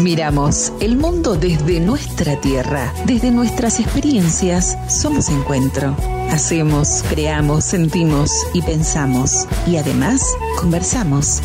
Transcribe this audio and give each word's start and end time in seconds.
Miramos 0.00 0.72
el 0.80 0.96
mundo 0.96 1.36
desde 1.36 1.80
nuestra 1.80 2.38
tierra, 2.40 2.92
desde 3.06 3.30
nuestras 3.30 3.80
experiencias. 3.80 4.76
Somos 4.88 5.30
encuentro. 5.30 5.96
Hacemos, 6.30 7.02
creamos, 7.08 7.64
sentimos 7.64 8.30
y 8.52 8.60
pensamos. 8.62 9.48
Y 9.66 9.76
además, 9.76 10.22
conversamos. 10.60 11.40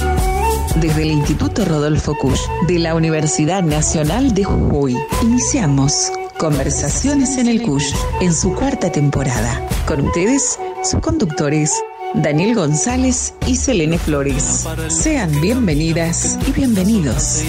Desde 0.82 1.04
el 1.04 1.12
Instituto 1.12 1.64
Rodolfo 1.64 2.16
Kusch 2.18 2.42
de 2.68 2.80
la 2.80 2.96
Universidad 2.96 3.64
Nacional 3.64 4.34
de 4.34 4.44
Jujuy, 4.44 4.98
iniciamos 5.22 6.12
Conversaciones 6.42 7.38
en 7.38 7.48
el 7.48 7.62
Kusch 7.62 7.94
en 8.20 8.34
su 8.34 8.56
cuarta 8.56 8.92
temporada. 8.92 9.64
Con 9.86 10.08
ustedes, 10.08 10.58
sus 10.84 11.00
conductores, 11.00 11.72
Daniel 12.14 12.56
González 12.56 13.34
y 13.48 13.56
Selene 13.56 13.98
Flores. 13.98 14.68
Sean 14.90 15.40
bienvenidas 15.42 16.38
y 16.48 16.52
bienvenidos. 16.52 17.42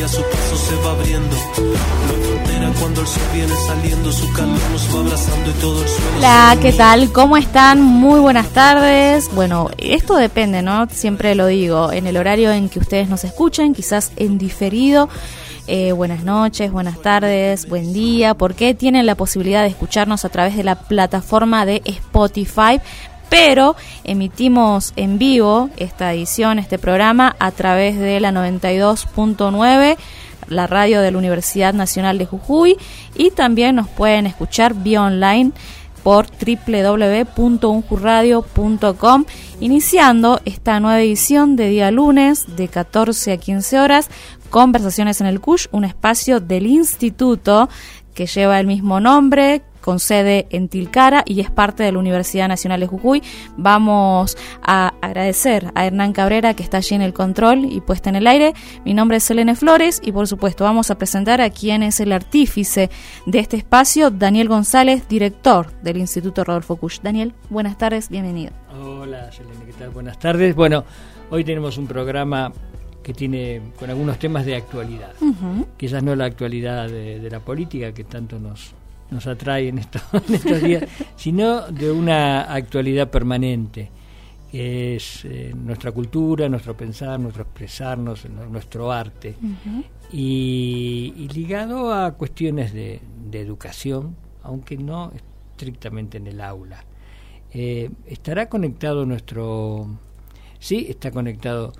Hola, 6.19 6.57
¿qué 6.61 6.73
tal? 6.73 7.13
¿Cómo 7.13 7.37
están? 7.37 7.83
Muy 7.83 8.21
buenas 8.21 8.49
tardes. 8.51 9.31
Bueno, 9.35 9.71
esto 9.79 10.17
depende, 10.17 10.63
¿no? 10.63 10.89
Siempre 10.89 11.35
lo 11.35 11.47
digo, 11.47 11.93
en 11.93 12.07
el 12.07 12.17
horario 12.17 12.53
en 12.53 12.69
que 12.69 12.79
ustedes 12.79 13.09
nos 13.09 13.25
escuchen, 13.25 13.75
quizás 13.75 14.13
en 14.17 14.39
diferido. 14.39 15.09
Eh, 15.69 15.93
buenas 15.93 16.25
noches, 16.25 16.73
buenas 16.73 17.01
tardes, 17.01 17.69
buen 17.69 17.93
día, 17.93 18.35
porque 18.35 18.75
tienen 18.75 19.07
la 19.07 19.15
posibilidad 19.15 19.63
de 19.63 19.69
escucharnos 19.69 20.25
a 20.25 20.29
través 20.29 20.57
de 20.57 20.65
la 20.65 20.75
plataforma 20.75 21.65
de 21.65 21.83
Spotify 21.85 22.81
pero 23.33 23.75
emitimos 24.05 24.93
en 24.95 25.19
vivo 25.19 25.71
esta 25.79 26.13
edición, 26.13 26.59
este 26.59 26.79
programa, 26.79 27.35
a 27.39 27.51
través 27.51 27.99
de 27.99 28.21
la 28.21 28.31
92.9 28.31 29.97
la 30.49 30.67
radio 30.67 31.01
de 31.01 31.13
la 31.13 31.17
Universidad 31.17 31.73
Nacional 31.73 32.19
de 32.19 32.27
Jujuy 32.27 32.77
y 33.15 33.31
también 33.31 33.77
nos 33.77 33.89
pueden 33.89 34.27
escuchar 34.27 34.75
vía 34.75 35.01
online 35.01 35.53
por 36.03 36.27
www.unjurradio.com 36.27 39.25
iniciando 39.61 40.41
esta 40.45 40.79
nueva 40.79 41.01
edición 41.01 41.57
de 41.57 41.71
día 41.71 41.91
lunes 41.91 42.55
de 42.55 42.69
14 42.69 43.33
a 43.33 43.39
15 43.39 43.81
horas 43.81 44.11
Conversaciones 44.51 45.23
en 45.23 45.29
el 45.29 45.41
CUSH, 45.41 45.69
un 45.73 45.85
espacio 45.85 46.39
del 46.39 46.67
instituto 46.67 47.71
que 48.13 48.27
lleva 48.27 48.61
el 48.61 48.67
mismo 48.67 49.01
nombre, 49.01 49.63
con 49.83 50.01
sede 50.01 50.47
en 50.51 50.69
Tilcara 50.69 51.23
y 51.27 51.41
es 51.41 51.51
parte 51.51 51.83
de 51.83 51.93
la 51.93 51.99
Universidad 51.99 52.49
Nacional 52.49 52.81
de 52.81 52.87
Jujuy. 52.87 53.23
Vamos 53.59 54.39
a 54.63 54.95
agradecer 55.03 55.71
a 55.75 55.85
Hernán 55.85 56.15
Cabrera 56.15 56.55
que 56.55 56.63
está 56.63 56.79
allí 56.79 56.95
en 56.95 57.03
el 57.03 57.13
control 57.13 57.67
y 57.71 57.83
puesta 57.83 58.09
en 58.09 58.17
el 58.17 58.27
aire. 58.27 58.55
Mi 58.85 58.95
nombre 58.95 59.19
es 59.19 59.25
Selene 59.25 59.55
Flores 59.55 60.01
y 60.03 60.13
por 60.13 60.27
supuesto 60.27 60.65
vamos 60.65 60.91
a 60.91 60.97
presentar 60.97 61.41
a 61.41 61.51
quien 61.51 61.83
es 61.83 62.01
el 62.01 62.13
artífice 62.13 62.89
de 63.27 63.39
este 63.39 63.59
espacio, 63.59 64.11
Daniel 64.11 64.49
González, 64.49 65.07
director 65.09 65.73
del 65.83 65.99
Instituto 65.99 66.45
Rodolfo 66.45 66.77
Kusch. 66.77 67.01
Daniel, 67.03 67.35
buenas 67.51 67.77
tardes, 67.77 68.09
bienvenido. 68.09 68.53
Hola 68.81 69.31
Selene, 69.33 69.65
¿qué 69.67 69.73
tal? 69.73 69.91
Buenas 69.91 70.19
tardes. 70.19 70.55
Bueno, 70.55 70.85
hoy 71.31 71.45
tenemos 71.45 71.77
un 71.77 71.87
programa 71.87 72.53
que 73.03 73.13
tiene 73.13 73.61
con 73.79 73.91
algunos 73.91 74.19
temas 74.19 74.47
de 74.47 74.55
actualidad. 74.55 75.13
Quizás 75.77 76.03
no 76.05 76.15
la 76.15 76.27
actualidad 76.27 76.89
de 76.89 77.29
la 77.29 77.41
política 77.41 77.93
que 77.93 78.05
tanto 78.05 78.39
nos, 78.39 78.75
nos 79.13 79.27
atrae 79.27 79.69
en, 79.69 79.79
estos 79.79 80.63
días, 80.63 80.85
sino 81.17 81.61
de 81.69 81.91
una 81.91 82.43
actualidad 82.53 83.11
permanente, 83.11 83.91
que 84.51 84.97
es 84.97 85.25
eh, 85.25 85.53
nuestra 85.55 85.93
cultura, 85.93 86.49
nuestro 86.49 86.77
pensar, 86.77 87.21
nuestro 87.21 87.43
expresarnos, 87.43 88.27
nuestro 88.29 88.91
arte, 88.91 89.37
y, 90.13 91.29
ligado 91.33 91.93
a 91.93 92.13
cuestiones 92.15 92.73
de, 92.73 93.01
educación, 93.33 94.15
aunque 94.43 94.77
no 94.77 95.11
estrictamente 95.15 96.19
en 96.19 96.27
el 96.27 96.41
aula. 96.41 96.85
Eh, 97.51 97.91
¿Estará 98.07 98.49
conectado 98.49 99.07
nuestro... 99.07 99.87
Sí, 100.59 100.87
está 100.89 101.11
conectado 101.11 101.73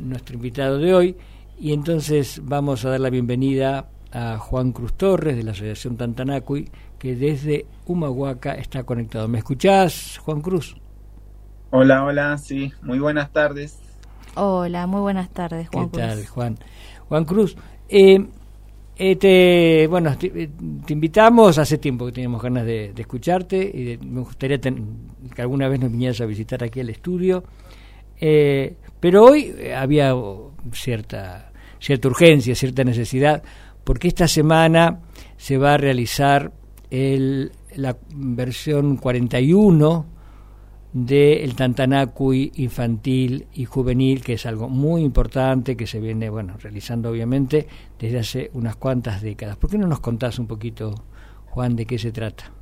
nuestro 0.00 0.36
invitado 0.36 0.78
de 0.78 0.94
hoy, 0.94 1.16
y 1.58 1.72
entonces 1.72 2.40
vamos 2.44 2.84
a 2.84 2.90
dar 2.90 3.00
la 3.00 3.08
bienvenida 3.08 3.88
a 4.12 4.38
Juan 4.38 4.72
Cruz 4.72 4.94
Torres 4.94 5.36
de 5.36 5.42
la 5.42 5.52
Asociación 5.52 5.96
Tantanacui, 5.96 6.70
que 6.98 7.16
desde 7.16 7.66
Humahuaca 7.86 8.54
está 8.54 8.84
conectado. 8.84 9.28
¿Me 9.28 9.38
escuchás, 9.38 10.18
Juan 10.18 10.40
Cruz? 10.40 10.76
Hola, 11.70 12.04
hola, 12.04 12.36
sí, 12.38 12.72
muy 12.82 12.98
buenas 12.98 13.32
tardes. 13.32 13.78
Hola, 14.34 14.86
muy 14.86 15.00
buenas 15.00 15.30
tardes, 15.30 15.68
Juan 15.68 15.90
¿Qué 15.90 15.98
tal, 15.98 16.26
Juan? 16.26 16.58
Juan 17.08 17.24
Cruz, 17.24 17.56
eh, 17.88 18.26
este, 18.96 19.86
bueno, 19.88 20.16
te, 20.16 20.50
invitamos, 20.88 21.58
hace 21.58 21.78
tiempo 21.78 22.06
que 22.06 22.12
teníamos 22.12 22.42
ganas 22.42 22.64
de, 22.64 22.92
escucharte 22.96 23.56
y 23.58 23.98
me 24.04 24.20
gustaría 24.20 24.58
que 24.60 25.42
alguna 25.42 25.68
vez 25.68 25.80
nos 25.80 25.90
vinieras 25.90 26.20
a 26.20 26.26
visitar 26.26 26.62
aquí 26.62 26.80
al 26.80 26.90
estudio, 26.90 27.42
eh, 28.20 28.76
pero 29.00 29.24
hoy 29.24 29.54
había 29.74 30.14
cierta, 30.72 31.52
cierta 31.80 32.08
urgencia, 32.08 32.54
cierta 32.54 32.84
necesidad 32.84 33.42
porque 33.84 34.08
esta 34.08 34.28
semana 34.28 35.00
se 35.36 35.58
va 35.58 35.74
a 35.74 35.76
realizar 35.76 36.52
el, 36.90 37.52
la 37.74 37.96
versión 38.14 38.96
41 38.96 40.06
del 40.92 41.56
Tantanacui 41.56 42.52
infantil 42.56 43.46
y 43.54 43.64
juvenil, 43.64 44.22
que 44.22 44.34
es 44.34 44.44
algo 44.44 44.68
muy 44.68 45.02
importante 45.02 45.76
que 45.76 45.86
se 45.86 46.00
viene 46.00 46.28
bueno 46.28 46.56
realizando 46.58 47.08
obviamente 47.10 47.66
desde 47.98 48.18
hace 48.18 48.50
unas 48.52 48.76
cuantas 48.76 49.22
décadas. 49.22 49.56
¿Por 49.56 49.70
qué 49.70 49.78
no 49.78 49.86
nos 49.86 50.00
contás 50.00 50.38
un 50.38 50.46
poquito, 50.46 50.94
Juan, 51.46 51.76
de 51.76 51.86
qué 51.86 51.98
se 51.98 52.12
trata? 52.12 52.52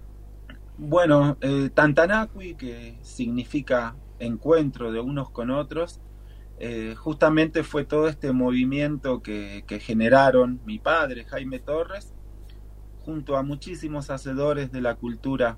Bueno, 0.78 1.36
el 1.40 1.72
Tantanacui, 1.72 2.54
que 2.54 2.96
significa 3.02 3.96
encuentro 4.18 4.92
de 4.92 5.00
unos 5.00 5.30
con 5.30 5.50
otros, 5.50 6.00
eh, 6.62 6.94
justamente 6.94 7.62
fue 7.62 7.84
todo 7.84 8.06
este 8.06 8.32
movimiento 8.32 9.22
que, 9.22 9.64
generaron 9.80 10.60
mi 10.66 10.78
padre, 10.78 11.24
Jaime 11.24 11.58
Torres, 11.58 12.12
junto 13.02 13.38
a 13.38 13.42
muchísimos 13.42 14.10
hacedores 14.10 14.70
de 14.70 14.82
la 14.82 14.94
cultura 14.94 15.56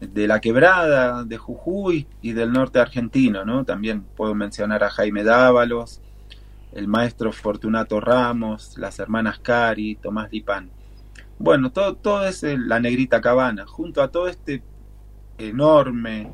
de 0.00 0.26
la 0.26 0.40
quebrada, 0.40 1.24
de 1.24 1.36
Jujuy 1.36 2.06
y 2.22 2.32
del 2.32 2.50
norte 2.50 2.78
argentino, 2.78 3.44
¿no? 3.44 3.66
También 3.66 4.04
puedo 4.04 4.34
mencionar 4.34 4.82
a 4.82 4.88
Jaime 4.88 5.22
Dávalos, 5.22 6.00
el 6.72 6.88
maestro 6.88 7.30
Fortunato 7.30 8.00
Ramos, 8.00 8.78
las 8.78 8.98
hermanas 9.00 9.38
Cari, 9.38 9.96
Tomás 9.96 10.32
Lipán. 10.32 10.70
Bueno, 11.38 11.72
todo, 11.72 11.94
todo 11.96 12.26
es 12.26 12.42
la 12.42 12.80
negrita 12.80 13.20
cabana, 13.20 13.66
junto 13.66 14.00
a 14.00 14.10
todo 14.10 14.28
este 14.28 14.62
enorme 15.36 16.32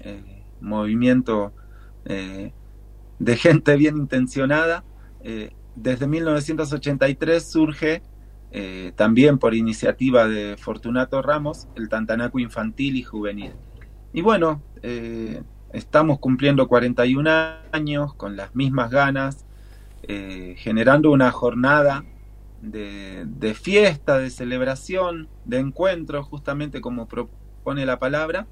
eh, 0.00 0.44
movimiento 0.60 1.54
eh, 2.04 2.52
de 3.20 3.36
gente 3.36 3.76
bien 3.76 3.96
intencionada. 3.98 4.82
Eh, 5.22 5.52
desde 5.76 6.08
1983 6.08 7.48
surge, 7.48 8.02
eh, 8.50 8.92
también 8.96 9.38
por 9.38 9.54
iniciativa 9.54 10.26
de 10.26 10.56
Fortunato 10.56 11.22
Ramos, 11.22 11.68
el 11.76 11.88
Tantanaco 11.88 12.40
infantil 12.40 12.96
y 12.96 13.04
juvenil. 13.04 13.52
Y 14.12 14.22
bueno, 14.22 14.62
eh, 14.82 15.42
estamos 15.72 16.18
cumpliendo 16.18 16.66
41 16.66 17.30
años 17.70 18.14
con 18.14 18.36
las 18.36 18.56
mismas 18.56 18.90
ganas, 18.90 19.46
generando 20.56 21.12
una 21.12 21.30
jornada 21.30 22.04
de, 22.62 23.26
de, 23.26 23.54
fiesta, 23.54 24.18
de 24.18 24.30
celebración, 24.30 25.28
de 25.44 25.58
encuentro, 25.58 26.24
justamente 26.24 26.80
como 26.80 27.06
propone 27.06 27.86
la 27.86 28.00
palabra, 28.00 28.48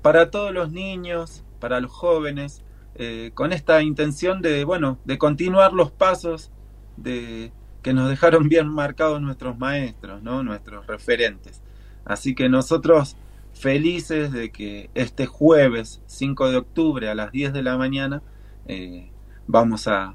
para 0.00 0.32
todos 0.32 0.52
los 0.52 0.72
niños, 0.72 1.44
para 1.62 1.78
los 1.78 1.92
jóvenes, 1.92 2.60
eh, 2.96 3.30
con 3.34 3.52
esta 3.52 3.80
intención 3.82 4.42
de, 4.42 4.64
bueno, 4.64 4.98
de 5.04 5.16
continuar 5.16 5.72
los 5.72 5.92
pasos 5.92 6.50
de, 6.96 7.52
que 7.82 7.92
nos 7.92 8.10
dejaron 8.10 8.48
bien 8.48 8.66
marcados 8.66 9.22
nuestros 9.22 9.56
maestros, 9.56 10.24
nuestros 10.24 10.88
referentes. 10.88 11.62
Así 12.04 12.34
que 12.34 12.48
nosotros 12.48 13.16
felices 13.54 14.32
de 14.32 14.50
que 14.50 14.90
este 14.94 15.26
jueves 15.26 16.02
5 16.06 16.50
de 16.50 16.56
octubre 16.56 17.08
a 17.08 17.14
las 17.14 17.30
10 17.30 17.52
de 17.52 17.62
la 17.62 17.76
mañana 17.76 18.22
eh, 18.66 19.12
vamos 19.46 19.86
a, 19.86 20.14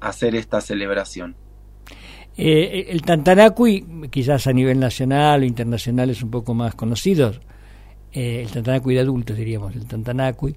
hacer 0.00 0.36
esta 0.36 0.60
celebración. 0.60 1.34
Eh, 2.36 2.86
el 2.90 3.02
Tantanacui, 3.02 4.08
quizás 4.10 4.46
a 4.46 4.52
nivel 4.52 4.78
nacional 4.78 5.40
o 5.40 5.44
internacional, 5.44 6.10
es 6.10 6.22
un 6.22 6.30
poco 6.30 6.54
más 6.54 6.76
conocido. 6.76 7.32
El 8.14 8.50
Tantanacui 8.50 8.94
de 8.94 9.00
adultos, 9.00 9.36
diríamos, 9.36 9.74
el 9.74 9.86
Tantanacui 9.86 10.54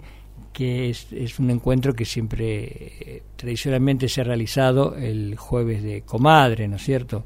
que 0.58 0.90
es, 0.90 1.38
un 1.38 1.52
encuentro 1.52 1.94
que 1.94 2.04
siempre 2.04 2.64
eh, 2.64 3.24
tradicionalmente 3.36 4.10
se 4.10 4.22
ha 4.22 4.24
realizado 4.24 4.96
el 4.96 5.36
jueves 5.38 5.84
de 5.84 6.02
comadre, 6.02 6.68
¿no 6.68 6.78
es 6.78 6.84
cierto? 6.84 7.24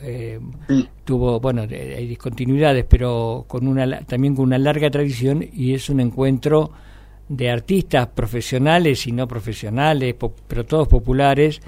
Eh, 0.00 0.38
tuvo, 1.04 1.40
bueno, 1.40 1.62
hay 1.62 2.06
discontinuidades, 2.06 2.84
pero 2.88 3.46
con 3.48 3.66
una, 3.66 4.02
también 4.02 4.36
con 4.36 4.44
una 4.44 4.58
larga 4.58 4.88
tradición 4.92 5.44
y 5.52 5.74
es 5.74 5.90
un 5.90 5.98
encuentro 5.98 6.70
de 7.28 7.50
artistas 7.50 8.06
profesionales 8.06 9.08
y 9.08 9.10
no 9.10 9.26
profesionales, 9.26 10.14
pero 10.46 10.64
todos 10.64 10.86
populares, 10.86 11.60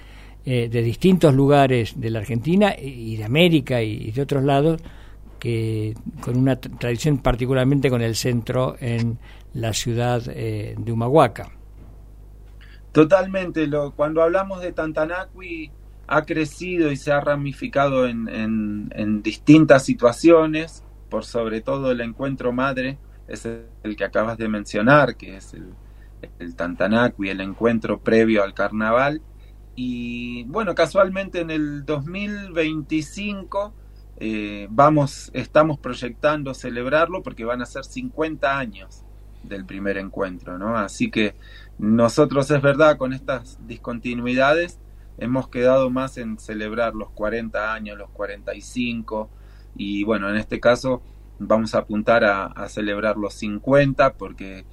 de 0.45 0.69
distintos 0.69 1.35
lugares 1.35 1.99
de 2.01 2.09
la 2.09 2.21
Argentina 2.21 2.73
y 2.81 3.17
de 3.17 3.25
América 3.25 3.83
y 3.83 4.13
de 4.13 4.23
otros 4.23 4.45
lados, 4.45 4.81
que 5.39 5.95
con 6.21 6.37
una 6.37 6.57
tradición 6.57 7.19
particularmente 7.19 7.91
con 7.91 8.03
el 8.03 8.15
centro 8.15 8.77
en 8.81 9.19
la 9.55 9.73
ciudad 9.73 10.23
de 10.23 10.93
Humahuaca. 10.93 11.51
Totalmente, 12.97 13.67
lo, 13.67 13.91
cuando 13.91 14.23
hablamos 14.23 14.63
de 14.63 14.73
Tantanacui 14.73 15.71
ha 16.07 16.23
crecido 16.25 16.91
y 16.91 16.97
se 16.97 17.13
ha 17.13 17.21
ramificado 17.21 18.07
en, 18.07 18.27
en, 18.91 19.23
distintas 19.23 19.85
situaciones, 19.85 20.83
por 21.11 21.27
sobre 21.27 21.61
todo 21.61 21.91
el 21.91 22.01
encuentro 22.01 22.53
madre, 22.53 22.97
es 23.29 23.45
el, 23.45 23.97
que 23.97 24.05
acabas 24.05 24.39
de 24.39 24.49
mencionar, 24.49 25.17
que 25.17 25.37
es 25.37 25.53
el, 25.53 25.75
el 26.39 26.57
Tantanacui, 26.57 27.29
el 27.29 27.43
encuentro 27.43 28.01
previo 28.01 28.43
al 28.43 28.55
carnaval. 28.55 29.21
Y 29.75 30.45
bueno, 30.45 30.75
casualmente 30.75 31.41
en 31.41 31.51
el 31.51 31.85
2025 31.85 33.75
eh, 34.19 34.67
vamos, 34.71 35.31
estamos 35.35 35.79
proyectando 35.79 36.55
celebrarlo 36.55 37.23
porque 37.23 37.45
van 37.45 37.63
a 37.63 37.67
ser 37.67 37.85
50 37.85 38.59
años 38.59 39.03
del 39.43 39.65
primer 39.65 39.99
encuentro, 39.99 40.59
¿no? 40.59 40.77
Así 40.77 41.11
que 41.11 41.35
nosotros 41.79 42.51
es 42.51 42.63
verdad 42.63 42.97
con 42.97 43.13
estas 43.13 43.59
discontinuidades 43.67 44.79
hemos 45.19 45.49
quedado 45.49 45.91
más 45.91 46.19
en 46.19 46.39
celebrar 46.39 46.95
los 46.95 47.11
40 47.11 47.73
años, 47.73 47.99
los 47.99 48.11
45 48.11 49.31
y 49.77 50.05
bueno, 50.05 50.29
en 50.29 50.37
este 50.37 50.61
caso 50.61 51.03
vamos 51.39 51.75
a 51.75 51.79
apuntar 51.79 52.25
a, 52.25 52.69
celebrar 52.69 53.17
los 53.17 53.35
50 53.35 54.15
porque 54.15 54.65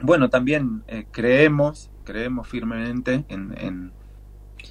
bueno, 0.00 0.30
también 0.30 0.82
eh, 0.88 1.06
creemos, 1.10 1.90
creemos 2.04 2.48
firmemente 2.48 3.24
en, 3.28 3.54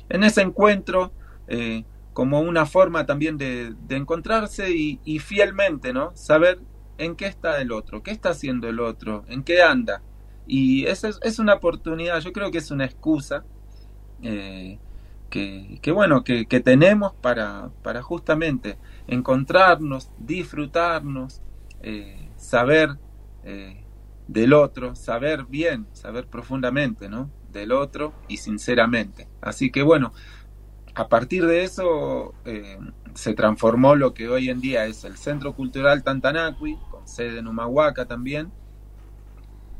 en, 0.10 0.24
ese 0.24 0.42
encuentro 0.42 1.12
eh, 1.48 1.84
como 2.14 2.42
una 2.42 2.66
forma 2.66 3.06
también 3.06 3.38
de, 3.38 3.76
encontrarse 3.90 4.72
y, 4.72 5.00
y, 5.06 5.20
fielmente, 5.20 5.94
¿no? 5.94 6.12
Saber 6.16 6.60
en 6.98 7.16
qué 7.16 7.26
está 7.26 7.62
el 7.62 7.72
otro, 7.72 8.04
qué 8.04 8.12
está 8.12 8.30
haciendo 8.30 8.68
el 8.68 8.80
otro, 8.80 9.24
en 9.28 9.44
qué 9.44 9.62
anda. 9.62 10.02
Y 10.46 10.86
esa 10.86 11.10
es, 11.22 11.40
una 11.40 11.56
oportunidad, 11.56 12.20
yo 12.20 12.34
creo 12.34 12.52
que 12.52 12.58
es 12.58 12.72
una 12.72 12.86
excusa 12.86 13.44
eh, 14.22 14.80
que, 15.30 15.92
bueno, 15.94 16.24
que, 16.24 16.46
tenemos 16.60 17.14
para, 17.14 17.70
para, 17.84 18.02
justamente 18.02 18.78
encontrarnos, 19.08 20.12
disfrutarnos, 20.20 21.42
eh, 21.82 22.30
saber 22.36 22.98
eh, 23.46 23.84
del 24.28 24.54
otro, 24.54 24.96
saber 24.96 25.46
bien, 25.46 25.88
saber 25.94 26.28
profundamente, 26.28 27.08
¿no? 27.08 27.32
Del 27.52 27.72
otro 27.72 28.14
y 28.28 28.38
sinceramente. 28.38 29.28
Así 29.42 29.72
que 29.72 29.84
bueno, 29.84 30.14
a 30.96 31.08
partir 31.08 31.46
de 31.46 31.64
eso 31.64 32.34
se 33.14 33.34
transformó 33.34 33.96
lo 33.96 34.14
que 34.14 34.30
hoy 34.30 34.50
en 34.50 34.62
día 34.62 34.86
es 34.86 35.04
el 35.04 35.18
Centro 35.18 35.54
Cultural 35.54 36.04
Tantanacui, 36.04 36.78
con 36.90 37.08
sede 37.08 37.40
en 37.40 37.48
Humahuaca 37.48 38.06
también, 38.06 38.52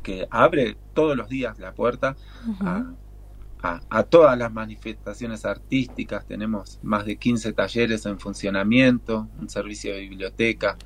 que 0.02 0.26
abre 0.30 0.76
todos 0.94 1.16
los 1.16 1.28
días 1.28 1.58
la 1.58 1.72
puerta 1.72 2.16
a, 3.62 4.02
todas 4.02 4.36
las 4.36 4.52
manifestaciones 4.52 5.44
artísticas. 5.44 6.26
Tenemos 6.26 6.78
más 6.82 7.04
de 7.04 7.16
15 7.16 7.52
talleres 7.52 8.04
en 8.06 8.18
funcionamiento, 8.18 9.28
un 9.38 9.48
servicio 9.48 9.94
de 9.94 10.00
biblioteca. 10.00 10.76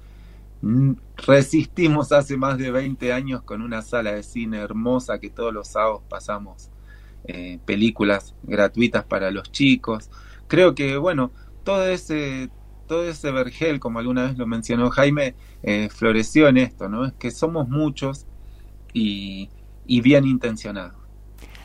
Mm, 0.61 0.93
resistimos 1.17 2.13
hace 2.13 2.37
más 2.37 2.59
de 2.59 2.71
20 2.71 3.13
años 3.13 3.43
con 3.43 3.63
una 3.63 3.83
sala 3.83 4.13
de 4.13 4.23
cine 4.23 4.59
hermosa 4.59 5.19
que 5.19 5.31
todos 5.31 5.53
los 5.53 5.69
sábados 5.69 6.03
pasamos 6.09 6.71
eh, 7.29 7.59
películas 7.65 8.35
gratuitas 8.43 9.05
para 9.05 9.31
los 9.31 9.51
chicos. 9.53 10.11
Creo 10.47 10.75
que, 10.75 10.97
bueno, 10.97 11.33
todo 11.65 11.87
ese, 11.87 12.51
todo 12.87 13.09
ese 13.09 13.31
vergel, 13.31 13.81
como 13.81 13.99
alguna 13.99 14.25
vez 14.25 14.39
lo 14.39 14.47
mencionó 14.47 14.91
Jaime, 14.91 15.35
eh, 15.63 15.89
floreció 15.91 16.49
en 16.49 16.59
esto, 16.59 16.89
¿no? 16.89 17.07
Es 17.07 17.13
que 17.15 17.31
somos 17.31 17.69
muchos 17.69 18.27
y, 18.97 19.51
bien 20.01 20.27
intencionado. 20.27 20.95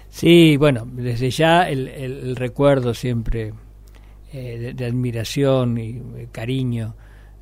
Sí, 0.09 0.57
bueno, 0.57 0.87
desde 0.91 1.29
ya 1.29 1.69
el, 1.69 2.35
recuerdo 2.35 2.93
siempre 2.93 3.53
eh, 4.33 4.73
de, 4.75 4.85
admiración 4.85 5.77
y 5.77 5.89
eh, 5.89 6.27
cariño 6.31 6.95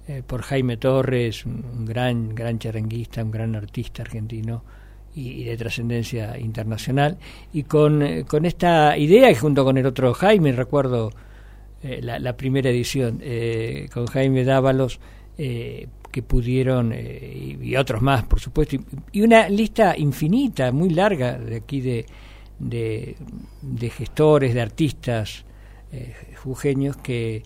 eh, 0.08 0.22
por 0.26 0.44
Jaime 0.44 0.78
Torres, 0.78 1.46
un, 1.46 1.86
gran, 1.86 2.36
gran 2.36 2.60
charanguista, 2.60 3.24
un 3.24 3.32
gran 3.32 3.56
artista 3.56 4.04
argentino 4.04 4.64
y, 5.20 5.44
de 5.44 5.58
trascendencia 5.58 6.38
internacional, 6.40 7.18
y 7.54 7.64
con, 7.64 8.24
con, 8.24 8.46
esta 8.46 8.98
idea, 8.98 9.34
junto 9.36 9.64
con 9.64 9.78
el 9.78 9.86
otro 9.86 10.14
Jaime, 10.14 10.52
recuerdo 10.52 11.12
la, 11.82 12.20
la, 12.20 12.36
primera 12.36 12.70
edición, 12.70 13.22
con 13.94 14.08
Jaime 14.08 14.44
Dávalos, 14.44 15.00
que 16.12 16.24
pudieron, 16.24 16.92
eh, 16.94 17.58
y, 17.62 17.76
otros 17.76 18.02
más, 18.02 18.24
por 18.24 18.40
supuesto, 18.40 18.78
y, 19.12 19.22
una 19.22 19.48
lista 19.50 19.96
infinita, 19.98 20.72
muy 20.72 20.90
larga 20.90 21.38
de 21.38 21.58
aquí 21.58 21.82
de, 21.82 22.06
de, 22.60 23.90
gestores, 23.90 24.54
de 24.54 24.62
artistas 24.62 25.46
eh, 25.92 26.16
jujeños 26.44 26.98
que 26.98 27.44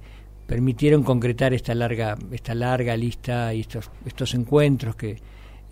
permitieron 0.47 1.03
concretar 1.03 1.53
esta 1.53 1.73
larga, 1.73 2.17
esta 2.31 2.55
larga 2.55 2.95
lista 2.95 3.53
y 3.53 3.61
estos, 3.61 3.89
estos 4.05 4.33
encuentros 4.33 4.95
que 4.95 5.17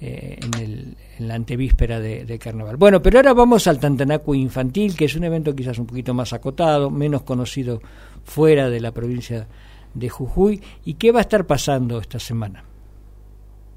eh, 0.03 0.39
en, 0.41 0.59
el, 0.59 0.97
la 1.19 1.35
antevíspera 1.35 1.99
de, 1.99 2.39
Carnaval. 2.39 2.75
Bueno, 2.75 3.01
pero 3.03 3.19
ahora 3.19 3.33
vamos 3.33 3.67
al 3.67 3.79
Tantanacu 3.79 4.33
Infantil, 4.33 4.95
que 4.95 5.05
es 5.05 5.15
un 5.15 5.23
evento 5.23 5.55
quizás 5.55 5.77
un 5.77 5.85
poquito 5.85 6.15
más 6.15 6.33
acotado, 6.33 6.89
menos 6.89 7.21
conocido 7.21 7.81
fuera 8.23 8.69
de 8.69 8.79
la 8.79 8.91
provincia 8.91 9.47
de 9.93 10.09
Jujuy. 10.09 10.59
¿Y 10.83 10.95
qué 10.95 11.11
va 11.11 11.19
a 11.19 11.21
estar 11.21 11.45
pasando 11.45 11.99
esta 11.99 12.17
semana? 12.17 12.63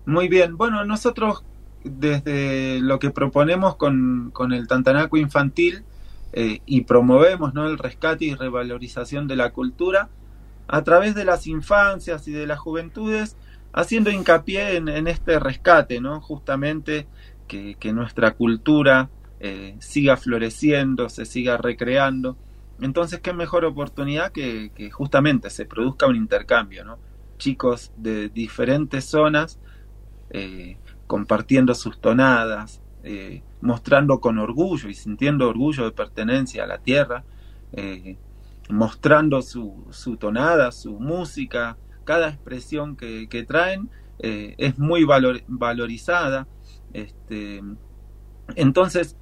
Muy 0.07 0.29
bien, 0.29 0.57
bueno, 0.57 0.85
nosotros 0.85 1.45
desde 1.85 2.81
lo 2.81 2.99
que 2.99 3.11
proponemos 3.11 3.77
con, 3.77 4.31
con 4.33 4.55
el 4.55 4.67
Tantanaco 4.67 5.19
infantil 5.19 5.85
eh, 6.33 6.61
y 6.65 6.81
promovemos 6.81 7.53
¿no? 7.53 7.67
el 7.67 7.79
rescate 7.79 8.25
y 8.25 8.35
revalorización 8.35 9.29
de 9.29 9.37
la 9.37 9.53
cultura 9.53 10.09
a 10.69 10.83
través 10.83 11.15
de 11.15 11.25
las 11.25 11.47
infancias 11.47 12.27
y 12.27 12.33
de 12.33 12.47
las 12.47 12.59
juventudes, 12.59 13.37
haciendo 13.75 14.11
hincapié 14.11 14.77
en, 14.77 15.07
este 15.09 15.39
rescate, 15.39 16.01
¿no? 16.01 16.21
justamente 16.21 17.07
que, 17.47 17.77
nuestra 17.93 18.33
cultura 18.33 19.11
eh, 19.41 19.77
siga 19.81 20.17
floreciendo, 20.17 21.09
se 21.09 21.27
siga 21.27 21.57
recreando. 21.57 22.37
Entonces, 22.81 23.21
qué 23.21 23.33
mejor 23.33 23.65
oportunidad 23.65 24.33
que, 24.33 24.73
que 24.75 24.91
justamente 24.91 25.51
se 25.51 25.67
produzca 25.67 26.07
un 26.07 26.17
intercambio, 26.17 26.85
¿no? 26.85 26.99
Chicos 27.39 27.93
de 27.97 28.29
diferentes 28.31 29.05
zonas 29.05 29.61
eh, 30.31 30.79
compartiendo 31.07 31.75
sus 31.75 32.01
tonadas, 32.01 32.81
eh, 33.05 33.43
mostrando 33.61 34.21
con 34.21 34.39
orgullo 34.39 34.89
y 34.89 34.95
sintiendo 34.95 35.49
orgullo 35.49 35.85
de 35.85 35.93
pertenencia 35.93 36.65
a 36.65 36.67
la 36.67 36.79
tierra, 36.79 37.25
eh, 37.73 38.17
mostrando 38.69 39.43
su, 39.43 39.85
su, 39.91 40.17
tonada, 40.17 40.73
su 40.73 40.99
música, 40.99 41.77
cada 42.05 42.29
expresión 42.29 42.97
que, 42.97 43.45
traen 43.47 43.91
es 44.19 44.79
muy 44.79 45.05
valorizada. 45.05 46.47
Este, 46.93 47.63
entonces, 48.57 49.17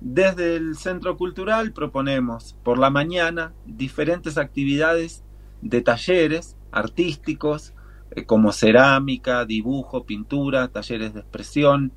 desde 0.00 0.56
el 0.56 0.76
Centro 0.76 1.16
Cultural 1.16 1.72
proponemos 1.72 2.56
por 2.62 2.78
la 2.78 2.90
mañana 2.90 3.54
diferentes 3.64 4.36
actividades 4.36 5.24
de 5.62 5.80
talleres 5.80 6.56
artísticos, 6.72 7.72
eh, 8.10 8.24
como 8.24 8.52
cerámica, 8.52 9.44
dibujo, 9.44 10.04
pintura, 10.04 10.68
talleres 10.68 11.14
de 11.14 11.20
expresión, 11.20 11.92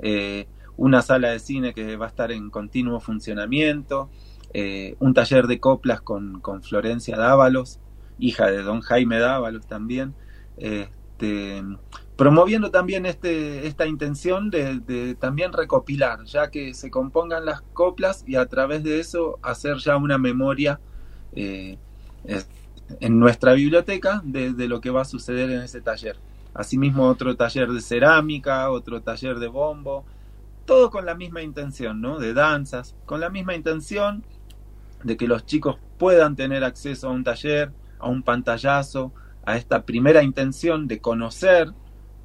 eh, 0.00 0.48
una 0.76 1.00
sala 1.00 1.30
de 1.30 1.38
cine 1.38 1.72
que 1.72 1.96
va 1.96 2.06
a 2.06 2.08
estar 2.08 2.30
en 2.30 2.50
continuo 2.50 3.00
funcionamiento, 3.00 4.10
eh, 4.52 4.96
un 4.98 5.14
taller 5.14 5.46
de 5.46 5.58
coplas 5.58 6.02
con, 6.02 6.40
con, 6.40 6.62
Florencia 6.62 7.16
Dávalos, 7.16 7.80
hija 8.18 8.50
de 8.50 8.62
don 8.62 8.80
Jaime 8.80 9.18
Dávalos 9.18 9.66
también, 9.66 10.14
este, 10.56 11.62
promoviendo 12.16 12.70
también 12.70 13.06
este, 13.06 13.66
esta 13.66 13.86
intención 13.86 14.50
de, 14.50 15.16
también 15.18 15.52
recopilar, 15.52 16.24
ya 16.24 16.50
que 16.50 16.74
se 16.74 16.90
compongan 16.90 17.44
las 17.44 17.62
coplas 17.62 18.24
y 18.26 18.36
a 18.36 18.46
través 18.46 18.82
de 18.82 19.00
eso 19.00 19.38
hacer 19.42 19.76
ya 19.78 19.96
una 19.96 20.18
memoria 20.18 20.80
en 21.34 23.18
nuestra 23.18 23.52
biblioteca 23.52 24.22
de, 24.24 24.68
lo 24.68 24.80
que 24.80 24.90
va 24.90 25.02
a 25.02 25.04
suceder 25.04 25.50
en 25.50 25.62
ese 25.62 25.80
taller. 25.80 26.18
Asimismo 26.54 27.06
otro 27.08 27.36
taller 27.36 27.70
de 27.70 27.80
cerámica, 27.80 28.70
otro 28.70 29.02
taller 29.02 29.38
de 29.38 29.48
bombo, 29.48 30.04
todo 30.64 30.90
con 30.90 31.04
la 31.04 31.14
misma 31.14 31.42
intención, 31.42 32.00
¿no? 32.00 32.18
De 32.18 32.32
danzas, 32.32 32.96
con 33.04 33.20
la 33.20 33.28
misma 33.28 33.54
intención 33.54 34.24
de 35.04 35.16
que 35.16 35.28
los 35.28 35.44
chicos 35.44 35.76
puedan 35.98 36.34
tener 36.34 36.64
acceso 36.64 37.08
a 37.08 37.12
un 37.12 37.24
taller, 37.24 37.72
a 37.98 38.08
un 38.08 38.22
pantallazo, 38.22 39.12
a 39.44 39.56
esta 39.56 39.84
primera 39.84 40.22
intención 40.22 40.88
de 40.88 41.00
conocer 41.00 41.72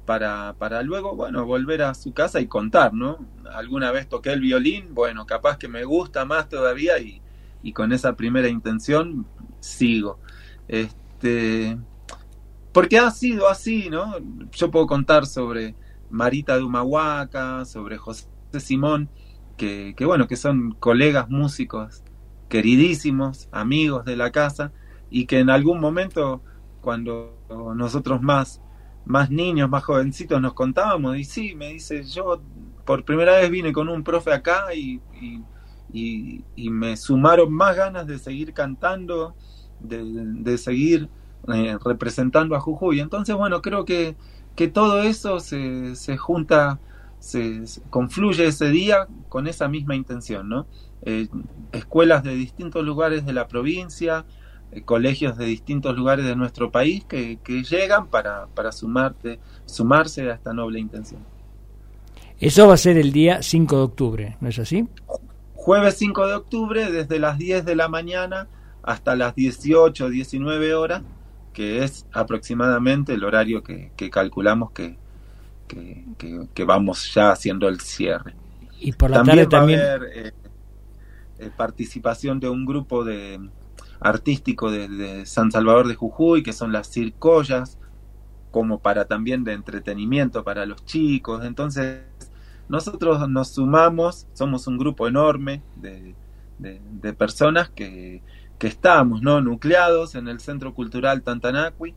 para, 0.06 0.54
para 0.58 0.82
luego, 0.82 1.14
bueno, 1.14 1.46
volver 1.46 1.82
a 1.82 1.94
su 1.94 2.12
casa 2.12 2.40
y 2.40 2.46
contar, 2.46 2.92
¿no? 2.92 3.24
Alguna 3.54 3.92
vez 3.92 4.08
toqué 4.08 4.32
el 4.32 4.40
violín, 4.40 4.94
bueno, 4.94 5.26
capaz 5.26 5.58
que 5.58 5.68
me 5.68 5.84
gusta 5.84 6.24
más 6.24 6.48
todavía 6.48 6.98
y, 6.98 7.22
y 7.62 7.72
con 7.72 7.92
esa 7.92 8.16
primera 8.16 8.48
intención 8.48 9.26
sigo. 9.60 10.18
Este, 10.66 11.78
porque 12.72 12.98
ha 12.98 13.10
sido 13.10 13.48
así, 13.48 13.88
¿no? 13.90 14.16
Yo 14.50 14.70
puedo 14.70 14.86
contar 14.86 15.26
sobre 15.26 15.76
Marita 16.10 16.56
de 16.56 16.64
Humahuaca, 16.64 17.64
sobre 17.64 17.96
José 17.96 18.26
Simón, 18.58 19.08
que, 19.56 19.94
que 19.96 20.04
bueno, 20.04 20.26
que 20.26 20.36
son 20.36 20.72
colegas 20.72 21.28
músicos 21.30 22.02
queridísimos, 22.48 23.48
amigos 23.50 24.04
de 24.04 24.16
la 24.16 24.30
casa, 24.30 24.72
y 25.12 25.26
que 25.26 25.40
en 25.40 25.50
algún 25.50 25.78
momento, 25.78 26.40
cuando 26.80 27.36
nosotros 27.76 28.22
más, 28.22 28.62
más 29.04 29.30
niños, 29.30 29.68
más 29.68 29.84
jovencitos 29.84 30.40
nos 30.40 30.54
contábamos, 30.54 31.18
y 31.18 31.24
sí, 31.24 31.54
me 31.54 31.74
dice, 31.74 32.02
yo 32.04 32.40
por 32.86 33.04
primera 33.04 33.36
vez 33.36 33.50
vine 33.50 33.74
con 33.74 33.90
un 33.90 34.02
profe 34.02 34.32
acá 34.32 34.74
y, 34.74 35.00
y, 35.92 36.70
me 36.70 36.96
sumaron 36.96 37.52
más 37.52 37.76
ganas 37.76 38.06
de 38.06 38.18
seguir 38.18 38.54
cantando, 38.54 39.36
de, 39.80 40.56
seguir 40.56 41.10
eh, 41.52 41.76
representando 41.84 42.56
a 42.56 42.60
Jujuy. 42.60 43.00
Entonces, 43.00 43.36
bueno, 43.36 43.60
creo 43.60 43.84
que, 43.84 44.16
que 44.56 44.68
todo 44.68 45.02
eso 45.02 45.40
se, 45.40 45.94
se 45.94 46.16
junta, 46.16 46.80
se, 47.18 47.64
confluye 47.90 48.46
ese 48.46 48.70
día 48.70 49.08
con 49.28 49.46
esa 49.46 49.68
misma 49.68 49.94
intención, 49.94 50.48
¿no? 50.48 50.66
Eh, 51.02 51.28
escuelas 51.72 52.22
de 52.22 52.34
distintos 52.34 52.82
lugares 52.82 53.26
de 53.26 53.34
la 53.34 53.46
provincia, 53.46 54.24
eh, 54.72 54.82
colegios 54.82 55.36
de 55.36 55.44
distintos 55.44 55.96
lugares 55.96 56.24
de 56.24 56.34
nuestro 56.34 56.70
país 56.70 57.04
que, 57.04 57.38
llegan 57.46 58.08
para, 58.08 58.46
para 58.54 58.72
sumarte, 58.72 59.38
sumarse 59.66 60.30
a 60.30 60.34
esta 60.34 60.52
noble 60.52 60.80
intención. 60.80 61.24
Eso 62.38 62.66
va 62.66 62.74
a 62.74 62.78
ser 62.78 62.98
el 62.98 63.12
día 63.12 63.42
5 63.42 63.76
de 63.76 63.82
octubre, 63.82 64.36
¿no 64.40 64.48
es 64.48 64.58
así? 64.58 64.88
Jueves 65.54 65.96
5 65.98 66.26
de 66.26 66.34
octubre, 66.34 66.90
desde 66.90 67.18
las 67.18 67.38
10 67.38 67.64
de 67.64 67.76
la 67.76 67.88
mañana 67.88 68.48
hasta 68.82 69.14
las 69.14 69.34
18, 69.36 70.08
19 70.08 70.74
horas, 70.74 71.02
que 71.52 71.84
es 71.84 72.06
aproximadamente 72.12 73.14
el 73.14 73.22
horario 73.24 73.62
que, 73.62 73.92
calculamos 74.10 74.72
que, 74.72 74.96
que, 75.68 76.64
vamos 76.64 77.12
ya 77.14 77.30
haciendo 77.30 77.68
el 77.68 77.80
cierre. 77.80 78.34
Y 78.80 78.92
por 78.92 79.10
la 79.10 79.22
tarde 79.22 79.46
también... 79.46 79.80
Eh, 79.80 80.32
eh, 81.42 81.50
participación 81.56 82.38
de 82.38 82.48
un 82.48 82.64
grupo 82.64 83.02
de 83.02 83.40
artístico 84.02 84.70
de, 84.70 85.24
San 85.26 85.50
Salvador 85.50 85.88
de 85.88 85.94
Jujuy, 85.94 86.42
que 86.42 86.52
son 86.52 86.72
las 86.72 86.90
circollas, 86.90 87.78
como 88.50 88.80
para 88.80 89.06
también 89.06 89.44
de 89.44 89.52
entretenimiento 89.54 90.44
para 90.44 90.66
los 90.66 90.84
chicos. 90.84 91.44
Entonces, 91.44 92.02
nosotros 92.68 93.28
nos 93.28 93.48
sumamos, 93.48 94.26
somos 94.34 94.66
un 94.66 94.78
grupo 94.78 95.08
enorme 95.08 95.62
de, 95.76 96.14
de, 96.58 97.12
personas 97.12 97.70
que, 97.70 98.22
que, 98.58 98.66
estamos 98.66 99.22
¿no? 99.22 99.40
nucleados 99.40 100.14
en 100.14 100.28
el 100.28 100.40
Centro 100.40 100.74
Cultural 100.74 101.22
Tantanacui 101.22 101.94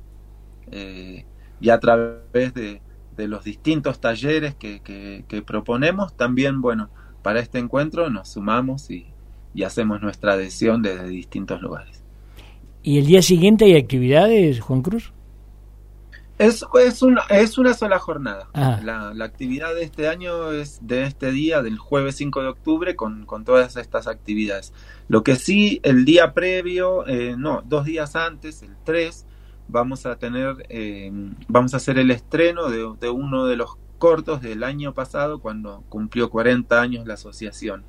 eh, 0.72 1.26
y 1.60 1.70
a 1.70 1.80
través 1.80 2.54
de, 2.54 2.82
los 3.18 3.46
distintos 3.46 4.00
talleres 4.02 4.56
que, 4.56 4.82
que, 4.82 5.42
proponemos, 5.42 6.18
también, 6.18 6.62
bueno, 6.62 6.90
para 7.22 7.40
este 7.40 7.60
encuentro 7.60 8.10
nos 8.10 8.30
sumamos 8.30 8.90
y, 8.92 9.08
y 9.56 9.64
hacemos 9.64 10.02
nuestra 10.02 10.34
adhesión 10.34 10.82
desde 10.82 11.08
distintos 11.08 11.62
lugares. 11.62 12.04
¿Y 12.84 13.00
el 13.00 13.08
día 13.08 13.22
siguiente 13.22 13.66
hay 13.66 13.78
actividades, 13.78 14.60
Juan 14.60 14.82
Cruz? 14.82 15.12
Es, 16.38 16.66
es, 16.84 17.02
una, 17.02 17.22
es 17.30 17.58
una 17.58 17.74
sola 17.74 17.98
jornada. 17.98 18.50
Ah. 18.54 18.82
La, 18.84 19.14
la, 19.14 19.24
actividad 19.24 19.74
de 19.74 19.84
este 19.84 20.10
año 20.10 20.52
es 20.52 20.86
de 20.86 21.04
este 21.04 21.32
día, 21.32 21.62
del 21.62 21.78
jueves 21.78 22.18
5 22.18 22.42
de 22.42 22.48
octubre, 22.50 22.96
con, 22.98 23.26
con 23.26 23.46
todas 23.46 23.78
estas 23.78 24.08
actividades. 24.08 24.74
Lo 25.08 25.24
que 25.24 25.38
sí, 25.38 25.80
el 25.84 26.04
día 26.04 26.34
previo, 26.34 27.08
eh, 27.08 27.36
no, 27.38 27.64
dos 27.66 27.86
días 27.86 28.18
antes, 28.18 28.62
el 28.62 28.76
3, 28.84 29.26
vamos 29.70 30.06
a 30.06 30.18
tener, 30.18 30.66
eh, 30.68 31.10
vamos 31.48 31.74
a 31.74 31.78
hacer 31.78 31.98
el 31.98 32.12
estreno 32.12 32.70
de, 32.70 32.94
de, 33.00 33.10
uno 33.10 33.46
de 33.46 33.56
los 33.56 33.78
cortos 33.98 34.42
del 34.42 34.66
año 34.66 34.94
pasado, 34.94 35.40
cuando 35.40 35.86
cumplió 35.88 36.30
40 36.30 36.82
años 36.82 37.08
la 37.08 37.14
asociación 37.14 37.86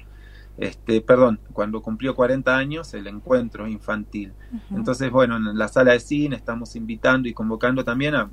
este, 0.58 1.02
perdón, 1.02 1.38
cuando 1.52 1.82
cumplió 1.82 2.14
40 2.14 2.56
años 2.56 2.94
el 2.94 3.06
encuentro 3.06 3.66
infantil. 3.66 4.32
Entonces, 4.70 5.10
bueno, 5.10 5.36
en 5.36 5.58
la 5.58 5.68
sala 5.68 5.92
de 5.92 6.00
cine 6.00 6.36
estamos 6.36 6.76
invitando 6.76 7.28
y 7.28 7.34
convocando 7.34 7.84
también 7.84 8.14
a, 8.14 8.30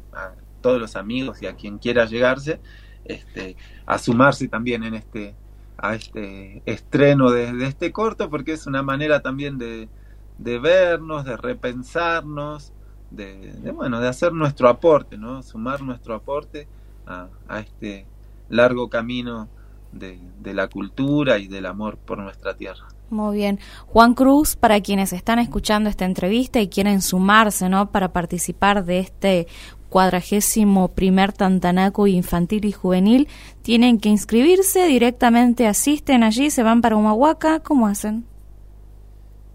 todos 0.62 0.80
los 0.80 0.96
amigos 0.96 1.42
y 1.42 1.48
a 1.48 1.56
quien 1.56 1.78
quiera 1.78 2.06
llegarse, 2.06 2.62
este, 3.04 3.58
a 3.86 3.98
sumarse 3.98 4.48
también 4.48 4.86
en 4.86 4.94
este, 4.94 5.36
a 5.78 5.94
este 5.96 6.64
estreno 6.66 7.32
de, 7.32 7.66
este 7.68 7.92
corto, 7.92 8.30
porque 8.30 8.54
es 8.54 8.66
una 8.66 8.82
manera 8.82 9.22
también 9.22 9.58
de, 9.58 9.90
de 10.38 10.60
vernos, 10.60 11.26
de 11.26 11.36
repensarnos, 11.36 12.72
de, 13.12 13.74
bueno, 13.74 14.00
de 14.00 14.08
hacer 14.08 14.32
nuestro 14.32 14.70
aporte, 14.70 15.18
¿no? 15.18 15.44
Sumar 15.44 15.82
nuestro 15.82 16.16
aporte 16.16 16.70
a, 17.06 17.28
a 17.50 17.60
este 17.60 18.06
largo 18.48 18.90
camino 18.90 19.50
de, 19.94 20.54
la 20.54 20.68
cultura 20.68 21.38
y 21.38 21.48
del 21.48 21.66
amor 21.66 21.98
por 21.98 22.18
nuestra 22.18 22.56
tierra. 22.56 22.88
Muy 23.10 23.38
bien. 23.38 23.60
Juan 23.88 24.14
Cruz, 24.14 24.56
para 24.56 24.82
quienes 24.82 25.14
están 25.14 25.40
escuchando 25.40 25.90
esta 25.90 26.06
entrevista 26.06 26.60
y 26.60 26.68
quieren 26.68 27.02
sumarse, 27.02 27.70
¿no? 27.70 27.92
Para 27.92 28.12
participar 28.12 28.86
de 28.86 29.00
este 29.00 29.48
cuadragésimo 29.90 30.90
primer 30.90 31.34
Tantanaco 31.34 32.08
infantil 32.08 32.66
y 32.66 32.72
juvenil, 32.72 33.28
tienen 33.62 34.00
que 34.00 34.10
inscribirse, 34.10 34.88
directamente 34.88 35.68
asisten 35.68 36.24
allí, 36.24 36.50
se 36.50 36.64
van 36.64 36.82
para 36.82 36.96
Humahuaca, 36.96 37.60
¿cómo 37.60 37.88
hacen? 37.88 38.26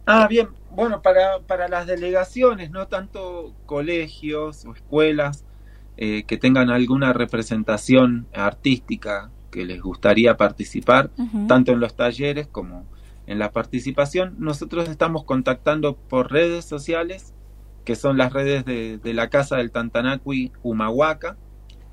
Ah, 0.07 0.28
bien, 0.28 0.49
bueno, 0.71 1.02
para, 1.02 1.40
para 1.40 1.68
las 1.68 1.88
delegaciones, 1.88 2.71
no 2.71 2.87
tanto 2.87 3.52
colegios 3.66 4.64
o 4.64 4.75
escuelas 4.75 5.45
eh, 5.97 6.23
que 6.23 6.37
tengan 6.37 6.71
alguna 6.71 7.12
representación 7.12 8.28
artística 8.33 9.33
que 9.50 9.64
les 9.64 9.81
gustaría 9.81 10.37
participar, 10.37 11.11
tanto 11.47 11.73
en 11.73 11.81
los 11.81 11.95
talleres 11.95 12.47
como 12.47 12.87
en 13.26 13.38
la 13.38 13.52
participación. 13.52 14.35
Nosotros 14.38 14.88
estamos 14.88 15.25
contactando 15.25 15.97
por 15.97 16.33
redes 16.33 16.64
sociales, 16.64 17.35
que 17.85 17.95
son 17.95 18.17
las 18.17 18.33
redes 18.33 18.64
de, 18.64 19.00
la 19.14 19.28
Casa 19.28 19.57
del 19.57 19.71
Tantanacui 19.71 20.52
Humahuaca, 20.62 21.37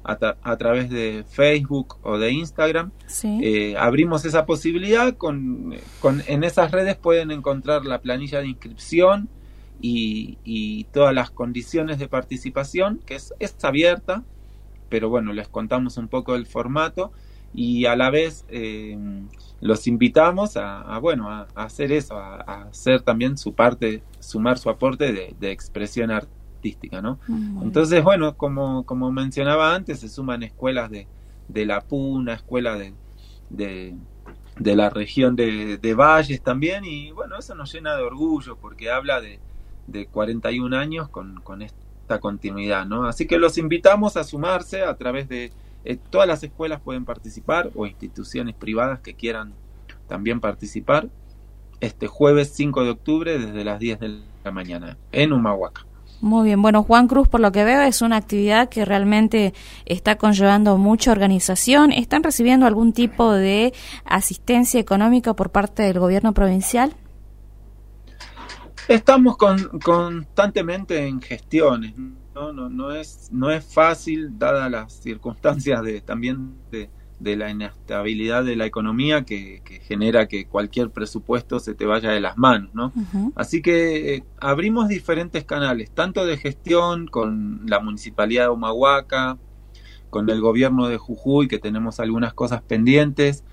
a, 0.03 0.57
través 0.57 0.89
de 0.91 1.25
Facebook 1.27 1.97
o 2.03 2.19
de 2.19 2.31
Instagram. 2.31 2.91
Eh, 3.23 3.75
abrimos 3.77 4.23
esa 4.23 4.45
posibilidad, 4.45 5.17
con, 5.17 5.75
con, 5.99 6.21
en 6.27 6.43
esas 6.43 6.71
redes 6.71 6.95
pueden 6.95 7.31
encontrar 7.31 7.85
la 7.85 8.01
planilla 8.01 8.39
de 8.39 8.47
inscripción 8.47 9.29
y, 9.81 10.37
y 10.43 10.83
todas 10.85 11.13
las 11.13 11.31
condiciones 11.31 11.97
de 11.97 12.07
participación, 12.07 12.99
que 13.05 13.15
es, 13.15 13.33
es 13.39 13.55
abierta, 13.63 14.23
pero 14.89 15.09
bueno, 15.09 15.33
les 15.33 15.47
contamos 15.47 15.97
un 15.97 16.07
poco 16.07 16.35
el 16.35 16.45
formato 16.45 17.11
y 17.55 17.85
a 17.85 17.95
la 17.95 18.09
vez 18.09 18.45
eh, 18.49 18.97
los 19.61 19.87
invitamos 19.87 20.57
a, 20.57 20.97
bueno 20.99 21.29
a, 21.29 21.47
hacer 21.55 21.91
eso 21.91 22.17
a, 22.17 22.67
hacer 22.69 23.01
también 23.01 23.37
su 23.37 23.53
parte 23.53 24.03
sumar 24.19 24.57
su 24.57 24.69
aporte 24.69 25.13
de, 25.13 25.51
expresión 25.51 26.11
artística 26.11 27.01
no 27.01 27.19
entonces 27.61 28.03
bueno 28.03 28.35
como 28.35 28.85
como 28.85 29.11
mencionaba 29.11 29.73
antes 29.73 30.01
se 30.01 30.09
suman 30.09 30.43
escuelas 30.43 30.91
de, 30.91 31.07
de 31.47 31.65
la 31.65 31.81
Puna 31.81 32.33
escuela 32.33 32.75
de, 32.75 32.93
de, 33.49 33.95
la 34.75 34.89
región 34.89 35.35
de, 35.35 35.77
de, 35.77 35.93
Valles 35.93 36.41
también 36.41 36.83
y 36.83 37.11
bueno 37.11 37.37
eso 37.37 37.55
nos 37.55 37.73
llena 37.73 37.95
de 37.95 38.03
orgullo 38.03 38.57
porque 38.57 38.89
habla 38.89 39.21
de, 39.21 39.39
de 39.87 40.07
41 40.07 40.75
años 40.75 41.07
con, 41.07 41.39
con 41.41 41.61
esta 41.61 42.19
continuidad 42.19 42.85
no 42.85 43.05
así 43.05 43.25
que 43.27 43.37
los 43.37 43.57
invitamos 43.57 44.17
a 44.17 44.25
sumarse 44.25 44.83
a 44.83 44.95
través 44.97 45.29
de 45.29 45.53
eh, 45.85 45.97
todas 46.09 46.27
las 46.27 46.43
escuelas 46.43 46.81
pueden 46.81 47.05
participar 47.05 47.69
o 47.75 47.85
instituciones 47.85 48.55
privadas 48.55 48.99
que 48.99 49.13
quieran 49.13 49.53
también 50.07 50.39
participar 50.39 51.09
este 51.79 52.07
jueves 52.07 52.51
5 52.55 52.83
de 52.83 52.89
octubre 52.89 53.37
desde 53.37 53.63
las 53.63 53.79
10 53.79 53.99
de 53.99 54.21
la 54.43 54.51
mañana 54.51 54.97
en 55.11 55.31
Humahuaca. 55.31 55.85
Muy 56.21 56.45
bien, 56.45 56.61
bueno, 56.61 56.81
Juan 56.81 57.07
Cruz, 57.07 57.27
por 57.27 57.39
lo 57.39 57.51
que 57.51 57.63
veo, 57.63 57.81
es 57.81 58.01
una 58.01 58.15
actividad 58.15 58.69
que 58.69 58.83
realmente 58.83 59.53
está 59.85 60.17
conllevando 60.17 60.77
mucha 60.77 61.11
organización. 61.11 61.91
¿Están 61.91 62.23
recibiendo 62.23 62.65
algún 62.65 62.93
tipo 62.93 63.31
de 63.31 63.73
asistencia 64.05 64.79
económica 64.79 65.35
por 65.35 65.51
parte 65.51 65.83
del 65.83 65.99
gobierno 65.99 66.33
provincial? 66.33 66.93
Estamos 68.87 69.37
constantemente 69.37 71.05
en 71.05 71.21
gestiones. 71.21 71.93
¿No? 72.35 72.53
No, 72.53 72.69
no, 72.69 72.91
es, 72.91 73.29
no 73.31 73.49
es 73.49 73.65
fácil, 73.65 74.37
dadas 74.37 74.69
las 74.69 74.93
circunstancias 74.93 75.81
de, 75.83 76.01
también 76.01 76.55
de, 76.69 76.89
la 77.35 77.49
inestabilidad 77.49 78.43
de 78.43 78.55
la 78.55 78.65
economía 78.65 79.23
que, 79.23 79.63
genera 79.87 80.27
que 80.27 80.45
cualquier 80.45 80.91
presupuesto 80.91 81.59
se 81.59 81.73
te 81.73 81.85
vaya 81.85 82.11
de 82.11 82.19
las 82.19 82.37
manos, 82.37 82.69
¿no? 82.73 82.93
Así 83.35 83.61
que 83.61 84.15
eh, 84.15 84.23
abrimos 84.39 84.89
diferentes 84.89 85.43
canales, 85.45 85.89
tanto 85.91 86.25
de 86.25 86.37
gestión 86.37 87.07
con 87.07 87.61
la 87.65 87.79
Municipalidad 87.79 88.43
de 88.43 88.49
Humahuaca, 88.49 89.37
con 90.09 90.29
el 90.29 90.39
gobierno 90.39 90.87
de 90.87 90.97
Jujuy, 90.97 91.47
que 91.47 91.57
tenemos 91.57 91.99
algunas 91.99 92.33
cosas 92.33 92.61
pendientes, 92.61 93.43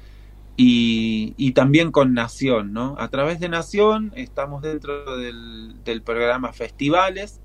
y, 0.57 1.53
también 1.53 1.91
con 1.91 2.15
Nación, 2.15 2.73
¿no? 2.73 2.95
A 2.99 3.09
través 3.09 3.41
de 3.41 3.49
Nación 3.49 4.13
estamos 4.15 4.63
dentro 4.63 5.17
del, 5.17 6.03
programa 6.05 6.53
Festivales. 6.53 7.41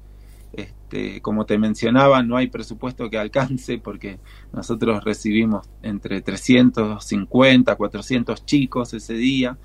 Este, 0.54 1.22
como 1.22 1.46
te 1.46 1.58
mencionaba, 1.58 2.24
no 2.24 2.38
hay 2.38 2.48
presupuesto 2.48 3.10
que 3.10 3.18
alcance 3.18 3.78
porque 3.78 4.20
nosotros 4.54 5.04
recibimos 5.04 5.68
entre 5.82 6.22
350, 6.22 7.76
400 7.76 8.46
chicos 8.46 8.94
ese 8.94 9.14
día. 9.14 9.58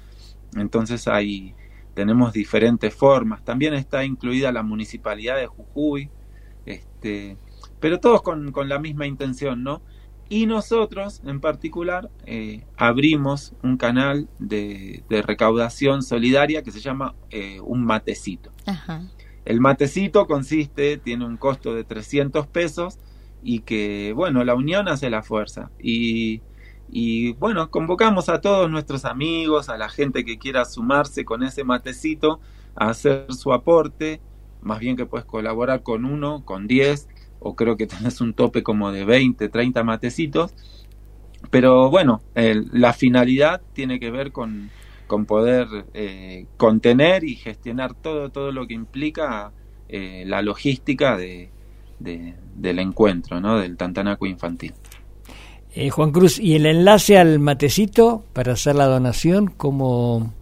Entonces 0.56 1.08
hay, 1.08 1.54
tenemos 1.94 2.32
diferentes 2.32 2.94
formas. 2.94 3.44
También 3.44 3.74
está 3.74 4.04
incluida 4.04 4.52
la 4.52 4.62
municipalidad 4.62 5.36
de 5.36 5.46
Jujuy, 5.46 6.10
este, 6.66 7.36
pero 7.80 8.00
todos 8.00 8.22
con, 8.22 8.52
con 8.52 8.68
la 8.68 8.78
misma 8.78 9.06
intención, 9.06 9.62
¿no? 9.62 9.82
Y 10.32 10.46
nosotros, 10.46 11.20
en 11.26 11.40
particular, 11.40 12.08
eh, 12.24 12.64
abrimos 12.78 13.52
un 13.62 13.76
canal 13.76 14.30
de, 14.38 15.04
recaudación 15.10 16.02
solidaria 16.02 16.62
que 16.62 16.70
se 16.70 16.80
llama 16.80 17.14
eh, 17.28 17.60
Un 17.60 17.84
Matecito. 17.84 18.50
El 19.44 19.60
matecito 19.60 20.26
consiste, 20.26 20.98
tiene 20.98 21.26
un 21.26 21.36
costo 21.36 21.74
de 21.74 21.84
300 21.84 22.46
pesos 22.46 22.98
y 23.42 23.60
que, 23.60 24.12
bueno, 24.14 24.44
la 24.44 24.54
unión 24.54 24.88
hace 24.88 25.10
la 25.10 25.22
fuerza. 25.22 25.70
Y, 25.80 26.42
y, 26.88 27.32
bueno, 27.34 27.70
convocamos 27.70 28.28
a 28.28 28.40
todos 28.40 28.70
nuestros 28.70 29.04
amigos, 29.04 29.68
a 29.68 29.76
la 29.76 29.88
gente 29.88 30.24
que 30.24 30.38
quiera 30.38 30.64
sumarse 30.64 31.24
con 31.24 31.42
ese 31.42 31.64
matecito 31.64 32.40
a 32.76 32.90
hacer 32.90 33.26
su 33.32 33.52
aporte. 33.52 34.20
Más 34.60 34.78
bien 34.78 34.96
que 34.96 35.06
puedes 35.06 35.26
colaborar 35.26 35.82
con 35.82 36.04
uno, 36.04 36.44
con 36.44 36.68
diez 36.68 37.08
o 37.40 37.56
creo 37.56 37.76
que 37.76 37.88
tenés 37.88 38.20
un 38.20 38.34
tope 38.34 38.62
como 38.62 38.92
de 38.92 39.04
20, 39.04 39.48
30 39.48 39.82
matecitos. 39.82 40.54
Pero 41.50 41.90
bueno, 41.90 42.22
la 42.34 42.92
finalidad 42.92 43.60
tiene 43.72 43.98
que 43.98 44.12
ver 44.12 44.30
con, 44.30 44.70
con 45.12 45.26
poder 45.26 45.68
eh, 45.92 46.46
contener 46.56 47.22
y 47.22 47.34
gestionar 47.34 47.92
todo, 47.92 48.30
todo 48.30 48.50
lo 48.50 48.66
que 48.66 48.72
implica 48.72 49.52
eh, 49.90 50.24
la 50.26 50.40
logística 50.40 51.18
de, 51.18 51.50
del 52.00 52.78
encuentro, 52.78 53.38
¿no? 53.38 53.58
del 53.58 53.76
Tantanaco 53.76 54.24
infantil. 54.24 54.72
Eh, 55.74 55.90
Juan 55.90 56.12
Cruz, 56.12 56.38
¿y 56.38 56.54
el 56.54 56.64
enlace 56.64 57.18
al 57.18 57.40
matecito 57.40 58.24
para 58.32 58.54
hacer 58.54 58.74
la 58.74 58.86
donación, 58.86 59.48
cómo...? 59.48 60.32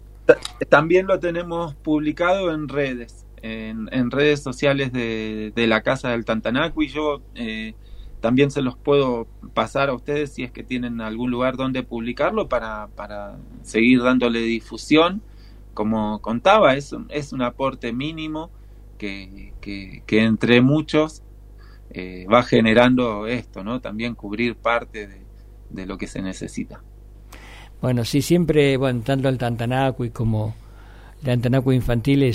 También 0.69 1.05
lo 1.05 1.19
tenemos 1.19 1.75
publicado 1.75 2.53
en 2.53 2.69
redes 2.69 3.25
en, 3.41 4.09
redes 4.09 4.41
sociales 4.41 4.93
de, 4.93 5.51
la 5.67 5.81
Casa 5.81 6.11
del 6.11 6.23
Tantanaco 6.23 6.81
y 6.81 6.87
yo 6.87 7.21
eh, 7.35 7.73
también 8.21 8.51
se 8.51 8.61
los 8.61 8.77
puedo 8.77 9.27
pasar 9.53 9.89
a 9.89 9.93
ustedes 9.93 10.31
si 10.31 10.43
es 10.43 10.51
que 10.51 10.63
tienen 10.63 11.01
algún 11.01 11.31
lugar 11.31 11.57
donde 11.57 11.83
publicarlo 11.83 12.47
para, 12.47 12.87
para 12.95 13.37
seguir 13.63 14.01
dándole 14.03 14.39
difusión. 14.39 15.21
Como 15.73 16.21
contaba, 16.21 16.75
es 16.75 16.93
un, 16.93 17.07
es 17.09 17.33
un 17.33 17.41
aporte 17.41 17.91
mínimo 17.91 18.51
que, 18.97 19.53
que, 19.59 20.23
entre 20.23 20.61
muchos 20.61 21.23
eh, 21.89 22.27
va 22.31 22.43
generando 22.43 23.25
esto, 23.25 23.63
¿no? 23.63 23.81
También 23.81 24.13
cubrir 24.13 24.55
parte 24.55 25.07
de, 25.07 25.21
de 25.71 25.85
lo 25.87 25.97
que 25.97 26.05
se 26.05 26.21
necesita. 26.21 26.83
Bueno, 27.81 28.05
sí, 28.05 28.21
siempre, 28.21 28.77
bueno, 28.77 29.01
tanto 29.03 29.27
el 29.29 29.39
Tantanaco 29.39 30.05
y 30.05 30.11
como 30.11 30.53
la 31.23 31.33
Antanacua 31.33 31.75
infantil 31.75 32.23
eh, 32.23 32.33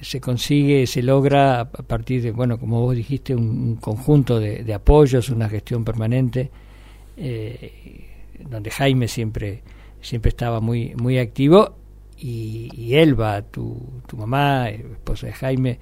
se 0.00 0.20
consigue, 0.20 0.86
se 0.86 1.02
logra 1.02 1.60
a 1.60 1.66
partir 1.66 2.22
de, 2.22 2.30
bueno, 2.30 2.58
como 2.58 2.80
vos 2.80 2.94
dijiste, 2.94 3.34
un, 3.34 3.76
conjunto 3.76 4.38
de, 4.38 4.72
apoyos, 4.72 5.28
una 5.28 5.48
gestión 5.48 5.84
permanente, 5.84 6.50
eh, 7.16 8.06
donde 8.48 8.70
Jaime 8.70 9.08
siempre, 9.08 9.62
siempre 10.00 10.28
estaba 10.28 10.60
muy, 10.60 10.94
muy 10.94 11.18
activo 11.18 11.76
y, 12.18 12.94
Elba, 12.94 13.42
tu, 13.42 14.02
tu 14.06 14.16
mamá, 14.16 14.70
eh, 14.70 14.86
esposa 14.92 15.26
de 15.26 15.32
Jaime, 15.32 15.78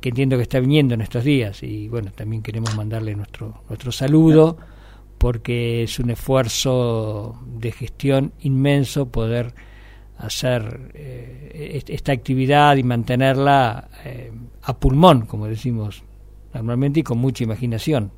que 0.00 0.08
entiendo 0.08 0.36
que 0.36 0.42
está 0.42 0.60
viniendo 0.60 0.94
en 0.94 1.00
estos 1.00 1.24
días 1.24 1.62
y 1.62 1.88
bueno, 1.88 2.12
también 2.14 2.42
queremos 2.42 2.76
mandarle 2.76 3.14
nuestro, 3.16 3.64
nuestro 3.68 3.90
saludo 3.90 4.56
porque 5.18 5.82
es 5.82 5.98
un 5.98 6.10
esfuerzo 6.10 7.38
de 7.44 7.72
gestión 7.72 8.32
inmenso 8.40 9.10
poder 9.10 9.52
hacer 10.20 10.90
eh, 10.94 11.82
esta 11.88 12.12
actividad 12.12 12.76
y 12.76 12.82
mantenerla 12.82 13.88
eh, 14.04 14.30
a 14.62 14.78
pulmón, 14.78 15.22
como 15.26 15.46
decimos 15.46 16.04
normalmente, 16.52 17.00
y 17.00 17.02
con 17.02 17.18
mucha 17.18 17.44
imaginación. 17.44 18.12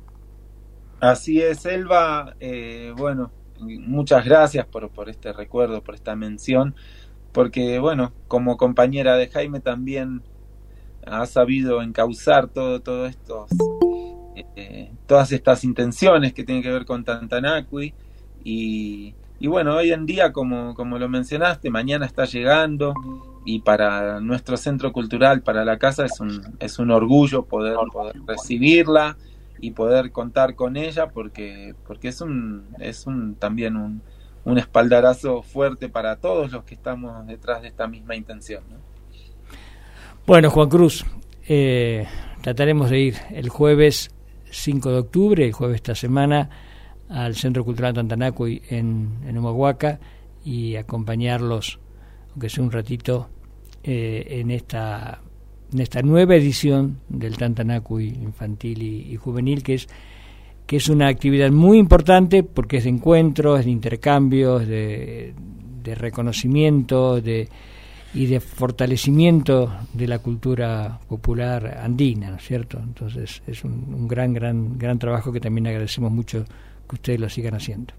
Así 0.99 1.41
es, 1.41 1.65
Elba. 1.65 2.35
Eh, 2.39 2.93
bueno, 2.97 3.31
muchas 3.59 4.25
gracias 4.25 4.65
por, 4.65 4.89
por 4.89 5.09
este 5.09 5.31
recuerdo, 5.31 5.81
por 5.81 5.95
esta 5.95 6.15
mención, 6.15 6.75
porque, 7.31 7.79
bueno, 7.79 8.11
como 8.27 8.57
compañera 8.57 9.15
de 9.15 9.29
Jaime 9.29 9.59
también 9.59 10.23
ha 11.05 11.25
sabido 11.25 11.81
encauzar 11.81 12.47
todo, 12.47 12.81
todo 12.81 13.05
estos, 13.05 13.49
todas 15.05 15.31
estas 15.31 15.63
intenciones 15.63 16.33
que 16.33 16.43
tienen 16.43 16.63
que 16.63 16.71
ver 16.71 16.85
con 16.85 17.03
Tantanacui 17.03 17.93
y, 18.43 19.13
y 19.43 19.47
bueno, 19.47 19.75
hoy 19.75 19.91
en 19.91 20.05
día, 20.05 20.31
como, 20.31 20.73
como 20.73 20.97
lo 20.97 21.09
mencionaste, 21.09 21.69
mañana 21.69 22.05
está 22.05 22.23
llegando 22.23 22.93
y 23.43 23.59
para 23.59 24.21
nuestro 24.21 24.55
centro 24.55 24.93
cultural, 24.93 25.41
para 25.41 25.65
la 25.65 25.77
casa, 25.77 26.05
es 26.05 26.21
un, 26.21 26.55
es 26.61 26.79
un 26.79 26.91
orgullo 26.91 27.43
poder, 27.43 27.75
poder 27.91 28.15
recibirla 28.25 29.17
y 29.59 29.71
poder 29.71 30.13
contar 30.13 30.55
con 30.55 30.77
ella 30.77 31.09
porque, 31.09 31.75
porque 31.85 32.07
es, 32.07 32.21
un, 32.21 32.67
es 32.79 33.05
un, 33.05 33.35
también 33.35 33.75
un, 33.75 34.01
un 34.45 34.57
espaldarazo 34.59 35.41
fuerte 35.41 35.89
para 35.89 36.15
todos 36.15 36.53
los 36.53 36.63
que 36.63 36.75
estamos 36.75 37.27
detrás 37.27 37.63
de 37.63 37.67
esta 37.67 37.85
misma 37.85 38.15
intención. 38.15 38.63
Bueno, 40.25 40.51
Juan 40.51 40.69
Cruz, 40.69 41.05
eh, 41.49 42.07
trataremos 42.39 42.89
de 42.89 42.97
ir 42.97 43.15
el 43.31 43.49
jueves 43.49 44.09
5 44.51 44.89
de 44.89 44.97
octubre, 44.99 45.45
el 45.45 45.51
jueves 45.51 45.75
esta 45.75 45.95
semana, 45.95 46.49
al 47.09 47.35
Centro 47.35 47.63
Cultural 47.63 47.93
Tantanacuy 47.93 48.61
en, 48.69 49.19
en 49.25 49.37
Humahuaca 49.37 49.99
y 50.43 50.75
acompañarlos, 50.75 51.79
aunque 52.31 52.49
sea 52.49 52.63
un 52.63 52.71
ratito, 52.71 53.29
eh, 53.83 54.39
en 54.39 54.51
esta 54.51 55.19
en 55.73 55.79
esta 55.79 56.01
nueva 56.03 56.35
edición 56.35 56.99
del 57.09 57.35
Tantanacuy 57.35 58.07
infantil 58.07 58.81
y, 58.83 59.15
juvenil, 59.17 59.63
que 59.63 59.73
es 59.73 59.87
que 60.67 60.77
es 60.77 60.87
una 60.87 61.07
actividad 61.07 61.51
muy 61.51 61.77
importante 61.79 62.43
porque 62.43 62.77
es 62.77 62.83
de 62.85 62.91
encuentros, 62.91 63.65
de 63.65 63.71
intercambios, 63.71 64.65
de, 64.65 65.33
de 65.83 65.95
reconocimiento 65.95 67.19
de, 67.19 67.49
y 68.13 68.27
de 68.27 68.39
fortalecimiento 68.39 69.73
de 69.91 70.07
la 70.07 70.19
cultura 70.19 70.99
popular 71.09 71.79
andina, 71.81 72.29
¿no 72.29 72.37
es 72.37 72.43
cierto? 72.43 72.79
Entonces 72.81 73.41
es 73.45 73.63
un, 73.65 73.93
un 73.93 74.07
gran, 74.07 74.33
gran, 74.33 74.77
gran 74.77 74.99
trabajo 74.99 75.33
que 75.33 75.41
también 75.41 75.67
agradecemos 75.67 76.11
mucho 76.11 76.45
que 76.87 76.95
ustedes 76.95 77.19
lo 77.19 77.29
sigan 77.29 77.55
haciendo. 77.55 77.93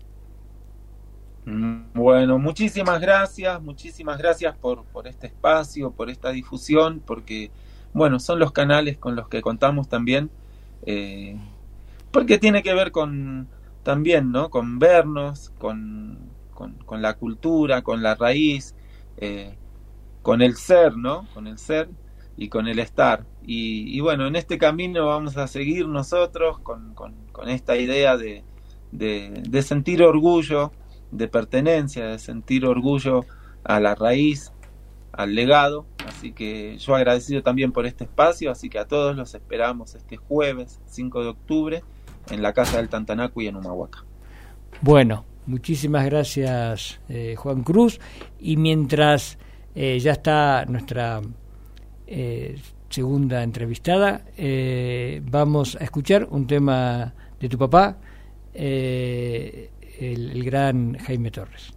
Bueno, 1.46 2.38
muchísimas 2.38 3.00
gracias, 3.00 3.60
muchísimas 3.60 4.16
gracias 4.16 4.56
por, 4.56 4.84
por 4.84 5.06
este 5.06 5.26
espacio, 5.26 5.90
por 5.90 6.08
esta 6.08 6.30
difusión, 6.30 7.02
porque, 7.04 7.50
bueno, 7.92 8.18
son 8.18 8.38
los 8.38 8.50
canales 8.52 8.96
con 8.96 9.14
los 9.14 9.28
que 9.28 9.42
contamos 9.42 9.88
también, 9.88 10.30
eh, 10.86 11.36
porque 12.10 12.38
tiene 12.38 12.62
que 12.62 12.72
ver 12.72 12.92
con, 12.92 13.48
también, 13.82 14.32
¿no? 14.32 14.48
Con 14.48 14.78
vernos, 14.78 15.50
con, 15.58 16.30
con, 16.54 17.02
la 17.02 17.14
cultura, 17.14 17.82
con 17.82 18.02
la 18.02 18.14
raíz, 18.14 18.74
eh, 19.18 19.54
con 20.22 20.40
el 20.40 20.56
ser, 20.56 20.96
¿no? 20.96 21.28
Con 21.34 21.46
el 21.46 21.58
ser 21.58 21.90
y 22.38 22.48
con 22.48 22.68
el 22.68 22.78
estar. 22.78 23.26
Y, 23.46 24.00
bueno, 24.00 24.26
en 24.26 24.36
este 24.36 24.56
camino 24.56 25.08
vamos 25.08 25.36
a 25.36 25.46
seguir 25.46 25.86
nosotros 25.88 26.58
con, 26.60 26.94
con 26.94 27.48
esta 27.50 27.76
idea 27.76 28.16
de, 28.16 28.44
de, 28.94 29.62
sentir 29.62 30.02
orgullo, 30.02 30.72
de 31.10 31.28
pertenencia, 31.28 32.06
de 32.06 32.18
sentir 32.18 32.64
orgullo 32.64 33.24
a 33.64 33.80
la 33.80 33.94
raíz, 33.94 34.52
al 35.12 35.34
legado. 35.34 35.86
Así 36.06 36.32
que 36.32 36.78
yo 36.78 36.94
agradecido 36.94 37.42
también 37.42 37.72
por 37.72 37.86
este 37.86 38.04
espacio, 38.04 38.50
así 38.50 38.68
que 38.68 38.78
a 38.78 38.86
todos 38.86 39.16
los 39.16 39.34
esperamos 39.34 39.94
este 39.94 40.16
jueves 40.16 40.80
5 40.86 41.22
de 41.22 41.28
octubre 41.28 41.82
en 42.30 42.42
la 42.42 42.52
Casa 42.52 42.78
del 42.78 42.88
Tantanaco 42.88 43.40
y 43.40 43.48
en 43.48 43.56
Humahuaca. 43.56 44.04
Bueno, 44.80 45.24
muchísimas 45.46 46.04
gracias 46.06 47.00
eh, 47.08 47.34
Juan 47.36 47.62
Cruz 47.62 48.00
y 48.38 48.56
mientras 48.56 49.38
eh, 49.74 49.98
ya 49.98 50.12
está 50.12 50.64
nuestra 50.66 51.20
eh, 52.06 52.58
segunda 52.88 53.42
entrevistada, 53.42 54.24
vamos 55.22 55.76
a 55.80 55.84
escuchar 55.84 56.28
un 56.30 56.46
tema 56.46 57.12
de 57.40 57.48
tu 57.48 57.58
papá 57.58 57.96
eh, 58.54 59.70
el, 60.00 60.30
el 60.30 60.44
gran 60.44 60.96
Jaime 60.98 61.30
Torres. 61.30 61.73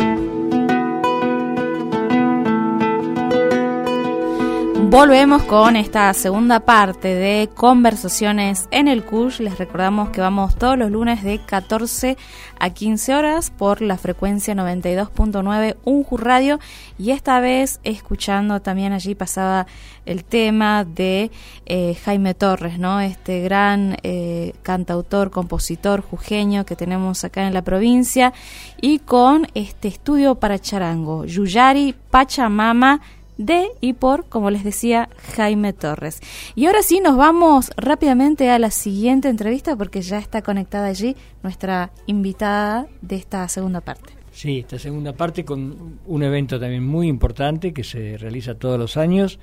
Volvemos 4.88 5.42
con 5.42 5.74
esta 5.74 6.14
segunda 6.14 6.60
parte 6.60 7.08
de 7.08 7.50
conversaciones 7.52 8.68
en 8.70 8.86
el 8.86 9.04
CUSH. 9.04 9.40
Les 9.40 9.58
recordamos 9.58 10.10
que 10.10 10.20
vamos 10.20 10.54
todos 10.54 10.78
los 10.78 10.92
lunes 10.92 11.24
de 11.24 11.40
14 11.40 12.16
a 12.60 12.70
15 12.70 13.14
horas 13.16 13.50
por 13.50 13.82
la 13.82 13.98
frecuencia 13.98 14.54
92.9 14.54 15.76
Unju 15.84 16.16
Radio 16.16 16.60
y 16.98 17.10
esta 17.10 17.40
vez 17.40 17.80
escuchando 17.82 18.62
también 18.62 18.92
allí 18.92 19.16
pasaba 19.16 19.66
el 20.06 20.24
tema 20.24 20.84
de 20.84 21.32
eh, 21.66 21.96
Jaime 22.04 22.34
Torres, 22.34 22.78
¿no? 22.78 23.00
Este 23.00 23.40
gran 23.40 23.96
eh, 24.04 24.54
cantautor, 24.62 25.32
compositor 25.32 26.00
jujeño 26.00 26.64
que 26.64 26.76
tenemos 26.76 27.24
acá 27.24 27.46
en 27.46 27.54
la 27.54 27.62
provincia 27.62 28.32
y 28.80 29.00
con 29.00 29.48
este 29.54 29.88
estudio 29.88 30.36
para 30.36 30.60
charango, 30.60 31.24
Yuyari 31.24 31.94
Pachamama 32.10 33.00
de 33.38 33.68
y 33.80 33.94
por, 33.94 34.26
como 34.28 34.50
les 34.50 34.64
decía, 34.64 35.08
Jaime 35.34 35.72
Torres. 35.72 36.20
Y 36.54 36.66
ahora 36.66 36.82
sí, 36.82 37.00
nos 37.00 37.16
vamos 37.16 37.70
rápidamente 37.76 38.50
a 38.50 38.58
la 38.58 38.70
siguiente 38.70 39.28
entrevista 39.28 39.76
porque 39.76 40.02
ya 40.02 40.18
está 40.18 40.42
conectada 40.42 40.86
allí 40.86 41.16
nuestra 41.42 41.90
invitada 42.06 42.86
de 43.02 43.16
esta 43.16 43.48
segunda 43.48 43.80
parte. 43.80 44.12
Sí, 44.32 44.58
esta 44.58 44.78
segunda 44.78 45.14
parte 45.14 45.44
con 45.44 45.98
un 46.06 46.22
evento 46.22 46.60
también 46.60 46.86
muy 46.86 47.08
importante 47.08 47.72
que 47.72 47.84
se 47.84 48.18
realiza 48.18 48.54
todos 48.54 48.78
los 48.78 48.96
años 48.96 49.38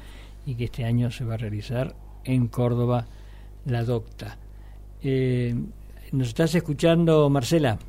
y 0.45 0.55
que 0.55 0.65
este 0.65 0.85
año 0.85 1.09
se 1.09 1.25
va 1.25 1.33
a 1.33 1.37
realizar 1.37 1.95
en 2.23 2.47
Córdoba, 2.47 3.07
la 3.65 3.83
Docta. 3.83 4.37
Eh, 5.01 5.55
¿Nos 6.11 6.27
estás 6.27 6.53
escuchando, 6.53 7.29
Marcela? 7.29 7.79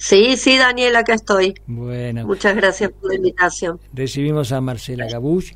Sí, 0.00 0.38
sí, 0.38 0.56
Daniel, 0.56 0.96
acá 0.96 1.12
estoy. 1.12 1.52
Bueno. 1.66 2.26
Muchas 2.26 2.56
gracias 2.56 2.90
por 2.90 3.10
la 3.10 3.16
invitación. 3.16 3.78
Recibimos 3.92 4.50
a 4.50 4.62
Marcela 4.62 5.06
Gabush, 5.06 5.52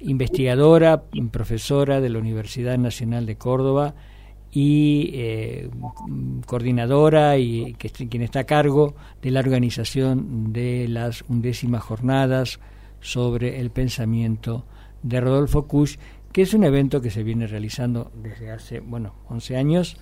investigadora, 0.00 1.04
profesora 1.30 2.00
de 2.00 2.08
la 2.08 2.18
Universidad 2.18 2.76
Nacional 2.76 3.24
de 3.24 3.38
Córdoba 3.38 3.94
y 4.50 5.10
eh, 5.14 5.70
coordinadora 6.44 7.38
y 7.38 7.74
que, 7.74 7.88
quien 7.88 8.24
está 8.24 8.40
a 8.40 8.44
cargo 8.44 8.96
de 9.22 9.30
la 9.30 9.38
organización 9.38 10.52
de 10.52 10.88
las 10.88 11.22
undécimas 11.28 11.84
jornadas 11.84 12.58
sobre 13.00 13.60
el 13.60 13.70
pensamiento 13.70 14.64
de 15.04 15.20
Rodolfo 15.20 15.68
Kusch, 15.68 15.98
que 16.32 16.42
es 16.42 16.52
un 16.52 16.64
evento 16.64 17.00
que 17.00 17.10
se 17.10 17.22
viene 17.22 17.46
realizando 17.46 18.10
desde 18.16 18.50
hace, 18.50 18.80
bueno, 18.80 19.14
11 19.28 19.56
años 19.56 19.96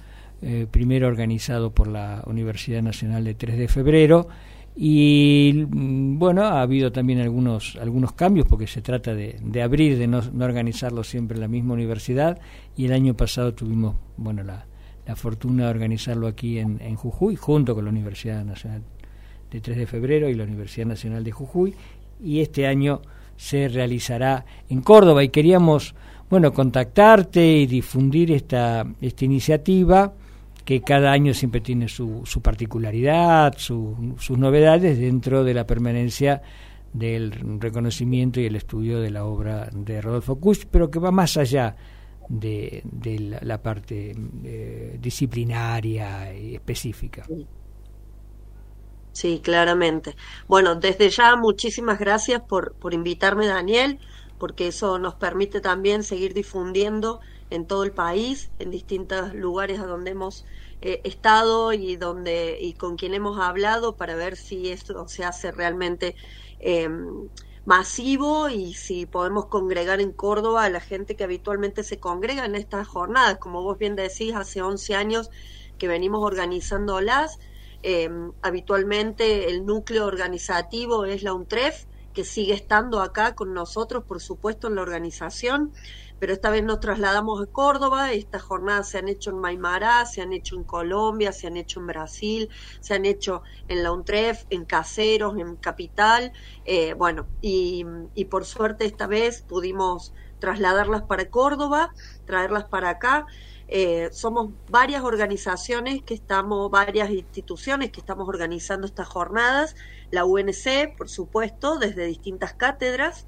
eh, 0.45 0.67
primero 0.69 1.07
organizado 1.07 1.71
por 1.71 1.87
la 1.87 2.25
Universidad 2.27 2.83
Nacional 2.83 3.23
de 3.23 3.35
3 3.35 3.57
de 3.57 3.69
Febrero. 3.69 4.27
Y 4.75 5.67
mm, 5.69 6.19
bueno, 6.19 6.43
ha 6.43 6.63
habido 6.63 6.91
también 6.91 7.21
algunos, 7.21 7.79
algunos 7.81 8.13
cambios 8.15 8.49
porque 8.49 8.67
se 8.67 8.83
trata 8.83 9.15
de, 9.15 9.63
abrir, 9.63 9.97
de 9.97 10.09
no, 10.09 10.19
organizarlo 10.41 11.05
siempre 11.05 11.37
en 11.37 11.43
la 11.43 11.49
misma 11.49 11.75
universidad. 11.75 12.41
Y 12.77 12.87
el 12.87 12.93
año 12.93 13.15
pasado 13.15 13.55
tuvimos 13.55 13.95
bueno 14.17 14.43
la, 14.43 14.67
la 15.07 15.15
fortuna 15.15 15.67
de 15.67 15.71
organizarlo 15.71 16.27
aquí 16.27 16.59
en, 16.59 16.81
en 16.81 16.97
Jujuy 16.97 17.37
junto 17.37 17.77
con 17.77 17.85
la 17.85 17.93
Universidad 17.93 18.45
Nacional 18.45 18.83
de 19.49 19.61
3 19.61 19.77
de 19.77 19.87
Febrero 19.87 20.29
y 20.29 20.35
la 20.35 20.43
Universidad 20.43 20.87
Nacional 20.89 21.23
de 21.23 21.31
Jujuy. 21.31 21.73
Y 22.21 22.41
este 22.41 22.67
año 22.67 23.01
se 23.37 23.69
realizará 23.69 24.45
en 24.69 24.81
Córdoba. 24.81 25.23
Y 25.23 25.29
queríamos 25.29 25.95
bueno 26.29 26.53
contactarte 26.53 27.47
y 27.47 27.67
difundir 27.67 28.33
esta, 28.33 28.85
esta 29.01 29.25
iniciativa 29.25 30.15
que 30.65 30.83
cada 30.83 31.13
año 31.13 31.35
siempre 31.35 31.61
tiene 31.61 31.89
su, 31.89 32.23
su 32.25 32.41
particularidad, 32.41 33.55
sus 33.57 34.39
novedades 34.39 34.99
dentro 34.99 35.45
de 35.45 35.55
la 35.55 35.67
permanencia 35.67 36.43
del 36.93 37.33
reconocimiento 37.61 38.41
y 38.41 38.47
el 38.47 38.57
estudio 38.57 39.01
de 39.01 39.11
la 39.11 39.25
obra 39.25 39.69
de 39.73 40.01
Rodolfo 40.01 40.37
Kusch, 40.37 40.67
pero 40.71 40.91
que 40.91 40.99
va 40.99 41.11
más 41.11 41.37
allá 41.37 41.75
de, 42.29 42.83
la, 43.43 43.61
parte 43.63 44.15
eh, 44.45 44.99
disciplinaria 45.01 46.35
y 46.35 46.55
específica. 46.55 47.25
Sí, 49.13 49.41
claramente. 49.43 50.17
Bueno, 50.49 50.77
desde 50.77 51.11
ya 51.11 51.37
muchísimas 51.37 51.99
gracias 51.99 52.41
por, 52.43 52.75
por 52.75 52.95
invitarme, 52.95 53.47
Daniel, 53.47 53.99
porque 54.39 54.69
eso 54.69 54.99
nos 54.99 55.15
permite 55.15 55.61
también 55.61 56.03
seguir 56.03 56.35
difundiendo 56.35 57.21
en 57.53 57.67
todo 57.67 57.85
el 57.85 57.93
país, 57.93 58.51
en 58.59 58.71
distintos 58.71 59.35
lugares 59.35 59.79
a 59.79 59.87
donde 59.87 60.13
hemos 60.13 60.45
eh, 60.81 61.01
estado 61.05 61.73
y 61.73 61.97
donde 61.97 62.59
y 62.61 62.73
con 62.75 62.97
quien 62.97 63.15
hemos 63.15 63.39
hablado 63.39 63.97
para 63.97 64.17
ver 64.17 64.37
si 64.37 64.71
esto 64.71 65.07
se 65.07 65.25
hace 65.25 65.53
realmente 65.53 66.17
em, 66.59 67.29
masivo 67.65 68.49
y 68.49 68.75
si 68.75 69.07
podemos 69.07 69.47
congregar 69.47 70.01
en 70.01 70.13
Córdoba 70.13 70.65
a 70.65 70.71
la 70.71 70.81
gente 70.81 71.15
que 71.15 71.25
habitualmente 71.25 71.85
se 71.85 72.01
congrega 72.01 72.45
en 72.47 72.55
estas 72.55 72.89
jornadas. 72.89 73.39
Como 73.39 73.63
vos 73.63 73.79
bien 73.79 73.97
decís, 73.97 74.35
hace 74.35 74.63
11 74.63 74.95
años 74.95 75.31
que 75.79 75.89
venimos 75.89 76.25
organizándolas. 76.25 77.39
Eh, 77.83 78.09
habitualmente 78.43 79.51
el 79.51 79.67
núcleo 79.67 80.07
organizativo 80.07 81.05
es 81.05 81.23
la 81.23 81.35
UNTREF, 81.35 81.85
que 82.13 82.25
sigue 82.25 82.55
estando 82.55 83.01
acá 83.01 83.35
con 83.35 83.55
nosotros, 83.55 84.05
por 84.07 84.21
supuesto, 84.21 84.69
en 84.69 84.77
la 84.77 84.83
organización 84.83 85.73
pero 86.23 86.35
esta 86.35 86.51
vez 86.51 86.63
nos 86.63 86.79
trasladamos 86.79 87.43
a 87.43 87.47
Córdoba, 87.51 88.13
estas 88.13 88.43
jornadas 88.43 88.89
se 88.89 88.99
han 88.99 89.09
hecho 89.09 89.31
en 89.31 89.41
Maimará, 89.41 90.07
se 90.07 90.23
han 90.23 90.33
hecho 90.33 90.55
en 90.55 90.63
Colombia, 90.63 91.33
se 91.33 91.49
han 91.49 91.57
hecho 91.57 91.81
en 91.81 91.89
Brasil, 91.89 92.49
se 92.81 92.95
han 92.95 93.07
hecho 93.07 93.43
en 93.67 93.83
la 93.83 93.91
UNTREF, 93.91 94.45
en 94.49 94.65
Caseros, 94.65 95.37
en 95.37 95.57
Capital, 95.57 96.31
eh, 96.63 96.95
bueno, 96.95 97.29
y, 97.41 97.85
por 98.31 98.45
suerte 98.45 98.85
esta 98.85 99.09
vez 99.09 99.43
pudimos 99.43 100.15
trasladarlas 100.39 101.03
para 101.03 101.29
Córdoba, 101.29 101.93
traerlas 102.25 102.67
para 102.67 102.91
acá. 102.91 103.27
Eh, 103.75 104.11
somos 104.13 104.51
varias 104.69 105.03
organizaciones 105.03 106.03
que 106.03 106.13
estamos, 106.13 106.71
varias 106.71 107.09
instituciones 107.09 107.91
que 107.91 108.01
estamos 108.01 108.29
organizando 108.29 108.87
estas 108.87 109.09
jornadas, 109.09 109.77
la 110.11 110.27
UNC, 110.27 110.95
por 110.95 111.09
supuesto, 111.09 111.79
desde 111.79 112.05
distintas 112.05 112.53
cátedras 112.53 113.27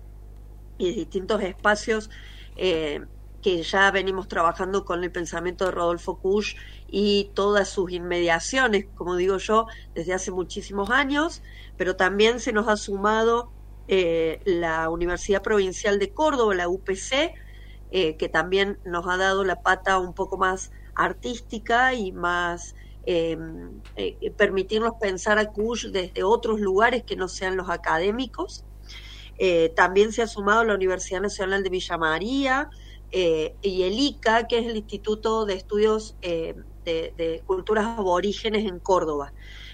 y 0.77 0.93
distintos 0.93 1.41
espacios 1.41 2.11
eh, 2.57 3.07
que 3.41 3.63
ya 3.63 3.91
venimos 3.91 4.29
trabajando 4.29 4.85
con 4.85 5.03
el 5.03 5.11
pensamiento 5.11 5.65
de 5.65 5.71
Rodolfo 5.71 6.19
Kusch 6.19 6.57
y 6.89 7.31
todas 7.33 7.71
sus 7.71 7.91
inmediaciones, 7.91 8.85
como 8.97 9.17
digo 9.17 9.39
yo, 9.39 9.67
desde 9.95 10.13
hace 10.13 10.31
muchísimos 10.31 10.91
años, 10.91 11.43
pero 11.79 11.97
también 11.97 12.39
se 12.39 12.53
nos 12.53 12.69
ha 12.69 12.77
sumado 12.77 13.51
eh, 13.89 14.43
la 14.45 14.91
Universidad 14.91 15.41
Provincial 15.41 15.99
de 15.99 16.13
Córdoba, 16.13 16.55
la 16.55 16.69
UPC, 16.69 17.33
eh, 17.95 18.17
que 18.17 18.29
también 18.29 18.79
nos 18.85 19.07
ha 19.07 19.17
dado 19.17 19.45
la 19.45 19.63
pata 19.63 19.99
un 19.99 20.13
poco 20.13 20.37
más 20.37 20.73
artística 20.95 21.95
y 21.95 22.13
más 22.13 22.75
permitirnos 24.37 24.95
pensar 24.99 25.39
a 25.39 25.47
Kusch 25.53 25.89
desde 25.89 26.25
otros 26.25 26.59
lugares 26.59 27.05
que 27.05 27.17
no 27.17 27.29
sean 27.29 27.57
los 27.57 27.71
académicos. 27.71 28.65
Eh, 29.39 29.73
también 29.75 30.13
se 30.13 30.23
ha 30.23 30.27
sumado 30.27 30.65
la 30.65 30.75
Universidad 30.75 31.21
Nacional 31.21 31.63
de 31.63 31.71
Villa 31.71 31.99
María 31.99 32.71
eh, 33.11 33.55
y 33.63 33.83
el 33.83 33.99
ICA, 33.99 34.47
que 34.47 34.59
es 34.59 34.67
el 34.67 34.77
Instituto 34.77 35.45
de 35.45 35.55
Estudios 35.55 36.17
eh, 36.23 36.55
de, 36.85 37.43
Culturas 37.47 37.87
Aborígenes 37.99 38.65
en 38.67 38.79
Córdoba. 38.79 39.33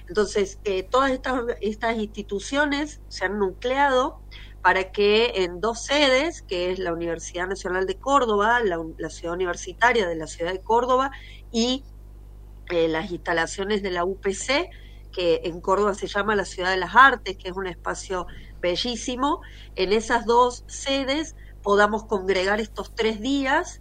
Entonces, 0.09 0.59
todas 0.91 1.13
estas, 1.13 1.43
estas 1.61 1.97
instituciones 1.97 3.01
se 3.09 3.27
han 3.27 3.39
nucleado 3.39 4.21
para 4.63 4.93
que 4.93 5.45
en 5.45 5.61
dos 5.61 5.85
sedes, 5.85 6.43
que 6.43 6.71
es 6.71 6.79
la 6.79 6.93
Universidad 6.93 7.47
Nacional 7.47 7.87
de 7.87 7.97
Córdoba, 7.97 8.61
la, 8.61 9.11
ciudad 9.11 9.35
universitaria 9.35 10.07
de 10.07 10.17
la 10.17 10.27
ciudad 10.27 10.53
de 10.53 10.61
Córdoba 10.61 11.11
y 11.51 11.85
las 12.71 13.11
instalaciones 13.11 13.83
de 13.83 13.91
la 13.91 14.05
UPC, 14.05 14.71
que 15.13 15.41
en 15.45 15.61
Córdoba 15.61 15.95
se 15.95 16.07
llama 16.07 16.37
la 16.37 16.45
Ciudad 16.45 16.71
de 16.71 16.77
las 16.77 16.95
Artes, 16.95 17.37
que 17.37 17.49
es 17.49 17.57
un 17.57 17.67
espacio 17.67 18.27
bellísimo, 18.61 19.41
en 19.77 19.93
esas 19.93 20.25
dos 20.25 20.65
sedes 20.67 21.35
podamos 21.63 22.05
congregar 22.05 22.61
estos 22.61 22.95
tres 22.95 23.21
días 23.21 23.81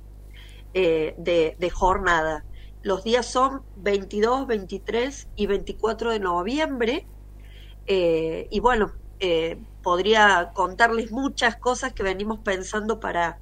eh, 0.74 1.16
de, 1.18 1.70
jornada. 1.70 2.46
Los 2.82 3.04
días 3.04 3.26
son 3.26 3.64
22, 3.78 4.48
23 4.48 5.28
y 5.36 5.48
24 5.48 6.12
de 6.12 6.20
noviembre. 6.20 7.08
Eh, 7.88 8.48
y 8.52 8.60
bueno, 8.60 8.94
eh, 9.20 9.58
podría 9.84 10.52
contarles 10.54 11.12
muchas 11.12 11.56
cosas 11.56 11.94
que 11.94 12.04
venimos 12.04 12.40
pensando 12.40 13.00
para, 13.00 13.40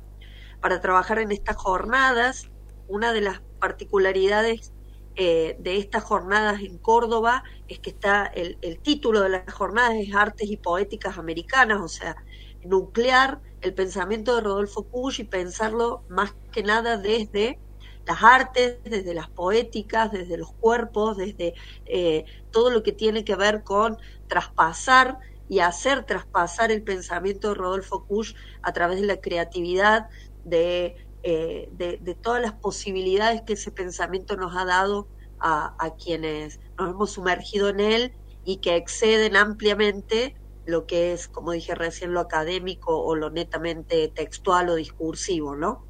para 0.62 0.82
trabajar 0.82 1.20
en 1.20 1.32
estas 1.32 1.56
jornadas. 1.56 2.50
Una 2.88 3.12
de 3.14 3.22
las 3.22 3.42
particularidades 3.60 4.72
de 5.16 5.78
estas 5.78 6.04
jornadas 6.04 6.62
en 6.62 6.78
Córdoba 6.78 7.44
es 7.68 7.80
que 7.80 7.90
está 7.90 8.28
el, 8.28 8.60
el 8.62 8.78
título 8.78 9.22
de 9.22 9.30
las 9.30 9.52
jornadas 9.52 9.96
es 9.96 10.14
Artes 10.14 10.48
y 10.48 10.58
Poéticas 10.58 11.18
Americanas, 11.18 11.82
o 11.82 11.88
sea, 11.88 12.16
nuclear 12.64 13.42
el 13.62 13.74
pensamiento 13.74 14.36
de 14.36 14.42
Rodolfo 14.42 14.84
Kusch 14.84 15.20
y 15.20 15.24
pensarlo 15.24 16.04
más 16.10 16.36
que 16.52 16.64
nada 16.64 16.98
desde 16.98 17.60
las 18.06 18.24
artes, 18.24 18.78
desde 18.84 19.14
las 19.14 19.30
poéticas, 19.30 20.12
desde 20.12 20.38
los 20.38 20.54
cuerpos, 20.54 21.18
desde 21.18 21.54
eh, 21.86 22.26
todo 22.52 22.70
lo 22.70 22.84
que 22.84 22.94
tiene 22.94 23.26
que 23.26 23.36
ver 23.36 23.64
con 23.64 23.98
traspasar 24.28 25.20
y 25.50 25.60
hacer 25.60 26.04
traspasar 26.04 26.72
el 26.72 26.84
pensamiento 26.84 27.50
de 27.50 27.56
Rodolfo 27.56 28.06
Kusch 28.06 28.36
a 28.62 28.74
través 28.74 29.02
de 29.02 29.08
la 29.08 29.18
creatividad, 29.18 30.10
de, 30.44 30.96
eh, 31.24 31.70
de, 31.74 32.16
todas 32.16 32.42
las 32.42 32.54
posibilidades 32.54 33.42
que 33.42 33.54
ese 33.54 33.72
pensamiento 33.72 34.36
nos 34.36 34.56
ha 34.56 34.66
dado 34.66 35.08
a, 35.40 35.76
a 35.80 35.96
quienes 35.96 36.60
nos 36.78 36.92
hemos 36.92 37.12
sumergido 37.12 37.70
en 37.70 37.80
él 37.80 38.14
y 38.44 38.58
que 38.58 38.76
exceden 38.76 39.36
ampliamente 39.36 40.36
lo 40.66 40.86
que 40.86 41.14
es, 41.14 41.28
como 41.28 41.54
dije 41.54 41.74
recién, 41.74 42.14
lo 42.14 42.20
académico 42.20 42.98
o 43.02 43.16
lo 43.16 43.30
netamente 43.30 44.10
textual 44.10 44.70
o 44.70 44.76
discursivo, 44.76 45.56
¿no? 45.56 45.84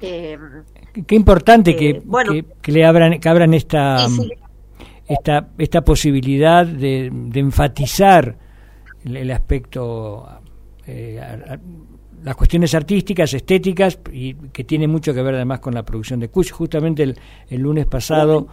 Eh, 0.00 0.36
Qué 1.06 1.14
importante 1.14 1.76
que, 1.76 1.90
eh, 1.90 2.44
que, 2.60 2.72
le 2.72 2.84
abran, 2.84 3.18
que 3.18 3.28
abran 3.28 3.54
esta, 3.54 4.06
esta, 5.06 5.48
esta 5.58 5.82
posibilidad 5.82 6.66
de, 6.66 7.06
enfatizar 7.34 8.36
el, 9.04 9.30
aspecto, 9.30 10.26
eh, 10.86 11.20
las 12.22 12.36
cuestiones 12.36 12.74
artísticas, 12.74 13.34
estéticas, 13.34 13.98
y 14.12 14.34
que 14.34 14.64
tiene 14.64 14.86
mucho 14.88 15.14
que 15.14 15.22
ver 15.22 15.34
además 15.34 15.60
con 15.60 15.74
la 15.74 15.84
producción 15.84 16.20
de 16.20 16.28
Kuch. 16.28 16.50
Justamente 16.50 17.02
el, 17.02 17.16
el 17.48 17.60
lunes 17.60 17.86
pasado 17.86 18.46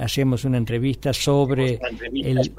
hacemos 0.00 0.44
una 0.44 0.58
entrevista 0.58 1.12
sobre 1.12 1.78
el, 2.12 2.52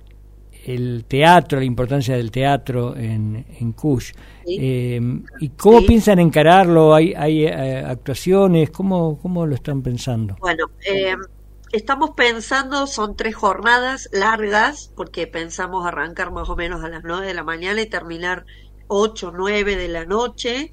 el 0.65 1.05
teatro, 1.07 1.59
la 1.59 1.65
importancia 1.65 2.15
del 2.15 2.31
teatro 2.31 2.95
en, 2.95 3.45
en 3.59 3.71
Kush. 3.73 4.11
Eh, 4.47 4.99
¿Y 5.39 5.49
cómo 5.49 5.85
piensan 5.85 6.19
encararlo? 6.19 6.93
¿Hay, 6.93 7.13
hay 7.15 7.45
eh, 7.45 7.83
actuaciones? 7.85 8.71
¿Cómo, 8.71 9.19
¿Cómo 9.19 9.45
lo 9.45 9.55
están 9.55 9.81
pensando? 9.81 10.35
Bueno, 10.39 10.65
eh, 10.87 11.13
estamos 11.75 12.11
pensando, 12.15 12.87
son 12.87 13.15
tres 13.15 13.35
jornadas 13.35 14.09
largas, 14.11 14.91
porque 14.95 15.27
pensamos 15.27 15.85
arrancar 15.85 16.31
más 16.31 16.49
o 16.49 16.55
menos 16.55 16.83
a 16.83 16.89
las 16.89 17.03
nueve 17.03 17.27
de 17.27 17.33
la 17.33 17.43
mañana 17.43 17.81
y 17.81 17.89
terminar 17.89 18.45
ocho, 18.87 19.31
nueve 19.33 19.75
de 19.75 19.87
la 19.87 20.05
noche. 20.05 20.71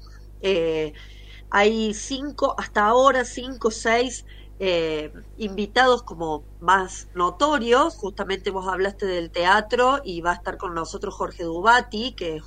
hay 1.49 1.93
cinco, 1.93 2.55
hasta 2.57 2.85
ahora 2.87 3.25
cinco, 3.25 3.71
seis 3.71 4.25
eh, 4.59 5.11
invitados 5.37 6.03
como 6.03 6.45
más 6.59 7.09
notorios, 7.15 7.95
justamente 7.95 8.51
vos 8.51 8.67
hablaste 8.67 9.05
del 9.05 9.31
teatro 9.31 9.99
y 10.03 10.21
va 10.21 10.31
a 10.31 10.35
estar 10.35 10.57
con 10.57 10.73
nosotros 10.73 11.13
Jorge 11.15 11.43
Dubati, 11.43 12.13
que 12.15 12.37
es 12.37 12.43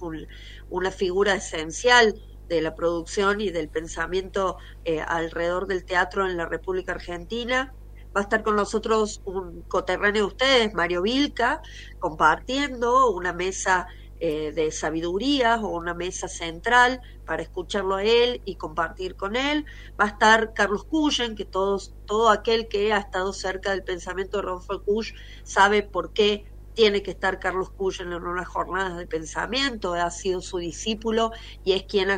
una 0.71 0.91
figura 0.91 1.35
esencial 1.35 2.15
de 2.49 2.63
la 2.63 2.75
producción 2.75 3.41
y 3.41 3.51
del 3.51 3.69
pensamiento 3.69 4.57
eh, 4.85 5.01
alrededor 5.01 5.67
del 5.67 5.85
teatro 5.85 6.27
en 6.27 6.37
la 6.37 6.47
República 6.47 6.93
Argentina. 6.93 7.75
Va 8.17 8.21
a 8.21 8.23
estar 8.23 8.43
con 8.43 8.57
nosotros 8.57 9.21
un 9.25 9.63
coterráneo 9.69 10.23
de 10.23 10.29
ustedes, 10.29 10.73
Mario 10.73 11.03
Vilca, 11.03 11.61
compartiendo 11.99 13.11
una 13.11 13.35
mesa 13.35 13.87
eh, 14.19 14.53
de 14.53 14.73
sabidurías 14.73 15.63
o 15.63 15.69
una 15.69 15.93
mesa 15.93 16.27
central 16.27 16.99
para 17.27 17.43
escucharlo 17.43 17.97
a 17.97 18.05
él 18.05 18.41
y 18.47 18.57
compartir 18.57 19.17
con 19.17 19.37
él. 19.37 19.67
Va 20.01 20.07
a 20.07 20.09
estar 20.09 20.55
Carlos 20.55 20.85
Cuyen, 20.85 21.37
que 21.37 21.45
todos, 21.45 21.95
todo 22.07 22.31
aquel 22.31 22.69
que 22.69 22.95
ha 22.95 22.99
estado 22.99 23.35
cerca 23.35 23.73
del 23.73 23.85
pensamiento 23.85 24.39
de 24.39 24.45
Rodolfo 24.45 24.83
Kusch 24.83 25.13
sabe 25.45 25.83
por 25.83 26.15
qué 26.15 26.47
tiene 26.73 27.03
que 27.03 27.11
estar 27.11 27.39
Carlos 27.39 27.69
Cuyen 27.77 28.15
en 28.15 28.23
unas 28.23 28.49
jornadas 28.49 28.97
de 28.97 29.07
pensamiento, 29.07 29.93
ha 29.93 30.11
sido 30.11 30.41
su 30.41 30.57
discípulo 30.57 31.33
y 31.63 31.73
es 31.73 31.85
quien 31.85 32.09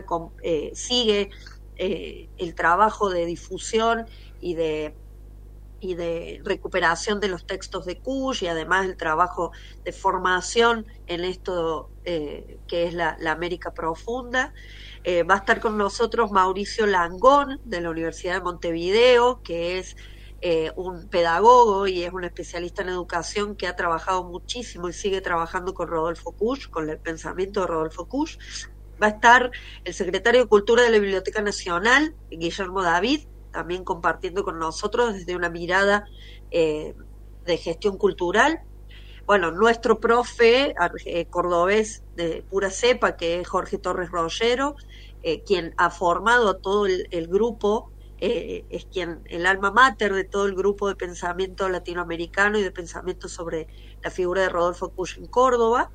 eh, 0.44 0.70
sigue 0.74 1.30
eh, 1.74 2.28
el 2.36 2.54
trabajo 2.54 3.10
de 3.10 3.26
difusión 3.26 4.06
y 4.40 4.54
de 4.54 4.96
y 5.80 5.94
de 5.94 6.40
recuperación 6.44 7.20
de 7.20 7.28
los 7.28 7.46
textos 7.46 7.86
de 7.86 8.00
Kush 8.00 8.42
y 8.42 8.48
además 8.48 8.86
el 8.86 8.96
trabajo 8.96 9.52
de 9.84 9.92
formación 9.92 10.86
en 11.06 11.24
esto 11.24 11.90
eh, 12.04 12.58
que 12.66 12.84
es 12.84 12.94
la, 12.94 13.16
América 13.26 13.72
Profunda. 13.72 14.52
Eh, 15.04 15.22
va 15.22 15.34
a 15.34 15.38
estar 15.38 15.60
con 15.60 15.78
nosotros 15.78 16.32
Mauricio 16.32 16.86
Langón 16.86 17.60
de 17.64 17.80
la 17.80 17.90
Universidad 17.90 18.34
de 18.34 18.40
Montevideo, 18.40 19.40
que 19.42 19.78
es 19.78 19.96
eh, 20.40 20.72
un 20.76 21.08
pedagogo 21.08 21.86
y 21.86 22.04
es 22.04 22.12
un 22.12 22.24
especialista 22.24 22.82
en 22.82 22.90
educación 22.90 23.56
que 23.56 23.66
ha 23.66 23.76
trabajado 23.76 24.24
muchísimo 24.24 24.88
y 24.88 24.92
sigue 24.92 25.20
trabajando 25.20 25.74
con 25.74 25.88
Rodolfo 25.88 26.32
Kusch, 26.32 26.68
con 26.70 26.88
el 26.90 26.98
pensamiento 26.98 27.60
de 27.60 27.66
Rodolfo 27.66 28.06
Kusch. 28.06 28.38
Va 29.00 29.06
a 29.06 29.10
estar 29.10 29.50
el 29.84 29.94
secretario 29.94 30.42
de 30.42 30.48
Cultura 30.48 30.82
de 30.82 30.90
la 30.90 30.98
Biblioteca 30.98 31.40
Nacional, 31.40 32.16
Guillermo 32.30 32.82
David, 32.82 33.26
también 33.50 33.84
compartiendo 33.84 34.44
con 34.44 34.58
nosotros 34.58 35.14
desde 35.14 35.36
una 35.36 35.50
mirada 35.50 36.06
eh, 36.50 36.94
de 37.44 37.56
gestión 37.56 37.96
cultural. 37.96 38.60
Bueno, 39.26 39.50
nuestro 39.50 40.00
profe 40.00 40.74
eh, 41.04 41.26
cordobés 41.26 42.02
de 42.16 42.42
pura 42.48 42.70
cepa, 42.70 43.16
que 43.16 43.40
es 43.40 43.48
Jorge 43.48 43.78
Torres 43.78 44.10
Rollero, 44.10 44.76
eh, 45.22 45.42
quien 45.42 45.74
ha 45.76 45.90
formado 45.90 46.48
a 46.48 46.58
todo 46.58 46.86
el, 46.86 47.26
grupo, 47.28 47.90
es 48.20 48.86
quien, 48.86 49.20
el 49.26 49.46
alma 49.46 49.70
mater 49.70 50.14
de 50.14 50.24
todo 50.24 50.46
el 50.46 50.54
grupo 50.54 50.88
de 50.88 50.96
pensamiento 50.96 51.68
latinoamericano 51.68 52.58
y 52.58 52.62
de 52.62 52.70
pensamiento 52.70 53.28
sobre 53.28 53.68
la 54.02 54.10
figura 54.10 54.42
de 54.42 54.48
Rodolfo 54.48 54.90
Push 54.90 55.18
en 55.18 55.26
Córdoba. 55.26 55.90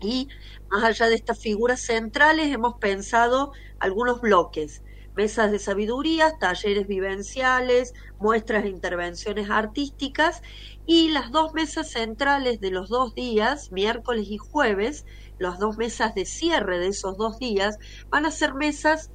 Y 0.00 0.28
más 0.68 0.82
allá 0.84 1.06
de 1.08 1.14
estas 1.14 1.38
figuras 1.38 1.80
centrales, 1.80 2.52
hemos 2.52 2.74
pensado 2.74 3.52
algunos 3.78 4.20
bloques 4.20 4.82
mesas 5.14 5.50
de 5.50 5.58
sabiduría, 5.58 6.32
talleres 6.38 6.86
vivenciales, 6.86 7.92
muestras 8.18 8.64
de 8.64 8.70
intervenciones 8.70 9.50
artísticas 9.50 10.40
y 10.86 11.10
las 11.10 11.30
dos 11.30 11.52
mesas 11.54 11.90
centrales 11.90 12.60
de 12.60 12.70
los 12.70 12.88
dos 12.88 13.14
días, 13.14 13.68
miércoles 13.70 14.26
y 14.28 14.38
jueves, 14.38 15.04
las 15.38 15.58
dos 15.58 15.76
mesas 15.76 16.14
de 16.14 16.26
cierre 16.26 16.78
de 16.78 16.88
esos 16.88 17.16
dos 17.16 17.38
días, 17.38 17.76
van 18.10 18.26
a 18.26 18.30
ser 18.30 18.54
mesas 18.54 19.10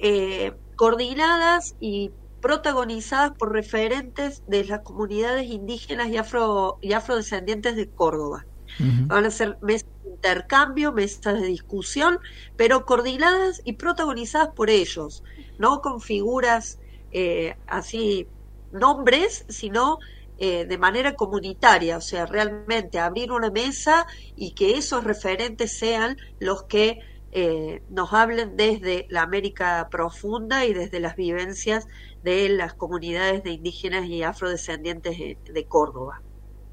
eh, 0.00 0.52
coordinadas 0.76 1.74
y 1.80 2.10
protagonizadas 2.40 3.32
por 3.38 3.52
referentes 3.52 4.42
de 4.46 4.64
las 4.64 4.80
comunidades 4.84 5.46
indígenas 5.46 6.08
y, 6.08 6.16
afro, 6.18 6.78
y 6.80 6.92
afrodescendientes 6.92 7.76
de 7.76 7.90
Córdoba. 7.92 8.42
Van 8.78 9.24
a 9.24 9.30
ser 9.30 9.58
mesas 9.60 9.88
intercambio, 10.16 10.92
mesas 10.92 11.40
de 11.40 11.46
discusión, 11.46 12.18
pero 12.56 12.84
coordinadas 12.84 13.60
y 13.64 13.74
protagonizadas 13.74 14.48
por 14.54 14.70
ellos, 14.70 15.22
no 15.58 15.80
con 15.80 16.00
figuras 16.00 16.78
eh, 17.12 17.54
así, 17.66 18.26
nombres, 18.72 19.44
sino 19.48 19.98
eh, 20.38 20.66
de 20.66 20.78
manera 20.78 21.14
comunitaria, 21.14 21.96
o 21.96 22.00
sea, 22.00 22.26
realmente 22.26 22.98
abrir 22.98 23.32
una 23.32 23.50
mesa 23.50 24.06
y 24.34 24.54
que 24.54 24.76
esos 24.76 25.04
referentes 25.04 25.78
sean 25.78 26.16
los 26.38 26.64
que 26.64 26.98
eh, 27.32 27.82
nos 27.88 28.12
hablen 28.12 28.56
desde 28.56 29.06
la 29.08 29.22
América 29.22 29.88
profunda 29.90 30.64
y 30.64 30.74
desde 30.74 31.00
las 31.00 31.16
vivencias 31.16 31.86
de 32.22 32.48
las 32.48 32.74
comunidades 32.74 33.42
de 33.42 33.52
indígenas 33.52 34.06
y 34.06 34.22
afrodescendientes 34.22 35.16
de 35.44 35.66
Córdoba. 35.66 36.25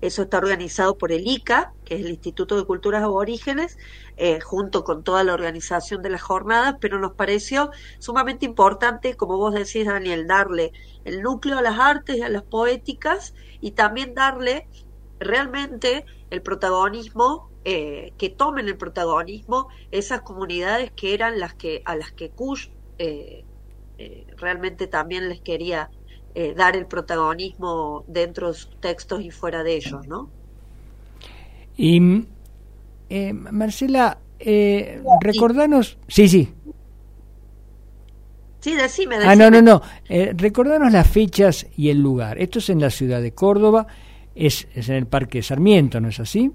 Eso 0.03 0.23
está 0.23 0.37
organizado 0.39 0.97
por 0.97 1.13
el 1.13 1.25
ICA, 1.25 1.71
que 1.85 1.95
es 1.95 2.01
el 2.01 2.09
Instituto 2.09 2.57
de 2.57 2.65
Culturas 2.65 3.03
Aborígenes, 3.03 3.77
eh, 4.17 4.41
junto 4.41 4.83
con 4.83 5.01
toda 5.01 5.23
la 5.23 5.33
organización 5.33 6.01
de 6.01 6.09
las 6.09 6.21
jornadas, 6.21 6.75
pero 6.81 6.99
nos 6.99 7.13
pareció 7.13 7.71
sumamente 7.99 8.45
importante, 8.45 9.15
como 9.15 9.37
vos 9.37 9.53
decís, 9.53 9.85
Daniel, 9.85 10.27
darle 10.27 10.73
el 11.05 11.21
núcleo 11.21 11.57
a 11.57 11.61
las 11.61 11.79
artes 11.79 12.17
y 12.17 12.21
a 12.21 12.27
las 12.27 12.43
poéticas 12.43 13.33
y 13.61 13.71
también 13.71 14.13
darle 14.13 14.67
realmente 15.21 16.03
el 16.31 16.41
protagonismo, 16.41 17.49
eh, 17.63 18.11
que 18.17 18.27
tomen 18.27 18.67
el 18.67 18.75
protagonismo 18.75 19.69
esas 19.89 20.21
comunidades 20.21 20.91
que 20.91 21.13
eran 21.13 21.39
las 21.39 21.53
que 21.53 21.81
a 21.85 21.95
las 21.95 22.11
que 22.11 22.29
Kush 22.29 22.67
eh, 22.97 23.45
realmente 24.35 24.87
también 24.87 25.29
les 25.29 25.39
quería 25.39 25.89
eh, 26.35 26.53
dar 26.55 26.75
el 26.75 26.85
protagonismo 26.85 28.03
dentro 28.07 28.47
de 28.47 28.53
sus 28.53 28.79
textos 28.79 29.21
y 29.21 29.31
fuera 29.31 29.63
de 29.63 29.75
ellos, 29.75 30.07
¿no? 30.07 30.29
Y 31.77 32.25
eh, 33.09 33.33
Marcela, 33.33 34.17
eh, 34.39 35.01
recordanos, 35.21 35.97
sí, 36.07 36.27
sí. 36.27 36.53
Sí, 38.59 38.75
decime, 38.75 39.17
decime. 39.17 39.31
Ah, 39.31 39.35
no, 39.35 39.51
no, 39.51 39.61
no. 39.61 39.81
Eh, 40.07 40.33
recordanos 40.35 40.91
las 40.93 41.07
fechas 41.07 41.67
y 41.75 41.89
el 41.89 41.99
lugar. 41.99 42.39
Esto 42.39 42.59
es 42.59 42.69
en 42.69 42.79
la 42.79 42.89
ciudad 42.89 43.21
de 43.21 43.33
Córdoba, 43.33 43.87
es, 44.35 44.67
es 44.73 44.89
en 44.89 44.95
el 44.95 45.05
Parque 45.05 45.43
Sarmiento, 45.43 45.99
¿no 45.99 46.07
es 46.07 46.19
así? 46.19 46.51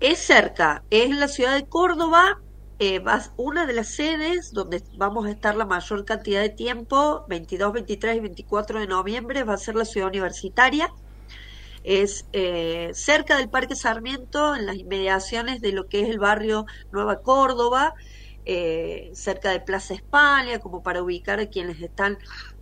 Es 0.00 0.18
cerca, 0.18 0.82
es 0.88 1.04
en 1.04 1.20
la 1.20 1.28
ciudad 1.28 1.54
de 1.54 1.66
Córdoba, 1.66 2.40
eh, 2.80 3.02
una 3.36 3.66
de 3.66 3.74
las 3.74 3.88
sedes 3.88 4.54
donde 4.54 4.82
vamos 4.96 5.26
a 5.26 5.30
estar 5.30 5.54
la 5.54 5.66
mayor 5.66 6.06
cantidad 6.06 6.40
de 6.40 6.48
tiempo, 6.48 7.26
22, 7.28 7.74
23 7.74 8.16
y 8.16 8.20
24 8.20 8.80
de 8.80 8.86
noviembre, 8.86 9.44
va 9.44 9.52
a 9.52 9.58
ser 9.58 9.74
la 9.74 9.84
ciudad 9.84 10.08
universitaria. 10.08 10.90
Es 11.84 12.24
eh, 12.32 12.90
cerca 12.94 13.36
del 13.36 13.50
Parque 13.50 13.76
Sarmiento, 13.76 14.56
en 14.56 14.64
las 14.64 14.76
inmediaciones 14.76 15.60
de 15.60 15.72
lo 15.72 15.88
que 15.88 16.00
es 16.00 16.08
el 16.08 16.18
barrio 16.18 16.64
Nueva 16.90 17.20
Córdoba, 17.20 17.92
eh, 18.46 19.10
cerca 19.12 19.50
de 19.50 19.60
Plaza 19.60 19.92
España, 19.92 20.58
como 20.58 20.82
para 20.82 21.02
ubicar 21.02 21.38
a 21.38 21.50
quienes 21.50 21.82
están 21.82 22.16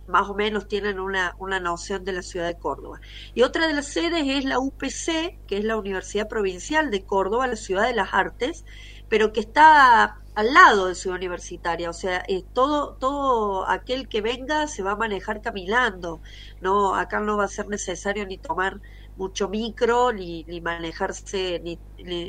más 0.05 0.27
o 0.27 0.33
menos 0.33 0.67
tienen 0.67 0.99
una, 0.99 1.35
una 1.39 1.61
noción 1.61 2.03
de 2.03 2.11
la 2.11 2.23
ciudad 2.23 2.47
de 2.47 2.57
Córdoba. 2.57 2.99
Y 3.35 3.43
otra 3.43 3.67
de 3.67 3.73
las 3.73 3.87
sedes 3.87 4.23
es 4.27 4.43
la 4.43 4.59
UPC, 4.59 5.39
que 5.47 5.59
es 5.59 5.63
la 5.63 5.77
Universidad 5.77 6.27
Provincial 6.27 6.91
de 6.91 7.05
Córdoba, 7.05 7.47
la 7.47 7.55
ciudad 7.55 7.87
de 7.87 7.93
las 7.95 8.13
artes, 8.13 8.65
pero 9.09 9.33
que 9.33 9.41
está 9.41 10.17
al 10.35 10.53
lado 10.53 10.87
de 10.87 10.95
Ciudad 10.95 11.17
Universitaria, 11.17 11.89
o 11.89 11.93
sea, 11.93 12.23
todo, 12.53 12.95
todo 12.95 13.67
aquel 13.67 14.07
que 14.07 14.21
venga 14.21 14.67
se 14.67 14.83
va 14.83 14.91
a 14.91 14.95
manejar 14.95 15.41
caminando, 15.41 16.21
no, 16.61 16.95
acá 16.95 17.19
no 17.19 17.37
va 17.37 17.45
a 17.45 17.47
ser 17.49 17.67
necesario 17.67 18.25
ni 18.25 18.37
tomar 18.37 18.79
mucho 19.17 19.49
micro, 19.49 20.13
ni, 20.13 20.45
ni 20.45 20.61
manejarse, 20.61 21.59
ni, 21.59 21.77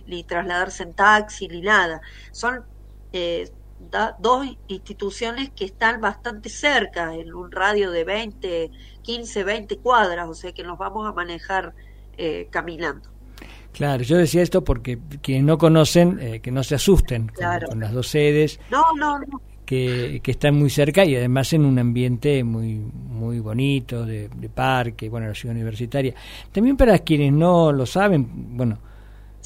ni, 0.06 0.24
trasladarse 0.24 0.82
en 0.82 0.94
taxi, 0.94 1.46
ni 1.48 1.60
nada. 1.60 2.00
Son 2.32 2.64
eh, 3.12 3.48
dos 4.18 4.46
instituciones 4.66 5.50
que 5.50 5.66
están 5.66 6.00
bastante 6.00 6.48
cerca, 6.48 7.14
en 7.14 7.32
un 7.34 7.52
radio 7.52 7.90
de 7.92 8.04
20, 8.04 8.70
15, 9.02 9.44
20 9.44 9.78
cuadras, 9.78 10.28
o 10.28 10.34
sea 10.34 10.52
que 10.52 10.64
nos 10.64 10.78
vamos 10.78 11.06
a 11.06 11.12
manejar 11.12 11.74
eh, 12.16 12.48
caminando. 12.50 13.08
Claro, 13.72 14.02
yo 14.02 14.16
decía 14.16 14.42
esto 14.42 14.62
porque 14.64 14.98
quienes 15.22 15.44
no 15.44 15.58
conocen, 15.58 16.18
eh, 16.20 16.40
que 16.40 16.50
no 16.50 16.62
se 16.62 16.74
asusten 16.74 17.30
con, 17.68 17.80
las 17.80 17.92
dos 17.92 18.08
sedes. 18.08 18.60
Que, 19.64 20.20
que, 20.20 20.32
están 20.32 20.56
muy 20.56 20.68
cerca 20.68 21.04
y 21.04 21.14
además 21.14 21.52
en 21.52 21.64
un 21.64 21.78
ambiente 21.78 22.42
muy 22.42 22.82
muy 23.20 23.38
bonito, 23.38 24.04
de, 24.04 24.28
parque, 24.52 25.08
bueno, 25.08 25.28
la 25.28 25.34
ciudad 25.34 25.54
universitaria. 25.54 26.14
También 26.50 26.76
para 26.76 26.98
quienes 26.98 27.32
no 27.32 27.70
lo 27.70 27.86
saben, 27.86 28.56
bueno, 28.56 28.78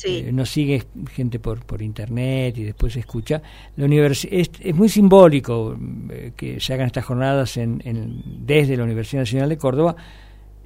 eh, 0.05 0.31
nos 0.33 0.49
sigue 0.49 0.85
gente 1.12 1.39
por, 1.39 1.64
por 1.66 1.83
internet 1.83 2.57
y 2.57 2.64
después 2.64 2.95
se 2.95 3.01
escucha. 3.01 3.43
La 3.77 3.87
es, 3.87 4.27
es, 4.31 4.75
muy 4.75 4.89
simbólico 4.89 5.77
eh, 6.11 6.33
que 6.37 6.61
se 6.61 6.72
hagan 6.72 6.87
estas 6.87 7.05
jornadas 7.05 7.57
en, 7.57 8.22
desde 8.47 8.77
la 8.77 8.85
Universidad 8.85 9.22
Nacional 9.22 9.49
de 9.49 9.59
Córdoba, 9.59 9.97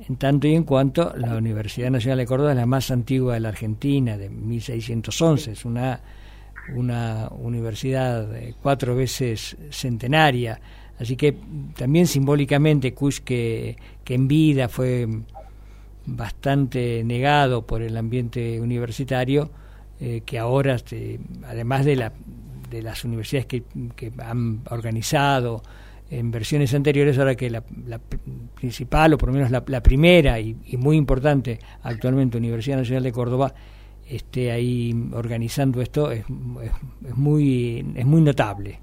en 0.08 0.16
tanto 0.16 0.46
y 0.46 0.54
en 0.54 0.64
cuanto 0.64 1.12
la 1.16 1.36
Universidad 1.36 1.90
Nacional 1.90 2.18
de 2.18 2.26
Córdoba 2.26 2.50
es 2.52 2.56
la 2.56 2.66
más 2.66 2.90
antigua 2.90 3.34
de 3.34 3.40
la 3.40 3.50
Argentina, 3.50 4.16
de 4.16 4.30
1611, 4.30 5.52
es 5.52 5.64
una, 5.64 6.00
una 6.74 7.28
universidad 7.28 8.26
cuatro 8.62 8.96
veces 8.96 9.56
centenaria, 9.70 10.60
así 10.98 11.16
que 11.16 11.36
también 11.76 12.06
simbólicamente 12.06 12.94
Kush 12.94 13.20
que, 13.20 13.76
en 14.06 14.26
vida 14.26 14.68
fue 14.68 15.06
bastante 16.06 17.04
negado 17.04 17.66
por 17.66 17.82
el 17.82 17.94
ambiente 17.96 18.58
universitario, 18.60 19.50
eh, 20.00 20.22
que 20.24 20.38
ahora, 20.38 20.76
además 21.46 21.84
de, 21.84 21.96
la, 21.96 22.12
de 22.70 22.80
las 22.80 23.04
universidades 23.04 23.46
que 23.46 23.62
han 24.18 24.62
organizado, 24.70 25.62
en 26.10 26.30
versiones 26.30 26.72
anteriores, 26.74 27.18
ahora 27.18 27.34
que 27.34 27.50
la, 27.50 27.62
principal, 28.54 29.14
o 29.14 29.18
por 29.18 29.28
lo 29.28 29.34
menos 29.34 29.50
la, 29.50 29.82
primera 29.82 30.40
y, 30.40 30.54
muy 30.78 30.96
importante 30.96 31.58
actualmente 31.82 32.38
Universidad 32.38 32.78
Nacional 32.78 33.02
de 33.02 33.12
Córdoba, 33.12 33.54
esté 34.08 34.50
ahí 34.50 34.94
organizando 35.12 35.82
esto, 35.82 36.10
es, 36.10 36.24
muy, 36.28 37.84
es 37.94 38.06
muy 38.06 38.22
notable. 38.22 38.80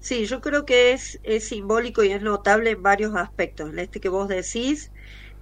Sí, 0.00 0.24
yo 0.24 0.40
creo 0.40 0.64
que 0.64 0.92
es, 0.92 1.20
es 1.22 1.48
simbólico 1.48 2.02
y 2.02 2.10
es 2.10 2.22
notable 2.22 2.70
en 2.70 2.82
varios 2.82 3.14
aspectos. 3.14 3.70
Este 3.76 4.00
que 4.00 4.08
vos 4.08 4.28
decís, 4.28 4.90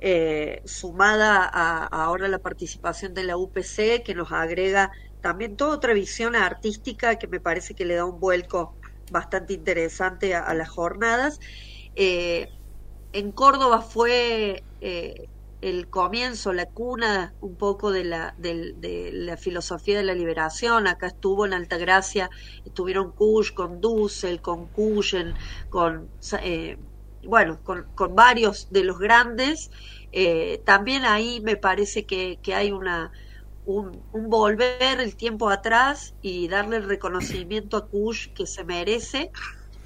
eh, 0.01 0.63
sumada 0.65 1.49
a, 1.51 1.87
ahora 1.87 2.29
la 2.29 2.41
participación 2.41 3.15
de 3.15 3.25
la 3.25 3.37
UPC, 3.37 4.03
que 4.05 4.15
nos 4.15 4.33
agrega 4.33 4.91
también 5.21 5.57
toda 5.57 5.77
otra 5.77 5.95
visión 5.95 6.37
artística 6.37 7.17
que 7.17 7.27
me 7.27 7.41
parece 7.41 7.75
que 7.75 7.85
le 7.85 7.95
da 7.95 8.05
un 8.05 8.21
vuelco 8.21 8.75
bastante 9.11 9.55
interesante 9.55 10.35
a, 10.35 10.53
las 10.55 10.69
jornadas. 10.69 11.41
Eh, 11.95 12.49
en 13.13 13.33
Córdoba 13.33 13.81
fue 13.81 14.63
eh, 14.81 15.29
el 15.61 15.89
comienzo, 15.89 16.53
la 16.53 16.67
cuna 16.67 17.35
un 17.41 17.57
poco 17.57 17.91
de 17.91 18.05
la, 18.05 18.35
de, 18.39 19.11
la 19.13 19.37
filosofía 19.37 19.99
de 19.99 20.05
la 20.05 20.15
liberación. 20.15 20.87
Acá 20.87 21.09
estuvo 21.09 21.47
en 21.47 21.55
Altagracia, 21.55 22.31
estuvieron 22.65 23.13
Kush 23.13 23.53
con 23.53 23.81
Dussel, 23.81 24.41
con 24.41 24.67
Kuyen, 24.67 25.35
con, 25.71 26.09
eh, 26.43 26.77
bueno, 27.25 27.59
con, 27.65 27.87
con, 27.95 28.15
varios 28.15 28.69
de 28.71 28.85
los 28.85 28.99
grandes. 28.99 29.71
también 30.65 31.05
ahí 31.05 31.41
me 31.41 31.57
parece 31.57 32.05
que, 32.07 32.39
que 32.43 32.55
hay 32.55 32.71
una 32.71 33.13
un, 33.69 34.03
volver 34.13 34.99
el 34.99 35.15
tiempo 35.15 35.51
atrás 35.51 36.15
y 36.23 36.49
darle 36.49 36.79
el 36.79 36.85
reconocimiento 36.85 37.77
a 37.77 37.87
Kush 37.87 38.29
que 38.33 38.47
se 38.47 38.65
merece 38.65 39.31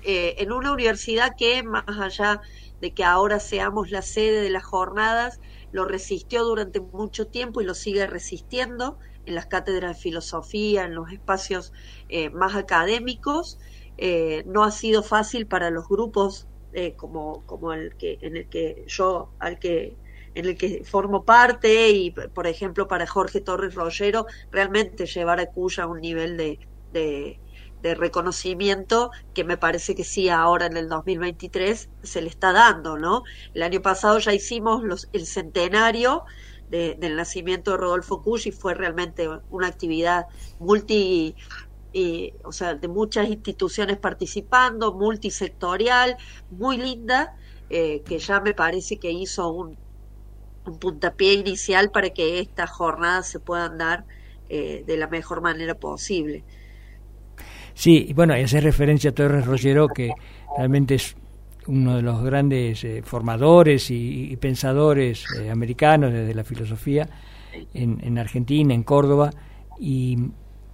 eh, 0.05 0.37
en 0.39 0.53
una 0.53 0.73
universidad 0.73 1.33
que, 1.37 1.65
más 1.65 1.85
allá 1.89 2.41
de 2.81 2.95
que 2.95 3.03
ahora 3.03 3.41
seamos 3.41 3.91
la 3.91 4.03
sede 4.03 4.41
de 4.41 4.51
las 4.51 4.63
jornadas, 4.63 5.41
lo 5.73 5.85
resistió 5.85 6.45
durante 6.45 6.81
mucho 6.81 7.27
tiempo 7.27 7.61
y 7.61 7.65
lo 7.65 7.75
sigue 7.75 8.07
resistiendo 8.07 8.99
en 9.27 9.35
las 9.35 9.47
cátedras 9.47 9.97
de 9.97 10.03
filosofía, 10.03 10.85
en 10.85 10.95
los 10.95 11.11
espacios 11.11 11.73
eh, 12.09 12.31
más 12.31 12.55
académicos. 12.55 13.59
Eh, 13.99 14.45
no 14.47 14.63
ha 14.63 14.71
sido 14.71 15.03
fácil 15.03 15.47
para 15.47 15.71
los 15.71 15.89
grupos 15.89 16.47
como, 16.97 17.45
como 17.45 17.75
el 17.75 17.95
que, 17.97 18.19
en 18.23 18.35
el 18.35 18.49
que 18.49 18.85
yo, 18.87 19.35
al 19.39 19.59
que 19.59 19.95
en 20.35 20.47
el 20.47 20.57
que 20.57 20.85
formo 20.85 21.25
parte 21.25 21.91
y, 21.91 22.11
por 22.11 22.47
ejemplo, 22.47 22.89
para 22.89 23.07
Jorge 23.07 23.41
Torres 23.41 23.75
Rollero, 23.75 24.27
realmente 24.51 25.07
llevar 25.07 25.41
a 25.41 25.47
Cuya 25.47 25.85
a 25.85 25.87
un 25.87 26.01
nivel 26.01 26.37
de, 26.37 26.59
de, 26.93 27.39
reconocimiento 27.95 29.11
que 29.35 29.43
me 29.43 29.57
parece 29.57 29.97
que 29.97 30.05
sí 30.05 30.29
ahora 30.29 30.67
en 30.67 30.77
el 30.77 30.89
2023 30.89 31.89
se 32.03 32.23
le 32.23 32.29
está 32.29 32.53
dando, 32.53 32.97
¿no? 32.97 33.25
El 33.55 33.63
año 33.65 33.83
pasado 33.83 34.21
ya 34.21 34.33
hicimos 34.33 34.85
los, 34.85 35.09
el 35.13 35.27
centenario 35.27 36.23
del 36.71 37.17
nacimiento 37.17 37.73
de 37.73 37.77
Rodolfo 37.77 38.23
Cush 38.23 38.47
y 38.47 38.53
fue 38.53 38.73
realmente 38.73 39.29
una 39.51 39.67
actividad 39.67 40.27
multi 40.59 41.35
y, 41.93 42.33
o 42.45 42.53
sea, 42.53 42.75
de 42.75 42.89
muchas 42.89 43.29
instituciones 43.29 43.99
participando, 43.99 44.95
multisectorial, 44.95 46.17
muy 46.51 46.79
linda, 46.79 47.37
eh, 47.69 48.03
que 48.07 48.19
ya 48.19 48.41
me 48.41 48.55
parece 48.55 48.97
que 48.97 49.11
hizo 49.11 49.51
un, 49.51 49.77
un 50.67 50.79
puntapié 50.79 51.35
inicial 51.35 51.91
para 51.91 52.11
que 52.11 52.41
estas 52.41 52.71
jornadas 52.71 53.29
se 53.29 53.41
puedan 53.41 53.79
dar 53.79 54.05
eh, 54.49 54.85
de 54.87 54.97
la 54.97 55.07
mejor 55.07 55.41
manera 55.41 55.75
posible. 55.75 56.45
Sí, 57.75 58.13
bueno, 58.15 58.37
y 58.37 58.43
hacer 58.43 58.63
referencia 58.63 59.11
a 59.11 59.15
Torres 59.15 59.47
Rollero, 59.47 59.89
que 59.89 60.11
realmente 60.57 60.97
es 60.97 61.17
uno 61.67 61.97
de 61.97 62.03
los 62.03 62.23
grandes 62.23 62.85
eh, 62.85 63.03
formadores 63.03 63.91
y, 63.91 64.37
pensadores 64.37 65.25
eh, 65.41 65.51
americanos 65.51 66.13
desde 66.13 66.35
la 66.35 66.45
filosofía 66.45 67.09
en, 67.73 67.99
en, 68.03 68.19
Argentina, 68.19 68.75
en 68.75 68.83
Córdoba, 68.83 69.31
y, 69.81 70.19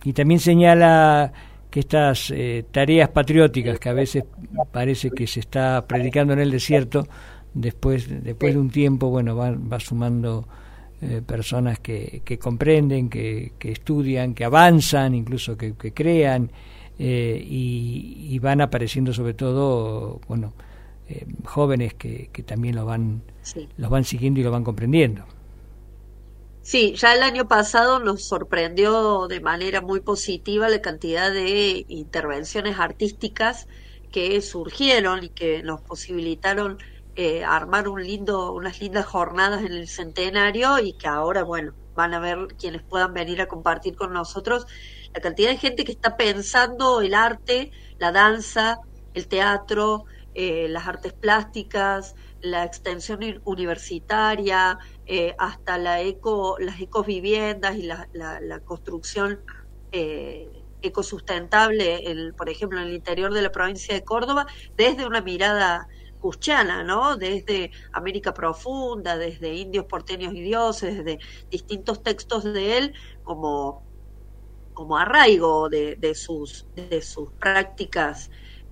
y 0.02 0.12
también 0.12 0.40
señala 0.40 1.32
que 1.70 1.80
estas 1.80 2.32
tareas 2.72 3.10
patrióticas 3.10 3.78
que 3.78 3.90
a 3.90 3.92
veces 3.92 4.24
parece 4.72 5.10
que 5.10 5.26
se 5.26 5.40
está 5.40 5.86
predicando 5.86 6.32
en 6.32 6.38
el 6.40 6.50
desierto, 6.50 7.06
después, 7.54 8.22
después 8.24 8.54
de 8.54 8.60
un 8.60 8.70
tiempo, 8.70 9.08
bueno, 9.08 9.36
va, 9.36 9.50
va 9.50 9.80
sumando 9.80 10.46
eh, 11.00 11.22
personas 11.24 11.78
que, 11.78 12.22
que 12.24 12.38
comprenden, 12.38 13.08
que, 13.08 13.52
que, 13.58 13.70
estudian, 13.70 14.34
que 14.34 14.44
avanzan, 14.44 15.14
incluso 15.14 15.56
que, 15.56 15.74
que 15.74 15.92
crean, 15.92 16.50
eh, 16.98 17.40
y, 17.40 18.36
van 18.40 18.60
apareciendo 18.60 19.12
sobre 19.12 19.34
todo, 19.34 20.20
bueno, 20.26 20.52
eh, 21.08 21.26
jóvenes 21.44 21.94
que, 21.94 22.30
que 22.32 22.42
también 22.42 22.76
lo 22.76 22.84
van, 22.84 23.22
los 23.76 23.90
van 23.90 24.04
siguiendo 24.04 24.40
y 24.40 24.42
lo 24.42 24.50
van 24.50 24.64
comprendiendo. 24.64 25.24
Sí, 26.62 26.94
ya 26.96 27.14
el 27.14 27.22
año 27.22 27.48
pasado 27.48 27.98
nos 27.98 28.24
sorprendió 28.24 29.26
de 29.28 29.40
manera 29.40 29.80
muy 29.80 30.00
positiva 30.00 30.68
la 30.68 30.82
cantidad 30.82 31.32
de 31.32 31.86
intervenciones 31.88 32.78
artísticas 32.78 33.68
que 34.10 34.40
surgieron 34.40 35.24
y 35.24 35.28
que 35.28 35.62
nos 35.62 35.80
posibilitaron 35.80 36.78
eh, 37.20 37.42
armar 37.42 37.88
un 37.88 38.00
lindo, 38.00 38.52
unas 38.52 38.80
lindas 38.80 39.04
jornadas 39.04 39.64
en 39.64 39.72
el 39.72 39.88
centenario 39.88 40.78
y 40.78 40.92
que 40.92 41.08
ahora, 41.08 41.42
bueno, 41.42 41.74
van 41.96 42.14
a 42.14 42.20
ver 42.20 42.46
quienes 42.56 42.84
puedan 42.84 43.12
venir 43.12 43.40
a 43.40 43.48
compartir 43.48 43.96
con 43.96 44.12
nosotros 44.12 44.66
la 45.12 45.20
cantidad 45.20 45.50
de 45.50 45.56
gente 45.56 45.84
que 45.84 45.90
está 45.90 46.16
pensando 46.16 47.00
el 47.00 47.14
arte, 47.14 47.72
la 47.98 48.12
danza, 48.12 48.78
el 49.14 49.26
teatro, 49.26 50.04
eh, 50.32 50.68
las 50.68 50.86
artes 50.86 51.12
plásticas, 51.12 52.14
la 52.40 52.64
extensión 52.64 53.18
universitaria, 53.42 54.78
eh, 55.06 55.34
hasta 55.38 55.76
la 55.76 56.00
eco, 56.00 56.56
las 56.60 56.80
ecoviviendas 56.80 57.74
y 57.74 57.82
la, 57.82 58.08
la, 58.12 58.60
construcción 58.60 59.40
ecosustentable, 59.90 62.12
el, 62.12 62.32
por 62.34 62.48
ejemplo, 62.48 62.80
en 62.80 62.86
el 62.86 62.94
interior 62.94 63.34
de 63.34 63.42
la 63.42 63.50
provincia 63.50 63.92
de 63.92 64.04
Córdoba, 64.04 64.46
desde 64.76 65.04
una 65.04 65.20
mirada 65.20 65.88
¿no? 66.84 67.16
Desde 67.16 67.70
América 67.92 68.34
Profunda, 68.34 69.16
desde 69.16 69.54
Indios 69.54 69.86
Porteños 69.86 70.34
y 70.34 70.42
Dioses, 70.42 70.96
desde 70.98 71.18
distintos 71.50 72.02
textos 72.02 72.44
de 72.44 72.78
él, 72.78 72.94
como, 73.22 73.82
como 74.74 74.96
arraigo 74.96 75.68
de, 75.68 75.96
de 75.96 76.14
sus, 76.14 76.66
de 76.74 77.02
sus 77.02 77.32
prácticas 77.32 78.30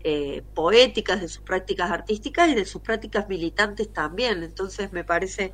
eh, 0.08 0.44
poéticas, 0.54 1.20
de 1.20 1.26
sus 1.26 1.42
prácticas 1.42 1.90
artísticas 1.90 2.48
y 2.48 2.54
de 2.54 2.64
sus 2.64 2.80
prácticas 2.80 3.28
militantes 3.28 3.92
también. 3.92 4.44
Entonces 4.44 4.92
me 4.92 5.02
parece 5.02 5.52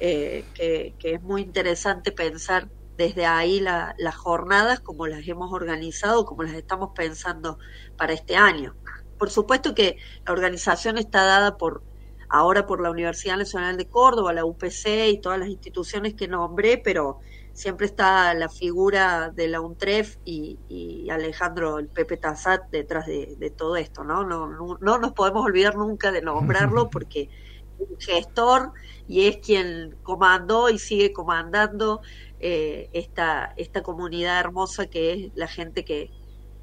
eh, 0.00 0.44
que, 0.54 0.96
es 1.00 1.22
muy 1.22 1.42
interesante 1.42 2.10
pensar 2.10 2.68
desde 2.96 3.26
ahí 3.26 3.60
las 3.60 4.16
jornadas 4.16 4.80
como 4.80 5.06
las 5.06 5.26
hemos 5.28 5.52
organizado, 5.52 6.24
como 6.24 6.42
las 6.42 6.54
estamos 6.54 6.90
pensando 6.96 7.58
para 7.96 8.12
este 8.12 8.34
año. 8.34 8.74
Por 9.22 9.30
supuesto 9.30 9.72
que 9.72 9.98
la 10.26 10.32
organización 10.32 10.98
está 10.98 11.22
dada 11.22 11.56
por 11.56 11.84
ahora 12.28 12.66
por 12.66 12.80
la 12.80 12.90
Universidad 12.90 13.36
Nacional 13.36 13.76
de 13.76 13.88
Córdoba, 13.88 14.32
la 14.32 14.44
UPC 14.44 15.10
y 15.12 15.20
todas 15.20 15.38
las 15.38 15.48
instituciones 15.48 16.14
que 16.14 16.26
nombré, 16.26 16.76
pero 16.76 17.20
siempre 17.52 17.86
está 17.86 18.34
la 18.34 18.48
figura 18.48 19.30
de 19.30 19.46
la 19.46 19.60
UNTREF 19.60 20.16
y, 20.24 21.08
Alejandro 21.08 21.78
el 21.78 21.86
Pepe 21.86 22.16
Tassat 22.16 22.68
detrás 22.72 23.06
de, 23.06 23.54
todo 23.56 23.76
esto, 23.76 24.02
¿no? 24.02 24.24
¿no? 24.24 24.76
No, 24.80 24.98
nos 24.98 25.12
podemos 25.12 25.44
olvidar 25.46 25.76
nunca 25.76 26.10
de 26.10 26.20
nombrarlo 26.20 26.90
porque 26.90 27.30
es 27.78 27.88
un 27.90 28.00
gestor 28.00 28.72
y 29.06 29.28
es 29.28 29.36
quien 29.36 29.94
comandó 30.02 30.68
y 30.68 30.80
sigue 30.80 31.12
comandando 31.12 32.00
eh, 32.40 32.90
esta, 32.92 33.54
esta 33.56 33.84
comunidad 33.84 34.40
hermosa 34.40 34.88
que 34.88 35.12
es 35.12 35.32
la 35.36 35.46
gente 35.46 35.84
que, 35.84 36.10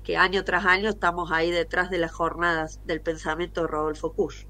que 0.09 0.17
año 0.17 0.43
tras 0.43 0.65
año 0.65 0.89
estamos 0.89 1.31
ahí 1.31 1.51
detrás 1.51 1.91
de 1.91 1.99
las 1.99 2.11
jornadas 2.11 2.79
del 2.83 2.99
pensamiento 2.99 3.61
de 3.61 3.67
Rodolfo 3.67 4.11
Kusch. 4.11 4.47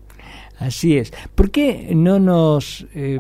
Así 0.57 0.97
es. 0.97 1.12
¿Por 1.36 1.51
qué 1.51 1.91
no 1.93 2.18
nos 2.18 2.88
eh, 2.95 3.20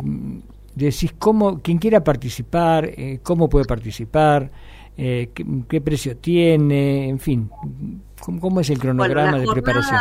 decís 0.73 1.13
cómo, 1.19 1.61
quien 1.61 1.79
quiera 1.79 2.01
participar, 2.01 2.85
eh, 2.85 3.19
cómo 3.23 3.49
puede 3.49 3.65
participar, 3.65 4.51
eh, 4.95 5.31
qué, 5.67 5.81
precio 5.81 6.15
tiene, 6.15 7.09
en 7.09 7.19
fin, 7.19 7.51
cómo, 8.21 8.61
es 8.61 8.69
el 8.69 8.79
cronograma 8.79 9.37
de 9.37 9.45
preparación? 9.45 9.99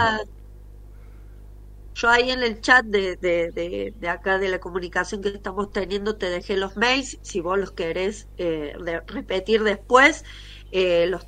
Yo 1.97 2.09
ahí 2.09 2.31
en 2.31 2.45
el 2.45 2.61
chat 2.61 2.85
de, 2.85 3.17
de, 3.17 3.93
de, 3.99 4.09
acá 4.09 4.39
de 4.39 4.49
la 4.49 4.61
comunicación 4.61 5.23
que 5.23 5.31
estamos 5.31 5.73
teniendo 5.73 6.15
te 6.15 6.31
dejé 6.31 6.57
los 6.57 6.77
mails, 6.77 7.19
si 7.23 7.41
vos 7.41 7.59
los 7.59 7.73
querés 7.73 8.29
eh, 8.37 8.77
repetir 9.09 9.65
después. 9.65 10.25
Los, 10.73 11.25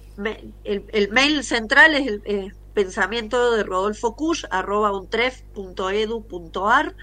el, 0.64 1.09
mail 1.11 1.45
central 1.45 1.95
es 1.95 2.20
el 2.24 2.53
pensamiento 2.74 3.53
de 3.53 3.62
Rodolfo 3.62 4.16
Kusch, 4.16 4.45
arroba 4.51 4.91
untref.edu.ar 4.93 6.97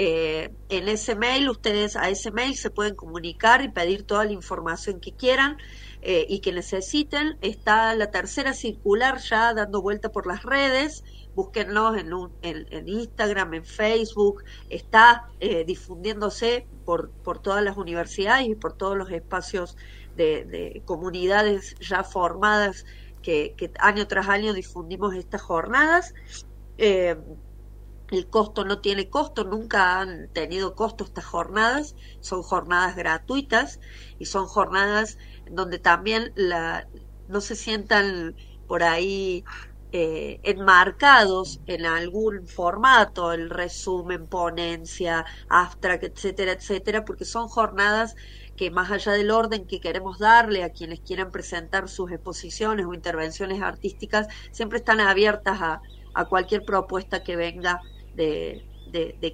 eh, 0.00 0.54
en 0.68 0.88
ese 0.88 1.16
mail, 1.16 1.48
ustedes 1.48 1.96
a 1.96 2.08
ese 2.08 2.30
mail 2.30 2.56
se 2.56 2.70
pueden 2.70 2.94
comunicar 2.94 3.64
y 3.64 3.68
pedir 3.68 4.04
toda 4.04 4.24
la 4.24 4.30
información 4.30 5.00
que 5.00 5.12
quieran 5.12 5.56
eh, 6.02 6.24
y 6.28 6.38
que 6.38 6.52
necesiten. 6.52 7.36
Está 7.40 7.96
la 7.96 8.12
tercera 8.12 8.52
circular 8.52 9.18
ya 9.18 9.52
dando 9.54 9.82
vuelta 9.82 10.12
por 10.12 10.28
las 10.28 10.44
redes. 10.44 11.02
Búsquenlos 11.34 11.96
en, 11.96 12.12
en, 12.42 12.88
Instagram, 12.88 13.54
en 13.54 13.64
Facebook. 13.64 14.44
Está 14.68 15.26
eh, 15.40 15.64
difundiéndose 15.64 16.68
por, 16.84 17.10
por 17.10 17.40
todas 17.40 17.64
las 17.64 17.76
universidades 17.76 18.46
y 18.46 18.54
por 18.54 18.74
todos 18.74 18.96
los 18.96 19.10
espacios 19.10 19.76
de, 20.18 20.82
comunidades 20.84 21.76
ya 21.80 22.04
formadas 22.04 22.84
que, 23.22 23.54
año 23.78 24.06
tras 24.06 24.28
año 24.28 24.52
difundimos 24.52 25.14
estas 25.14 25.40
jornadas. 25.40 26.14
Eh, 26.76 27.16
el 28.10 28.26
costo 28.28 28.64
no 28.64 28.80
tiene 28.80 29.10
costo, 29.10 29.44
nunca 29.44 30.00
han 30.00 30.28
tenido 30.32 30.74
costo 30.74 31.04
estas 31.04 31.26
jornadas, 31.26 31.94
son 32.20 32.42
jornadas 32.42 32.96
gratuitas 32.96 33.80
y 34.18 34.24
son 34.26 34.46
jornadas 34.46 35.18
donde 35.50 35.78
también 35.78 36.32
la, 36.34 36.88
no 37.28 37.40
se 37.42 37.54
sientan 37.54 38.34
por 38.66 38.82
ahí 38.82 39.44
eh, 39.92 40.40
enmarcados 40.42 41.60
en 41.66 41.86
algún 41.86 42.46
formato, 42.46 43.32
el 43.32 43.48
resumen, 43.50 44.26
ponencia, 44.26 45.24
abstract, 45.48 46.04
etcétera, 46.04 46.52
etcétera, 46.52 47.04
porque 47.04 47.24
son 47.24 47.48
jornadas 47.48 48.14
que 48.58 48.70
más 48.72 48.90
allá 48.90 49.12
del 49.12 49.30
orden 49.30 49.66
que 49.66 49.80
queremos 49.80 50.18
darle 50.18 50.64
a 50.64 50.70
quienes 50.70 51.00
quieran 51.00 51.30
presentar 51.30 51.88
sus 51.88 52.10
exposiciones 52.10 52.84
o 52.86 52.92
intervenciones 52.92 53.62
artísticas, 53.62 54.26
siempre 54.50 54.78
están 54.78 55.00
abiertas 55.00 55.58
a, 55.62 55.80
cualquier 56.28 56.64
propuesta 56.64 57.22
que 57.22 57.36
venga 57.36 57.80
de, 58.16 58.66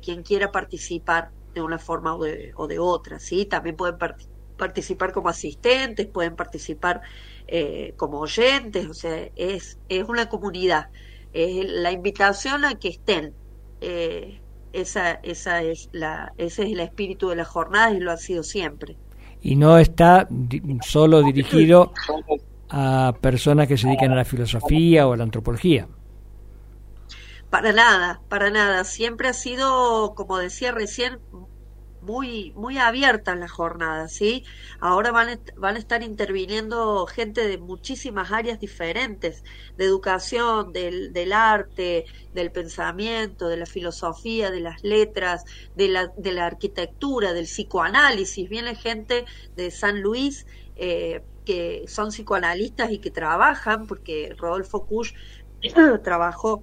quien 0.03 0.23
quiera 0.23 0.53
participar 0.53 1.31
de 1.55 1.63
una 1.63 1.79
forma 1.79 2.15
o 2.15 2.67
de, 2.67 2.79
otra, 2.79 3.19
¿sí? 3.19 3.47
También 3.47 3.75
pueden 3.75 3.97
participar 4.59 5.15
como 5.15 5.31
asistentes, 5.31 6.07
pueden 6.07 6.37
participar 6.37 7.01
eh, 7.49 7.95
como 7.97 8.19
oyentes, 8.21 8.87
o 8.87 8.93
sea, 8.93 9.31
es, 9.35 9.79
es 9.89 10.05
una 10.07 10.29
comunidad. 10.29 10.91
Es 11.33 11.65
la 11.71 11.91
invitación 11.91 12.67
a 12.67 12.75
que 12.75 12.89
estén. 12.89 13.35
Eh, 13.81 14.43
esa, 14.75 15.13
esa 15.23 15.63
es 15.63 15.89
la, 15.93 16.33
ese 16.37 16.65
es 16.65 16.73
el 16.73 16.81
espíritu 16.81 17.31
de 17.31 17.37
la 17.37 17.45
jornada 17.47 17.93
y 17.93 18.01
lo 18.01 18.13
ha 18.13 18.19
sido 18.19 18.43
siempre. 18.43 18.99
Y 19.45 19.57
no 19.57 19.79
está 19.79 20.27
solo 20.81 21.23
dirigido 21.23 21.93
a 22.71 23.15
personas 23.21 23.69
que 23.69 23.77
se 23.77 23.87
dedican 23.87 24.11
a 24.11 24.17
la 24.17 24.25
filosofía 24.25 25.07
o 25.07 25.13
a 25.13 25.17
la 25.19 25.25
antropología. 25.25 25.87
Para 27.51 27.73
nada, 27.73 28.23
para 28.31 28.51
nada. 28.51 28.85
Siempre 28.85 29.29
ha 29.29 29.35
sido, 29.35 30.15
como 30.15 30.39
decía 30.39 30.73
recién, 30.73 31.19
muy, 32.05 32.53
muy 32.55 32.79
abiertas 32.79 33.37
las 33.37 33.51
jornadas, 33.51 34.13
¿sí? 34.13 34.45
Ahora 34.81 35.11
van, 35.13 35.29
a, 35.31 35.39
van 35.57 35.77
a 35.77 35.79
estar 35.79 36.03
interviniendo 36.03 37.07
gente 37.07 37.47
de 37.47 37.59
muchísimas 37.59 38.33
áreas 38.33 38.61
diferentes, 38.61 39.43
de 39.77 39.85
educación, 39.85 40.73
del, 40.73 41.13
del 41.13 41.33
arte, 41.33 42.05
del 42.33 42.53
pensamiento, 42.53 43.49
de 43.49 43.57
la 43.57 43.67
filosofía, 43.67 44.51
de 44.51 44.61
las 44.61 44.83
letras, 44.83 45.45
de 45.75 45.89
la, 45.89 46.13
de 46.17 46.33
la 46.33 46.47
arquitectura, 46.47 47.33
del 47.33 47.47
psicoanálisis. 47.47 48.49
Viene 48.49 48.75
gente 48.75 49.25
de 49.57 49.71
San 49.71 50.01
Luis 50.01 50.47
eh, 50.77 51.23
que 51.45 51.85
son 51.89 52.09
psicoanalistas 52.09 52.91
y 52.91 52.99
que 52.99 53.11
trabajan, 53.11 53.87
porque 53.87 54.35
Rodolfo 54.39 54.87
Kusch 54.87 55.15
trabajó 56.03 56.63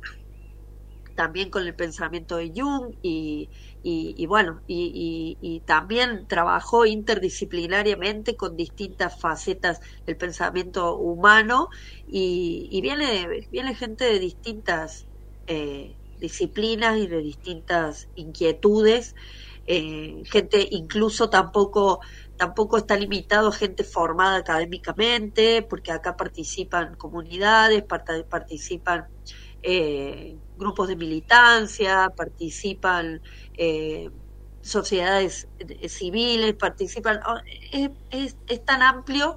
también 1.21 1.51
con 1.51 1.67
el 1.67 1.75
pensamiento 1.75 2.37
de 2.37 2.51
Jung 2.55 2.95
y, 3.03 3.51
y, 3.83 4.25
bueno, 4.25 4.63
y, 4.65 5.61
también 5.67 6.25
trabajó 6.27 6.87
interdisciplinariamente 6.87 8.35
con 8.35 8.55
distintas 8.55 9.19
facetas 9.19 9.77
del 10.07 10.17
pensamiento 10.17 10.97
humano 10.97 11.67
y, 12.07 12.79
viene, 12.81 13.47
viene 13.51 13.75
gente 13.75 14.05
de 14.05 14.17
distintas 14.17 15.05
eh, 15.45 15.99
disciplinas 16.17 16.97
y 16.97 17.05
de 17.05 17.19
distintas 17.19 18.07
inquietudes, 18.15 19.13
eh, 19.67 20.23
gente 20.25 20.67
incluso 20.71 21.29
tampoco 21.29 21.99
tampoco 22.35 22.77
está 22.77 22.95
limitado 22.97 23.49
a 23.49 23.51
gente 23.51 23.83
formada 23.83 24.37
académicamente, 24.37 25.61
porque 25.69 25.91
acá 25.91 26.15
participan 26.15 26.95
comunidades, 26.95 27.83
participan 28.27 29.05
eh, 29.63 30.39
grupos 30.61 30.87
de 30.87 30.95
militancia, 30.95 32.09
participan 32.15 33.21
eh, 33.57 34.09
sociedades 34.61 35.49
eh, 35.59 35.89
civiles, 35.89 36.55
participan... 36.55 37.19
Oh, 37.27 37.39
es, 38.11 38.65
tan 38.65 38.81
amplio 38.83 39.35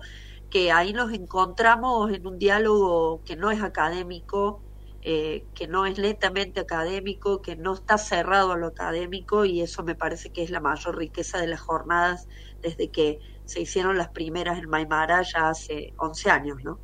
que 0.51 0.71
ahí 0.71 0.93
nos 0.93 1.13
encontramos 1.13 2.13
en 2.13 2.27
un 2.27 2.39
diálogo 2.39 3.23
que 3.25 3.37
no 3.37 3.51
es 3.51 3.63
académico, 3.63 4.63
que 5.03 5.67
no 5.69 5.85
es 5.85 5.99
netamente 5.99 6.61
académico, 6.61 7.43
que 7.43 7.57
no 7.57 7.75
está 7.75 7.99
cerrado 7.99 8.53
a 8.53 8.57
lo 8.57 8.69
académico 8.69 9.45
y 9.45 9.61
eso 9.61 9.83
me 9.83 9.95
parece 9.95 10.31
que 10.31 10.43
es 10.43 10.51
la 10.51 10.61
mayor 10.61 10.97
riqueza 10.97 11.39
de 11.39 11.49
las 11.49 11.61
jornadas 11.61 12.27
desde 12.63 12.91
que 12.91 13.19
se 13.45 13.61
hicieron 13.61 13.99
las 13.99 14.09
primeras 14.11 14.59
en 14.59 14.69
Maimara 14.69 15.23
ya 15.23 15.51
hace 15.51 15.93
11 15.99 16.31
años, 16.31 16.57
¿no? 16.63 16.81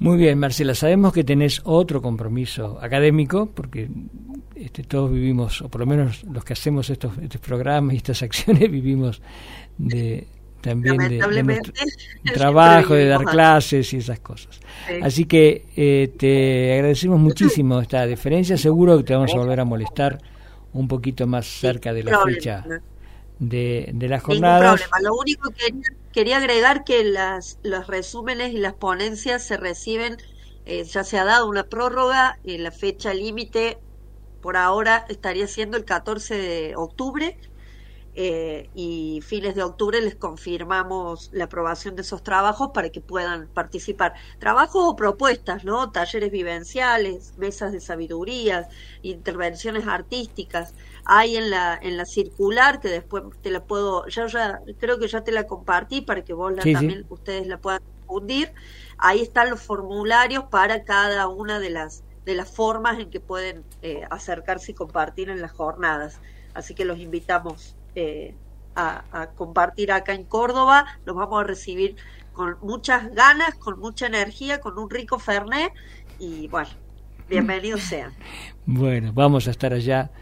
Muy 0.00 0.16
bien, 0.16 0.38
Marcela, 0.38 0.74
sabemos 0.74 1.12
que 1.12 1.24
tenés 1.24 1.60
otro 1.64 2.00
compromiso 2.00 2.78
académico, 2.80 3.50
porque 3.54 3.90
este, 4.56 4.82
todos 4.82 5.12
vivimos, 5.12 5.60
o 5.60 5.68
por 5.68 5.82
lo 5.82 5.86
menos 5.86 6.24
los 6.24 6.42
que 6.42 6.54
hacemos 6.54 6.88
estos, 6.88 7.18
estos 7.18 7.40
programas 7.42 7.92
y 7.92 7.98
estas 7.98 8.22
acciones, 8.22 8.70
vivimos 8.70 9.20
de 9.76 10.26
también 10.62 10.96
de, 10.96 11.42
nuestro 11.42 11.72
trabajo, 12.34 12.94
de 12.94 13.08
dar 13.08 13.24
clases 13.24 13.92
y 13.92 13.98
esas 13.98 14.20
cosas. 14.20 14.58
Así 15.02 15.26
que 15.26 15.66
eh, 15.76 16.12
te 16.16 16.74
agradecemos 16.74 17.20
muchísimo 17.20 17.78
esta 17.80 18.06
diferencia, 18.06 18.56
seguro 18.56 18.96
que 18.98 19.04
te 19.04 19.14
vamos 19.14 19.34
a 19.34 19.38
volver 19.38 19.60
a 19.60 19.64
molestar 19.66 20.18
un 20.72 20.88
poquito 20.88 21.26
más 21.26 21.46
cerca 21.46 21.92
de 21.92 22.04
la 22.04 22.20
fecha 22.24 22.64
de, 23.38 23.90
de 23.92 24.08
la 24.08 24.18
jornada. 24.18 24.76
Lo 25.02 25.14
único 25.14 25.50
que 25.50 25.74
quería 26.12 26.38
agregar 26.38 26.84
que 26.84 27.04
las, 27.04 27.58
los 27.62 27.86
resúmenes 27.86 28.52
y 28.52 28.58
las 28.58 28.74
ponencias 28.74 29.44
se 29.46 29.56
reciben, 29.56 30.16
eh, 30.64 30.84
ya 30.84 31.04
se 31.04 31.18
ha 31.18 31.24
dado 31.24 31.48
una 31.48 31.64
prórroga, 31.64 32.34
en 32.42 32.62
la 32.64 32.72
fecha 32.72 33.14
límite 33.14 33.78
por 34.40 34.56
ahora 34.56 35.04
estaría 35.08 35.46
siendo 35.46 35.76
el 35.76 35.84
14 35.84 36.36
de 36.36 36.74
octubre 36.76 37.36
eh, 38.22 38.68
y 38.74 39.22
fines 39.22 39.54
de 39.54 39.62
octubre 39.62 39.98
les 39.98 40.14
confirmamos 40.14 41.30
la 41.32 41.44
aprobación 41.44 41.96
de 41.96 42.02
esos 42.02 42.22
trabajos 42.22 42.68
para 42.74 42.90
que 42.90 43.00
puedan 43.00 43.48
participar. 43.48 44.12
Trabajos 44.38 44.84
o 44.84 44.94
propuestas, 44.94 45.64
¿no? 45.64 45.90
Talleres 45.90 46.30
vivenciales, 46.30 47.32
mesas 47.38 47.72
de 47.72 47.80
sabiduría, 47.80 48.68
intervenciones 49.00 49.86
artísticas. 49.86 50.74
Hay 51.06 51.38
en 51.38 51.48
la 51.48 51.78
en 51.80 51.96
la 51.96 52.04
circular 52.04 52.80
que 52.80 52.88
después 52.88 53.22
te 53.40 53.50
la 53.50 53.64
puedo, 53.64 54.06
ya 54.08 54.26
ya 54.26 54.60
creo 54.78 54.98
que 54.98 55.08
ya 55.08 55.24
te 55.24 55.32
la 55.32 55.46
compartí 55.46 56.02
para 56.02 56.22
que 56.22 56.34
vos 56.34 56.52
la, 56.52 56.62
también 56.74 57.06
ustedes 57.08 57.46
la 57.46 57.56
puedan 57.56 57.80
difundir. 58.02 58.52
Ahí 58.98 59.22
están 59.22 59.48
los 59.48 59.62
formularios 59.62 60.44
para 60.50 60.84
cada 60.84 61.26
una 61.28 61.58
de 61.58 61.70
las 61.70 62.04
de 62.26 62.34
las 62.34 62.54
formas 62.54 62.98
en 62.98 63.08
que 63.08 63.20
pueden 63.20 63.64
eh, 63.80 64.02
acercarse 64.10 64.72
y 64.72 64.74
compartir 64.74 65.30
en 65.30 65.40
las 65.40 65.52
jornadas. 65.52 66.20
Así 66.52 66.74
que 66.74 66.84
los 66.84 66.98
invitamos 66.98 67.76
eh, 67.94 68.34
a, 68.76 69.30
compartir 69.36 69.92
acá 69.92 70.14
en 70.14 70.24
Córdoba. 70.24 70.86
Los 71.04 71.16
vamos 71.16 71.42
a 71.42 71.46
recibir 71.46 71.96
con 72.32 72.56
muchas 72.62 73.12
ganas, 73.14 73.54
con 73.56 73.78
mucha 73.78 74.06
energía, 74.06 74.60
con 74.60 74.78
un 74.78 74.88
rico 74.88 75.18
fernet 75.18 75.72
y 76.18 76.48
bueno, 76.48 76.70
bienvenidos 77.28 77.82
sean. 77.82 78.12
Bueno, 78.66 79.12
vamos 79.12 79.48
a 79.48 79.50
estar 79.50 79.72
allá 79.72 80.12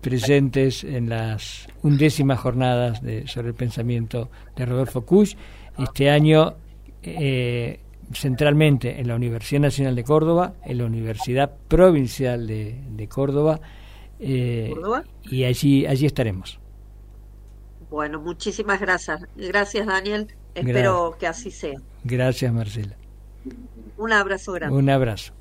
presentes 0.00 0.82
en 0.82 1.08
las 1.08 1.68
undécimas 1.82 2.40
jornadas 2.40 3.00
de, 3.02 3.28
sobre 3.28 3.48
el 3.48 3.54
pensamiento 3.54 4.30
de 4.56 4.66
Rodolfo 4.66 5.02
Kusch. 5.02 5.36
Este 5.78 6.10
año, 6.10 6.54
eh, 7.02 7.78
centralmente 8.12 9.00
en 9.00 9.06
la 9.06 9.14
Universidad 9.14 9.60
Nacional 9.60 9.94
de 9.94 10.02
Córdoba, 10.02 10.54
en 10.64 10.78
la 10.78 10.86
Universidad 10.86 11.54
Provincial 11.68 12.48
de, 12.48 13.08
Córdoba, 13.08 13.60
eh, 14.18 14.70
¿Córdoba? 14.74 15.04
y 15.22 15.44
allí, 15.44 15.86
allí 15.86 16.06
estaremos. 16.06 16.58
Bueno, 17.94 18.20
muchísimas 18.20 18.80
gracias. 18.80 19.22
Gracias, 19.36 19.86
Daniel. 19.86 20.26
Espero 20.52 21.16
que 21.16 21.28
así 21.28 21.52
sea. 21.52 21.80
Gracias, 22.02 22.52
Marcela. 22.52 22.96
Un 23.96 24.12
abrazo 24.12 24.50
grande. 24.52 24.76
Un 24.76 24.90
abrazo. 24.90 25.32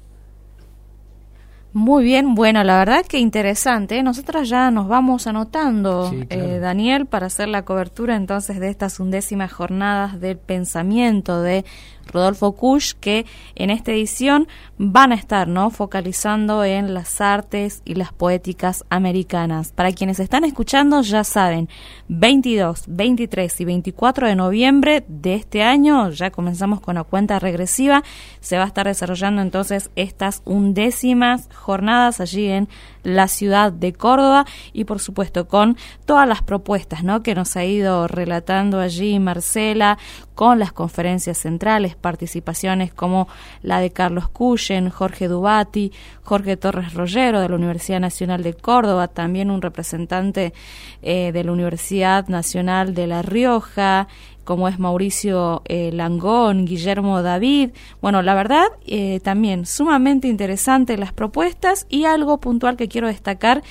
Muy 1.73 2.03
bien, 2.03 2.35
bueno, 2.35 2.63
la 2.63 2.77
verdad 2.77 3.03
que 3.07 3.17
interesante. 3.17 4.03
Nosotros 4.03 4.47
ya 4.47 4.69
nos 4.69 4.87
vamos 4.87 5.25
anotando, 5.25 6.13
eh, 6.29 6.59
Daniel, 6.61 7.07
para 7.07 7.25
hacer 7.25 7.47
la 7.47 7.65
cobertura 7.65 8.15
entonces 8.15 8.59
de 8.59 8.69
estas 8.69 8.99
undécimas 8.99 9.51
jornadas 9.51 10.21
del 10.21 10.37
pensamiento 10.37 11.41
de 11.41 11.65
Rodolfo 12.05 12.53
Kusch, 12.53 12.93
que 12.99 13.25
en 13.55 13.69
esta 13.69 13.91
edición 13.91 14.47
van 14.77 15.11
a 15.11 15.15
estar 15.15 15.47
¿no? 15.47 15.69
focalizando 15.69 16.63
en 16.63 16.93
las 16.93 17.21
artes 17.21 17.81
y 17.85 17.95
las 17.95 18.13
poéticas 18.13 18.83
americanas. 18.89 19.71
Para 19.71 19.91
quienes 19.91 20.19
están 20.19 20.43
escuchando, 20.43 21.01
ya 21.01 21.23
saben, 21.23 21.69
22, 22.07 22.83
23 22.87 23.61
y 23.61 23.65
24 23.65 24.27
de 24.27 24.35
noviembre 24.35 25.05
de 25.07 25.35
este 25.35 25.63
año, 25.63 26.09
ya 26.09 26.31
comenzamos 26.31 26.81
con 26.81 26.95
la 26.95 27.03
cuenta 27.03 27.39
regresiva, 27.39 28.03
se 28.39 28.57
va 28.57 28.63
a 28.63 28.67
estar 28.67 28.87
desarrollando 28.87 29.41
entonces 29.41 29.89
estas 29.95 30.41
undécimas 30.45 31.49
jornadas 31.53 32.19
allí 32.19 32.47
en 32.47 32.67
la 33.03 33.27
ciudad 33.27 33.71
de 33.71 33.93
Córdoba 33.93 34.45
y 34.71 34.85
por 34.85 34.99
supuesto 34.99 35.47
con 35.47 35.77
todas 36.05 36.27
las 36.27 36.41
propuestas 36.41 37.03
¿no? 37.03 37.21
que 37.21 37.35
nos 37.35 37.55
ha 37.57 37.65
ido 37.65 38.07
relatando 38.07 38.79
allí 38.79 39.19
Marcela, 39.19 39.97
con 40.35 40.59
las 40.59 40.73
conferencias 40.73 41.37
centrales, 41.37 41.92
participaciones 41.95 42.93
como 42.93 43.27
la 43.61 43.79
de 43.79 43.91
Carlos 43.91 44.29
Cuyen, 44.29 44.89
Jorge 44.89 45.27
Dubati, 45.27 45.91
Jorge 46.23 46.57
Torres 46.57 46.93
Rollero 46.93 47.41
de 47.41 47.49
la 47.49 47.55
Universidad 47.55 47.99
Nacional 47.99 48.43
de 48.43 48.53
Córdoba, 48.53 49.07
también 49.07 49.51
un 49.51 49.61
representante 49.61 50.53
eh, 51.01 51.31
de 51.31 51.43
la 51.43 51.51
Universidad 51.51 52.27
Nacional 52.27 52.93
de 52.93 53.07
La 53.07 53.21
Rioja, 53.21 54.07
como 54.43 54.67
es 54.67 54.79
Mauricio 54.79 55.61
eh, 55.65 55.91
Langón, 55.93 56.65
Guillermo 56.65 57.21
David. 57.21 57.71
Bueno, 58.01 58.21
la 58.21 58.33
verdad, 58.33 58.65
eh, 58.85 59.19
también 59.21 59.65
sumamente 59.65 60.27
interesante 60.27 60.97
las 60.97 61.13
propuestas 61.13 61.85
y 61.89 62.05
algo 62.05 62.39
puntual 62.39 62.75
que 62.75 62.87
quiero 62.87 63.07
destacar 63.07 63.63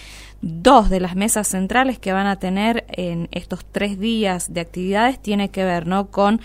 dos 0.43 0.91
de 0.91 0.99
las 0.99 1.15
mesas 1.15 1.47
centrales 1.47 2.01
que 2.01 2.13
van 2.13 2.27
a 2.27 2.37
tener 2.37 2.85
en 2.89 3.29
estos 3.31 3.65
tres 3.65 3.99
días 3.99 4.53
de 4.53 4.61
actividades 4.61 5.21
tiene 5.21 5.51
que 5.51 5.65
ver 5.65 5.87
¿no? 5.87 6.09
con 6.09 6.41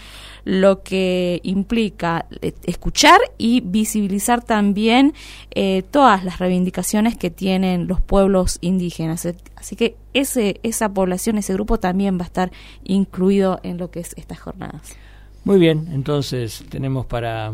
lo 0.46 0.84
que 0.84 1.42
implica 1.44 2.28
eh, 2.42 2.54
escuchar 2.64 3.20
y 3.40 3.62
visibilizar 3.62 4.44
también 4.44 5.14
eh, 5.52 5.84
todas 5.90 6.24
las 6.24 6.38
reivindicaciones 6.38 7.18
que 7.18 7.32
tienen 7.32 7.88
los 7.88 8.00
pueblos 8.00 8.60
indígenas. 8.62 9.28
Así 9.56 9.76
que 9.76 9.96
ese, 10.14 10.60
esa 10.62 10.90
población, 10.90 11.40
ese 11.40 11.54
grupo 11.54 11.80
también 11.80 12.20
va 12.20 12.24
a 12.24 12.28
estar 12.28 12.52
incluido 12.84 13.60
en 13.64 13.80
lo 13.80 13.90
que 13.90 14.00
es 14.00 14.14
estas 14.16 14.40
jornadas. 14.40 14.96
Muy 15.44 15.60
bien, 15.60 15.88
entonces 15.92 16.64
tenemos 16.70 17.08
para 17.08 17.54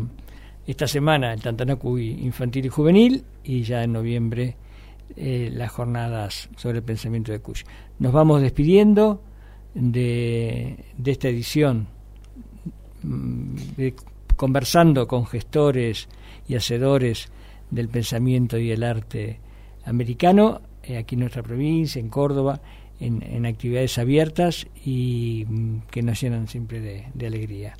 esta 0.66 0.86
semana 0.86 1.32
el 1.32 1.40
Tantanacu 1.40 1.96
infantil 1.96 2.66
y 2.66 2.68
juvenil 2.68 3.24
y 3.44 3.62
ya 3.62 3.82
en 3.82 3.92
noviembre 3.92 4.56
eh, 5.16 5.50
las 5.52 5.70
jornadas 5.70 6.48
sobre 6.56 6.78
el 6.78 6.84
pensamiento 6.84 7.32
de 7.32 7.40
Kush. 7.40 7.62
Nos 7.98 8.12
vamos 8.12 8.42
despidiendo 8.42 9.22
de, 9.74 10.84
de 10.96 11.10
esta 11.10 11.28
edición, 11.28 11.86
mm, 13.02 13.56
conversando 14.36 15.06
con 15.06 15.26
gestores 15.26 16.08
y 16.48 16.56
hacedores 16.56 17.28
del 17.70 17.88
pensamiento 17.88 18.58
y 18.58 18.70
el 18.70 18.82
arte 18.82 19.38
americano, 19.84 20.60
eh, 20.82 20.96
aquí 20.96 21.14
en 21.14 21.20
nuestra 21.20 21.42
provincia, 21.42 22.00
en 22.00 22.08
Córdoba, 22.08 22.60
en, 23.00 23.46
actividades 23.46 23.98
abiertas 23.98 24.66
y 24.84 25.44
mm, 25.48 25.78
que 25.90 26.02
nos 26.02 26.20
llenan 26.20 26.48
siempre 26.48 27.10
de 27.12 27.26
alegría. 27.26 27.74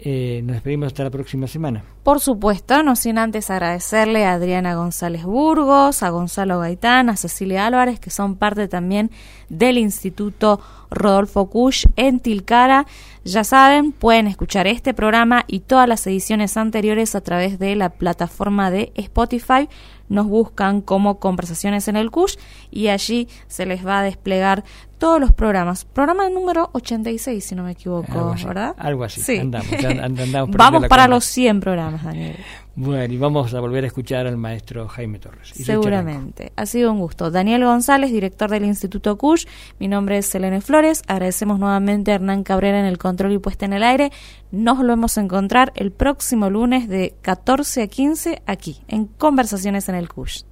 Eh, 0.00 0.42
nos 0.44 0.54
despedimos 0.54 0.86
hasta 0.86 1.02
la 1.02 1.10
próxima 1.10 1.48
semana. 1.48 1.82
Por 2.04 2.20
supuesto, 2.20 2.82
no 2.82 2.94
sin 2.94 3.18
antes 3.18 3.50
agradecerle 3.50 4.24
a 4.24 4.34
Adriana 4.34 4.74
González 4.74 5.24
Burgos, 5.24 6.02
a 6.02 6.10
Gonzalo 6.10 6.60
Gaitán, 6.60 7.10
a 7.10 7.16
Cecilia 7.16 7.66
Álvarez, 7.66 7.98
que 7.98 8.10
son 8.10 8.36
parte 8.36 8.68
también 8.68 9.10
del 9.48 9.76
Instituto 9.76 10.60
Rodolfo 10.90 11.48
Kusch 11.50 11.86
en 11.96 12.20
Tilcara. 12.20 12.86
Ya 13.24 13.44
saben, 13.44 13.92
pueden 13.92 14.26
escuchar 14.26 14.66
este 14.66 14.94
programa 14.94 15.44
y 15.46 15.60
todas 15.60 15.88
las 15.88 16.06
ediciones 16.06 16.56
anteriores 16.56 17.14
a 17.14 17.20
través 17.20 17.58
de 17.58 17.76
la 17.76 17.90
plataforma 17.90 18.70
de 18.70 18.92
Spotify 18.94 19.68
nos 20.08 20.26
buscan 20.26 20.80
como 20.80 21.18
Conversaciones 21.18 21.88
en 21.88 21.96
el 21.96 22.10
CUSH 22.10 22.38
y 22.70 22.88
allí 22.88 23.28
se 23.46 23.66
les 23.66 23.86
va 23.86 24.00
a 24.00 24.02
desplegar 24.02 24.64
todos 24.98 25.20
los 25.20 25.32
programas. 25.32 25.84
Programa 25.84 26.28
número 26.28 26.70
86, 26.72 27.44
si 27.44 27.54
no 27.54 27.62
me 27.62 27.72
equivoco, 27.72 28.34
¿verdad? 28.44 28.74
Algo 28.78 29.04
así. 29.04 29.20
Sí. 29.20 29.38
Andamos, 29.38 29.70
vamos 30.56 30.88
para 30.88 31.06
los 31.06 31.24
100 31.24 31.60
programas, 31.60 32.04
Daniel. 32.04 32.36
Bueno, 32.80 33.12
y 33.12 33.18
vamos 33.18 33.52
a 33.54 33.60
volver 33.60 33.82
a 33.82 33.88
escuchar 33.88 34.28
al 34.28 34.36
maestro 34.36 34.86
Jaime 34.86 35.18
Torres. 35.18 35.50
Seguramente. 35.52 36.52
Ha 36.54 36.64
sido 36.64 36.92
un 36.92 37.00
gusto. 37.00 37.28
Daniel 37.28 37.64
González, 37.64 38.12
director 38.12 38.48
del 38.48 38.64
Instituto 38.64 39.18
CUSH. 39.18 39.46
Mi 39.80 39.88
nombre 39.88 40.16
es 40.18 40.26
Selene 40.26 40.60
Flores. 40.60 41.02
Agradecemos 41.08 41.58
nuevamente 41.58 42.12
a 42.12 42.14
Hernán 42.14 42.44
Cabrera 42.44 42.78
en 42.78 42.86
el 42.86 42.96
control 42.96 43.32
y 43.32 43.38
puesta 43.38 43.66
en 43.66 43.72
el 43.72 43.82
aire. 43.82 44.12
Nos 44.52 44.78
volvemos 44.78 45.18
a 45.18 45.22
encontrar 45.22 45.72
el 45.74 45.90
próximo 45.90 46.50
lunes 46.50 46.88
de 46.88 47.16
14 47.20 47.82
a 47.82 47.88
15 47.88 48.42
aquí, 48.46 48.80
en 48.86 49.06
Conversaciones 49.06 49.88
en 49.88 49.96
el 49.96 50.08
CUSH. 50.08 50.47